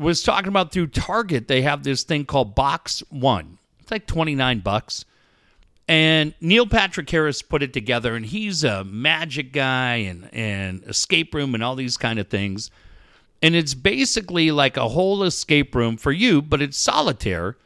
[0.00, 1.48] was talking about through Target.
[1.48, 3.58] They have this thing called Box One.
[3.80, 5.04] It's like twenty nine bucks.
[5.88, 11.34] And Neil Patrick Harris put it together, and he's a magic guy and and escape
[11.34, 12.70] room and all these kind of things.
[13.42, 17.56] And it's basically like a whole escape room for you, but it's solitaire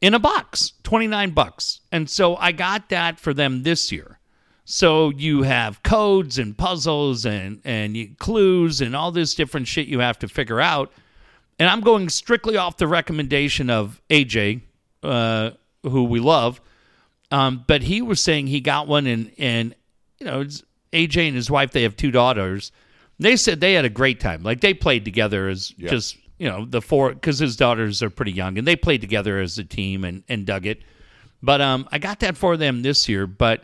[0.00, 1.80] in a box, 29 bucks.
[1.92, 4.18] And so I got that for them this year.
[4.64, 10.00] So you have codes and puzzles and and clues and all this different shit you
[10.00, 10.92] have to figure out.
[11.62, 14.62] And I'm going strictly off the recommendation of AJ,
[15.04, 15.52] uh,
[15.84, 16.60] who we love.
[17.30, 19.72] Um, but he was saying he got one, and and
[20.18, 22.72] you know, it's AJ and his wife they have two daughters.
[23.20, 24.42] They said they had a great time.
[24.42, 28.32] Like they played together as just you know the four because his daughters are pretty
[28.32, 30.82] young, and they played together as a team and and dug it.
[31.44, 33.28] But um, I got that for them this year.
[33.28, 33.62] But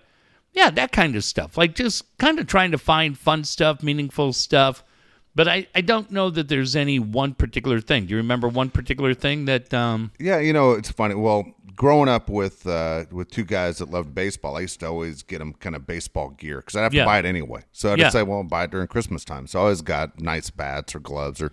[0.52, 1.58] yeah, that kind of stuff.
[1.58, 4.84] Like just kind of trying to find fun stuff, meaningful stuff.
[5.34, 8.06] But I, I don't know that there's any one particular thing.
[8.06, 11.14] Do you remember one particular thing that um Yeah, you know, it's funny.
[11.14, 11.44] Well,
[11.76, 15.38] growing up with uh, with two guys that loved baseball, I used to always get
[15.38, 17.02] them kind of baseball gear because I'd have Yeah.
[17.04, 17.62] to buy it anyway.
[17.72, 18.08] So I'd Yeah.
[18.08, 19.46] say, well, buy it during Christmas time.
[19.46, 21.52] So I always got nice bats or gloves or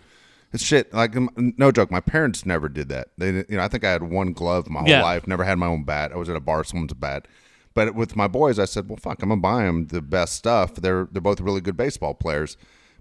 [0.56, 0.92] shit.
[0.94, 3.10] Like no joke, my parents never did that.
[3.18, 5.04] They, you know, I think I had one glove my whole Yeah.
[5.04, 5.28] life.
[5.28, 6.12] Never had my own bat.
[6.12, 7.28] I was at a bar, someone's bat.
[7.76, 10.76] But with my boys, I said, well, fuck, I'm gonna buy them the best stuff.
[10.76, 12.56] They're they're both really good baseball players.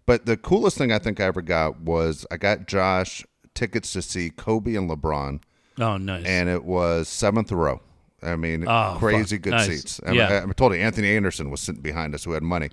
[0.06, 3.24] But the coolest thing I think I ever got was I got Josh
[3.54, 5.40] tickets to see Kobe and LeBron
[5.78, 6.24] Oh nice.
[6.26, 7.80] and it was seventh row.
[8.22, 9.42] I mean, Oh, crazy fuck.
[9.42, 9.66] good Nice.
[9.66, 10.00] seats.
[10.06, 10.28] I, Yeah.
[10.46, 12.70] I, I told you, Anthony Anderson was sitting behind us, who had money,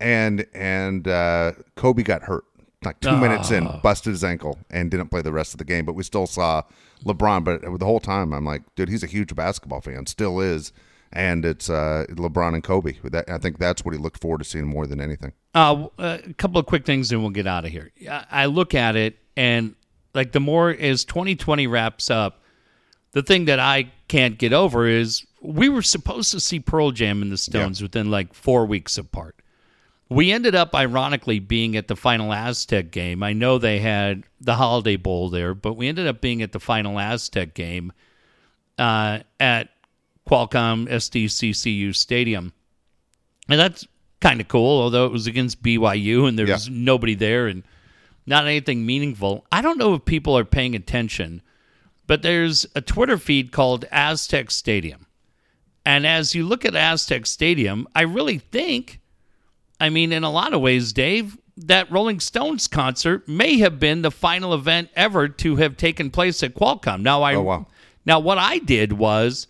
[0.00, 2.44] and and uh, Kobe got hurt
[2.84, 3.78] like two minutes in, Oh.
[3.82, 5.84] busted his ankle, and didn't play the rest of the game.
[5.84, 6.62] But we still saw
[7.04, 7.44] LeBron.
[7.44, 10.72] But the whole time, I'm like, dude, he's a huge basketball fan, still is,
[11.12, 12.96] and it's uh, LeBron and Kobe.
[13.04, 15.32] That, I think that's what he looked forward to seeing more than anything.
[15.54, 17.90] Uh, a couple of quick things and we'll get out of here.
[18.10, 19.74] I, I look at it and
[20.14, 22.42] like the more as 2020 wraps up,
[23.12, 27.22] the thing that I can't get over is we were supposed to see Pearl Jam
[27.22, 29.36] and the Stones within like four weeks apart.
[30.08, 33.22] We ended up ironically being at the final Aztec game.
[33.22, 36.60] I know they had the Holiday Bowl there, but we ended up being at the
[36.60, 37.92] final Aztec game
[38.78, 39.70] uh, at
[40.28, 42.52] Qualcomm SDCCU Stadium.
[43.48, 43.86] And that's
[44.20, 46.54] kind of cool, although it was against BYU and there Yeah.
[46.54, 47.62] was nobody there and
[48.26, 49.44] not anything meaningful.
[49.50, 51.42] I don't know if people are paying attention,
[52.06, 55.06] but there's a Twitter feed called Aztec Stadium.
[55.84, 59.00] And as you look at Aztec Stadium, I really think,
[59.80, 64.02] I mean, in a lot of ways, Dave, that Rolling Stones concert may have been
[64.02, 67.00] the final event ever to have taken place at Qualcomm.
[67.00, 67.66] Now, I Oh, wow.
[68.06, 69.48] now what I did was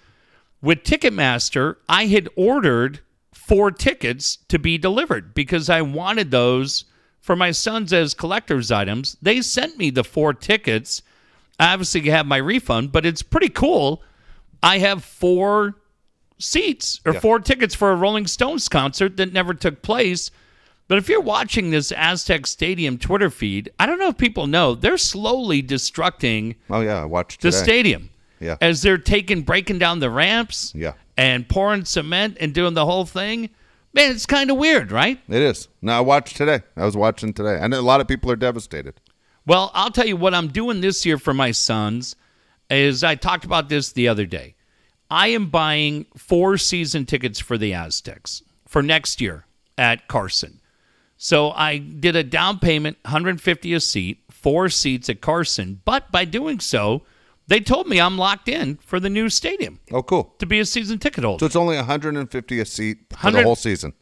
[0.62, 3.00] with Ticketmaster, I had ordered
[3.34, 6.84] four tickets to be delivered because I wanted those
[7.20, 9.16] for my sons as collector's items.
[9.20, 11.02] They sent me the four tickets.
[11.58, 14.02] I obviously have my refund, but it's pretty cool.
[14.62, 15.76] I have four
[16.38, 20.30] seats or four tickets for a Rolling Stones concert that never took place.
[20.88, 24.74] But if you're watching this Aztec Stadium Twitter feed, I don't know if people know
[24.74, 27.62] they're slowly destructing Oh yeah, I watched the today.
[27.62, 28.10] stadium.
[28.42, 28.56] Yeah.
[28.60, 30.92] As they're taking breaking down the ramps Yeah.
[31.16, 33.50] and pouring cement and doing the whole thing.
[33.94, 35.18] Man, it's kind of weird, right?
[35.28, 35.68] It is.
[35.82, 36.60] Now I watched today.
[36.76, 38.94] I was watching today, and a lot of people are devastated.
[39.46, 42.16] Well, I'll tell you what I'm doing this year for my sons
[42.70, 44.54] is I talked about this the other day.
[45.10, 49.44] I am buying four season tickets for the Aztecs for next year
[49.76, 50.60] at Carson.
[51.18, 55.82] So I did a down payment, 150 a seat, four seats at Carson.
[55.84, 57.02] But by doing so,
[57.52, 60.34] they told me I'm locked in for the new stadium Oh, cool.
[60.38, 61.40] to be a season ticket holder.
[61.40, 63.92] So it's only 150 a seat for the whole season.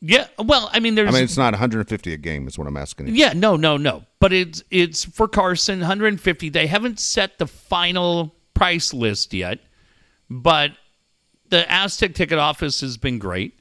[0.00, 2.76] yeah, well, I mean, there's I mean, it's not 150 a game, is what I'm
[2.76, 3.14] asking you.
[3.14, 4.04] Yeah, no, no, no.
[4.20, 6.48] But it's it's for Carson, 150.
[6.50, 9.58] They haven't set the final price list yet,
[10.30, 10.70] but
[11.48, 13.58] the Aztec ticket office has been great,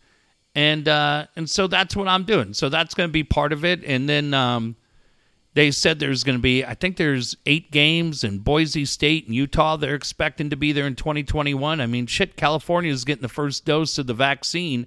[0.53, 2.53] and uh, and so that's what I'm doing.
[2.53, 4.75] So that's going to be part of it, and then um,
[5.55, 9.35] they said there's going to be, I think there's eight games in Boise State and
[9.35, 9.77] Utah.
[9.77, 11.81] They're expecting to be there in 2021.
[11.81, 14.85] I mean, shit, California is getting the first dose of the vaccine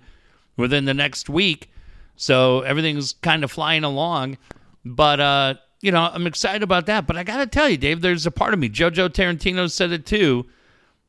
[0.57, 1.71] within the next week.
[2.17, 4.39] So everything's kind of flying along.
[4.85, 7.07] But, uh, you know, I'm excited about that.
[7.09, 9.91] But I got to tell you, Dave, there's a part of me, Jojo Tarantino said
[9.91, 10.47] it too.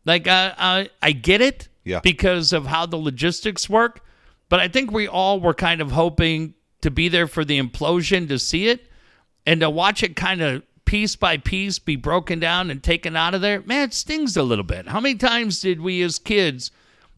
[0.06, 2.00] Like, uh, I, I get it Yeah.
[2.02, 4.04] because of how the logistics work.
[4.50, 8.28] But I think we all were kind of hoping to be there for the implosion
[8.30, 8.90] to see it
[9.45, 13.34] and to watch it kind of piece by piece be broken down and taken out
[13.34, 13.61] of there.
[13.61, 14.88] Man, it stings a little bit.
[14.88, 16.72] How many times did we as kids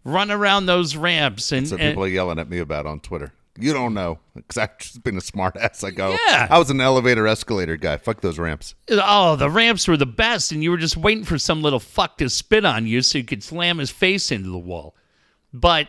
[0.03, 3.34] run around those ramps and, So and people are yelling at me about on Twitter.
[3.57, 5.84] You don't know because I've just been a smart ass.
[5.84, 6.47] I go, Yeah.
[6.49, 7.97] I was an elevator escalator guy.
[7.97, 8.76] Fuck those ramps.
[8.91, 12.18] oh, the ramps were the best, and you were just waiting for some little fuck
[12.18, 14.93] to spit on you so you could slam his face into the wall.
[15.53, 15.88] But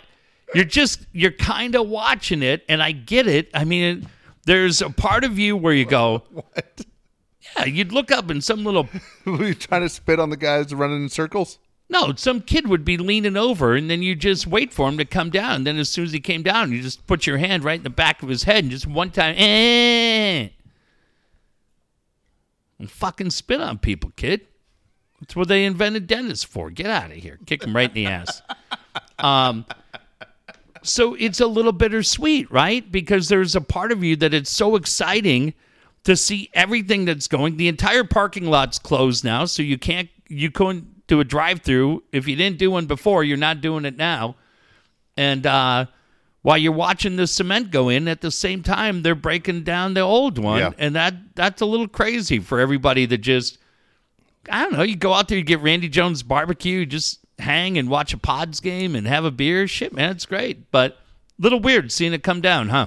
[0.55, 3.51] you're just you're kind of watching it, and I get it.
[3.53, 4.09] I mean,
[4.47, 6.85] there's a part of you where you go, What?
[7.57, 8.89] yeah, you'd look up and some little
[9.27, 11.59] Were you trying to spit on the guys running in circles?
[11.89, 15.05] no, some kid would be leaning over, and then you just wait for him to
[15.05, 15.55] come down.
[15.57, 17.85] And then as soon as he came down, you just put your hand right in
[17.85, 20.49] the back of his head, and just one time, eh.
[22.81, 24.49] and fucking spit on people, kid.
[25.21, 26.71] That's what they invented dentists for.
[26.71, 27.39] Get out of here.
[27.47, 28.43] Kick him right in the ass.
[29.19, 29.65] Um,
[30.87, 32.91] so it's a little bittersweet, right?
[32.91, 35.55] Because there's a part of you that it's so exciting
[36.05, 37.57] to see everything that's going.
[37.57, 42.03] The entire parking lot's closed now, so you can't you couldn't do a drive through.
[42.13, 44.37] If you didn't do one before, you're not doing it now.
[45.17, 45.87] And uh,
[46.43, 50.01] while you're watching the cement go in, at the same time they're breaking down the
[50.01, 50.71] old one, Yeah.
[50.79, 53.59] and that that's a little crazy for everybody that just
[54.51, 54.83] I don't know.
[54.83, 58.61] You go out there, you get Randy Jones barbecue, just hang and watch a Pods
[58.61, 59.67] game and have a beer.
[59.69, 60.71] Shit, man, it's great.
[60.71, 62.87] But a little weird seeing it come down, huh?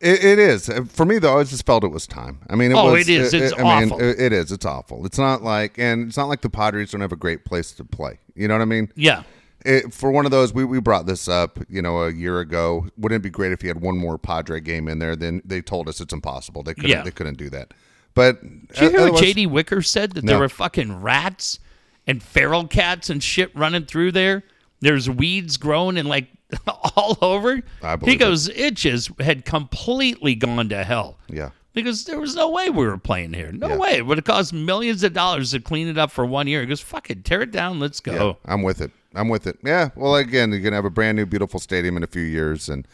[0.00, 1.38] It, it is Uh, for me though.
[1.38, 2.40] I just felt it was time.
[2.50, 3.32] I mean, it Oh, was, it is.
[3.32, 4.02] Uh, it's uh, I mean, awful.
[4.04, 4.50] it- it is.
[4.50, 5.06] It's awful.
[5.06, 7.84] It's not like, and it's not like the Padres don't have a great place to
[7.84, 8.18] play.
[8.34, 8.90] You know what I mean?
[8.96, 9.22] Yeah.
[9.64, 12.86] It, for one of those, we, we brought this up, you know, a year ago.
[12.98, 15.14] Wouldn't it be great if you had one more Padre game in there?
[15.14, 16.64] Then they told us it's impossible.
[16.64, 16.90] They couldn't.
[16.90, 17.02] Yeah.
[17.02, 17.72] They couldn't do that.
[18.14, 19.46] But Did you hear uh, what J.D.
[19.46, 20.12] Wicker said?
[20.14, 21.60] That there were fucking rats
[22.06, 24.42] and feral cats and shit running through there.
[24.80, 26.26] There's weeds growing and like
[26.96, 27.62] all over.
[27.82, 28.18] I he believe it.
[28.18, 31.18] goes, it just had completely gone to hell.
[31.28, 31.50] Yeah.
[31.74, 33.50] Because there was no way we were playing here.
[33.52, 33.76] No Yeah.
[33.78, 33.90] way.
[33.92, 36.60] It would have cost millions of dollars to clean it up for one year.
[36.60, 38.12] He goes, fuck it, tear it down, let's go.
[38.44, 38.90] Yeah, I'm with it.
[39.14, 39.58] I'm with it.
[39.64, 39.90] Yeah.
[39.96, 42.86] Well, again, you're gonna have a brand new, beautiful stadium in a few years, and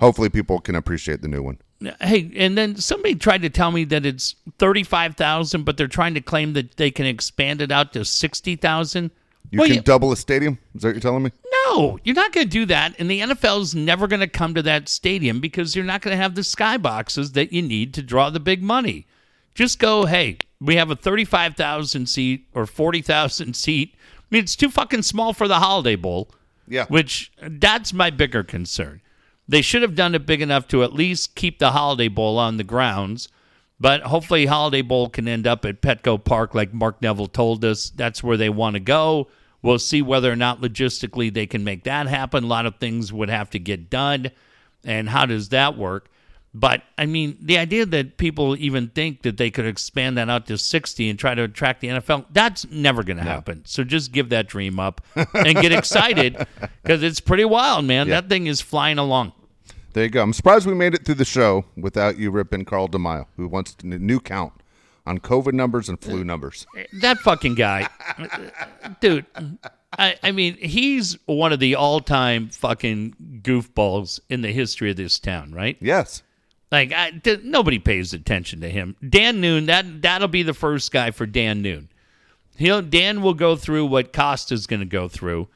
[0.00, 1.58] hopefully, people can appreciate the new one.
[2.00, 6.14] Hey, and then somebody tried to tell me that it's thirty-five thousand, but they're trying
[6.14, 9.10] to claim that they can expand it out to sixty thousand.
[9.50, 10.58] You can double a stadium.
[10.74, 11.32] Is that what you're telling me?
[11.66, 14.62] no, you're not going to do that, and the NFL's never going to come to
[14.62, 18.30] that stadium because you're not going to have the skyboxes that you need to draw
[18.30, 19.06] the big money.
[19.54, 23.94] Just go, hey, we have a thirty-five thousand seat or forty thousand seat.
[23.96, 26.30] I mean, it's too fucking small for the Holiday Bowl.
[26.68, 26.86] Yeah.
[26.86, 29.00] Which uh, that's my bigger concern.
[29.50, 32.56] They should have done it big enough to at least keep the Holiday Bowl on
[32.56, 33.28] the grounds.
[33.80, 37.90] But hopefully, Holiday Bowl can end up at Petco Park, like Mark Neville told us.
[37.90, 39.26] That's where they want to go.
[39.60, 42.44] We'll see whether or not logistically they can make that happen.
[42.44, 44.30] A lot of things would have to get done.
[44.84, 46.08] And how does that work?
[46.54, 50.46] But I mean, the idea that people even think that they could expand that out
[50.46, 53.62] to 60 and try to attract the NFL, that's never going to happen.
[53.66, 56.36] So just give that dream up and get excited
[56.82, 58.06] because it's pretty wild, man.
[58.06, 58.20] Yeah.
[58.20, 59.32] That thing is flying along.
[59.92, 60.22] There you go.
[60.22, 63.76] I'm surprised we made it through the show without you ripping Carl DeMaio, who wants
[63.82, 64.52] a new count
[65.06, 66.66] on COVID numbers and flu numbers.
[67.00, 67.88] That fucking guy,
[69.00, 69.26] dude.
[69.98, 75.18] I, I mean, he's one of the all-time fucking goofballs in the history of this
[75.18, 75.76] town, right?
[75.80, 76.22] Yes.
[76.70, 78.94] Like I, th- nobody pays attention to him.
[79.06, 81.88] Dan Noon, that that'll be the first guy for Dan Noon.
[82.56, 85.48] He'll Dan will go through what Costa's going to go through,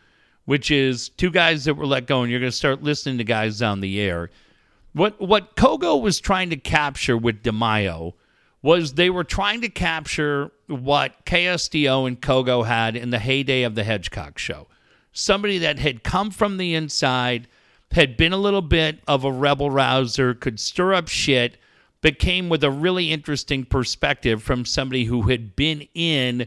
[0.45, 3.25] which is two guys that were let go, and you're going to start listening to
[3.25, 4.31] guys on the air.
[4.93, 8.15] What what Kogo was trying to capture with DeMaio
[8.63, 13.75] was they were trying to capture what KSDO and Kogo had in the heyday of
[13.75, 14.69] the Hedgecock show.
[15.13, 17.47] Somebody that had come from the inside,
[17.93, 21.59] had been a little bit of a rebel rouser, could stir up shit,
[22.01, 26.47] but came with a really interesting perspective from somebody who had been in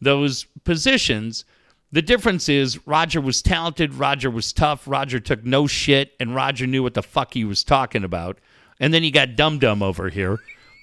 [0.00, 1.44] those positions.
[1.92, 6.66] The difference is Roger was talented, Roger was tough, Roger took no shit, and Roger
[6.66, 8.38] knew what the fuck he was talking about.
[8.80, 10.38] And then you got Dum Dum over here,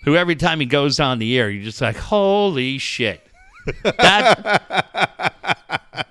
[0.06, 3.26] who every time he goes on the air, you're just like, holy shit.
[3.84, 5.66] That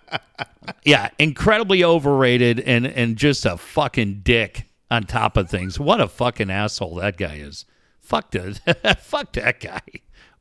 [0.84, 5.78] Yeah, incredibly overrated and and just a fucking dick on top of things.
[5.78, 7.64] What a fucking asshole that guy is.
[8.00, 9.82] Fuck that fuck that guy.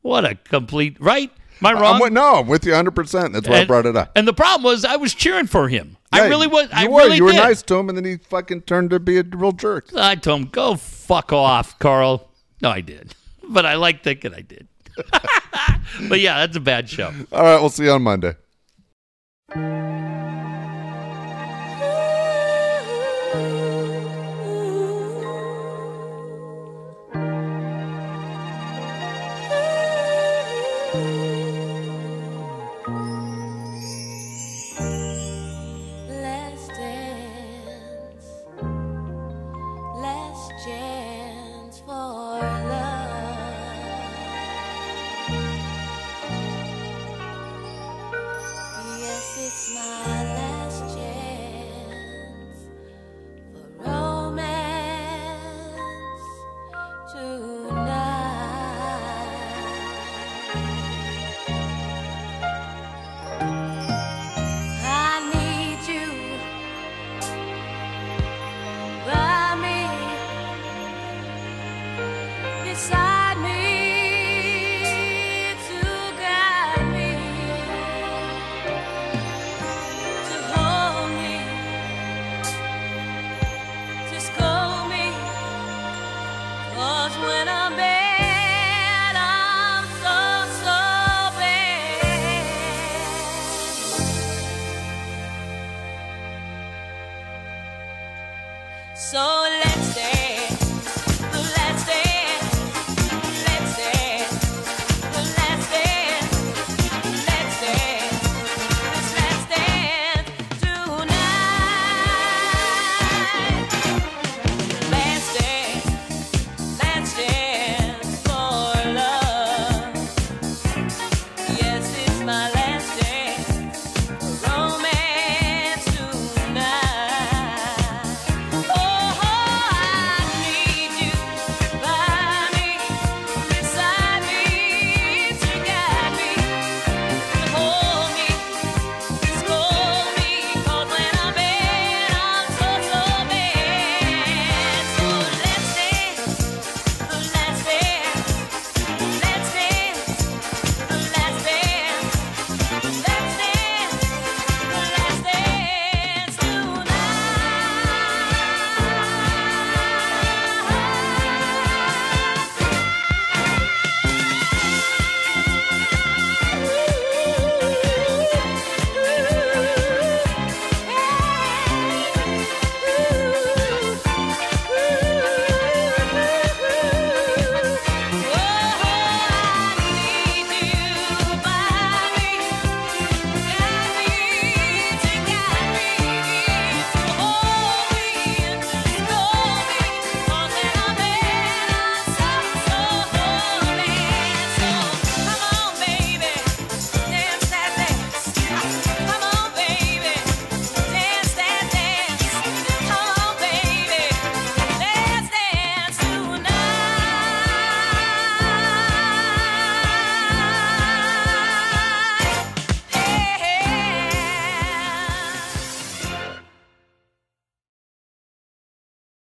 [0.00, 1.30] What a complete right?
[1.60, 1.94] Am I wrong?
[1.96, 3.32] I'm with, no, I'm with you 100%.
[3.32, 4.12] That's why I brought it up.
[4.14, 5.96] And the problem was I was cheering for him.
[6.12, 6.66] I really was.
[6.66, 6.98] You I were.
[7.02, 7.38] really you were did.
[7.38, 9.88] nice to him, and then he fucking turned to be a real jerk.
[9.96, 12.30] I told him, go fuck off, Carl.
[12.62, 13.14] No, I did.
[13.50, 14.68] But I like thinking I did.
[16.10, 17.14] but yeah, that's a bad show.
[17.32, 18.34] All right, we'll see you on Monday.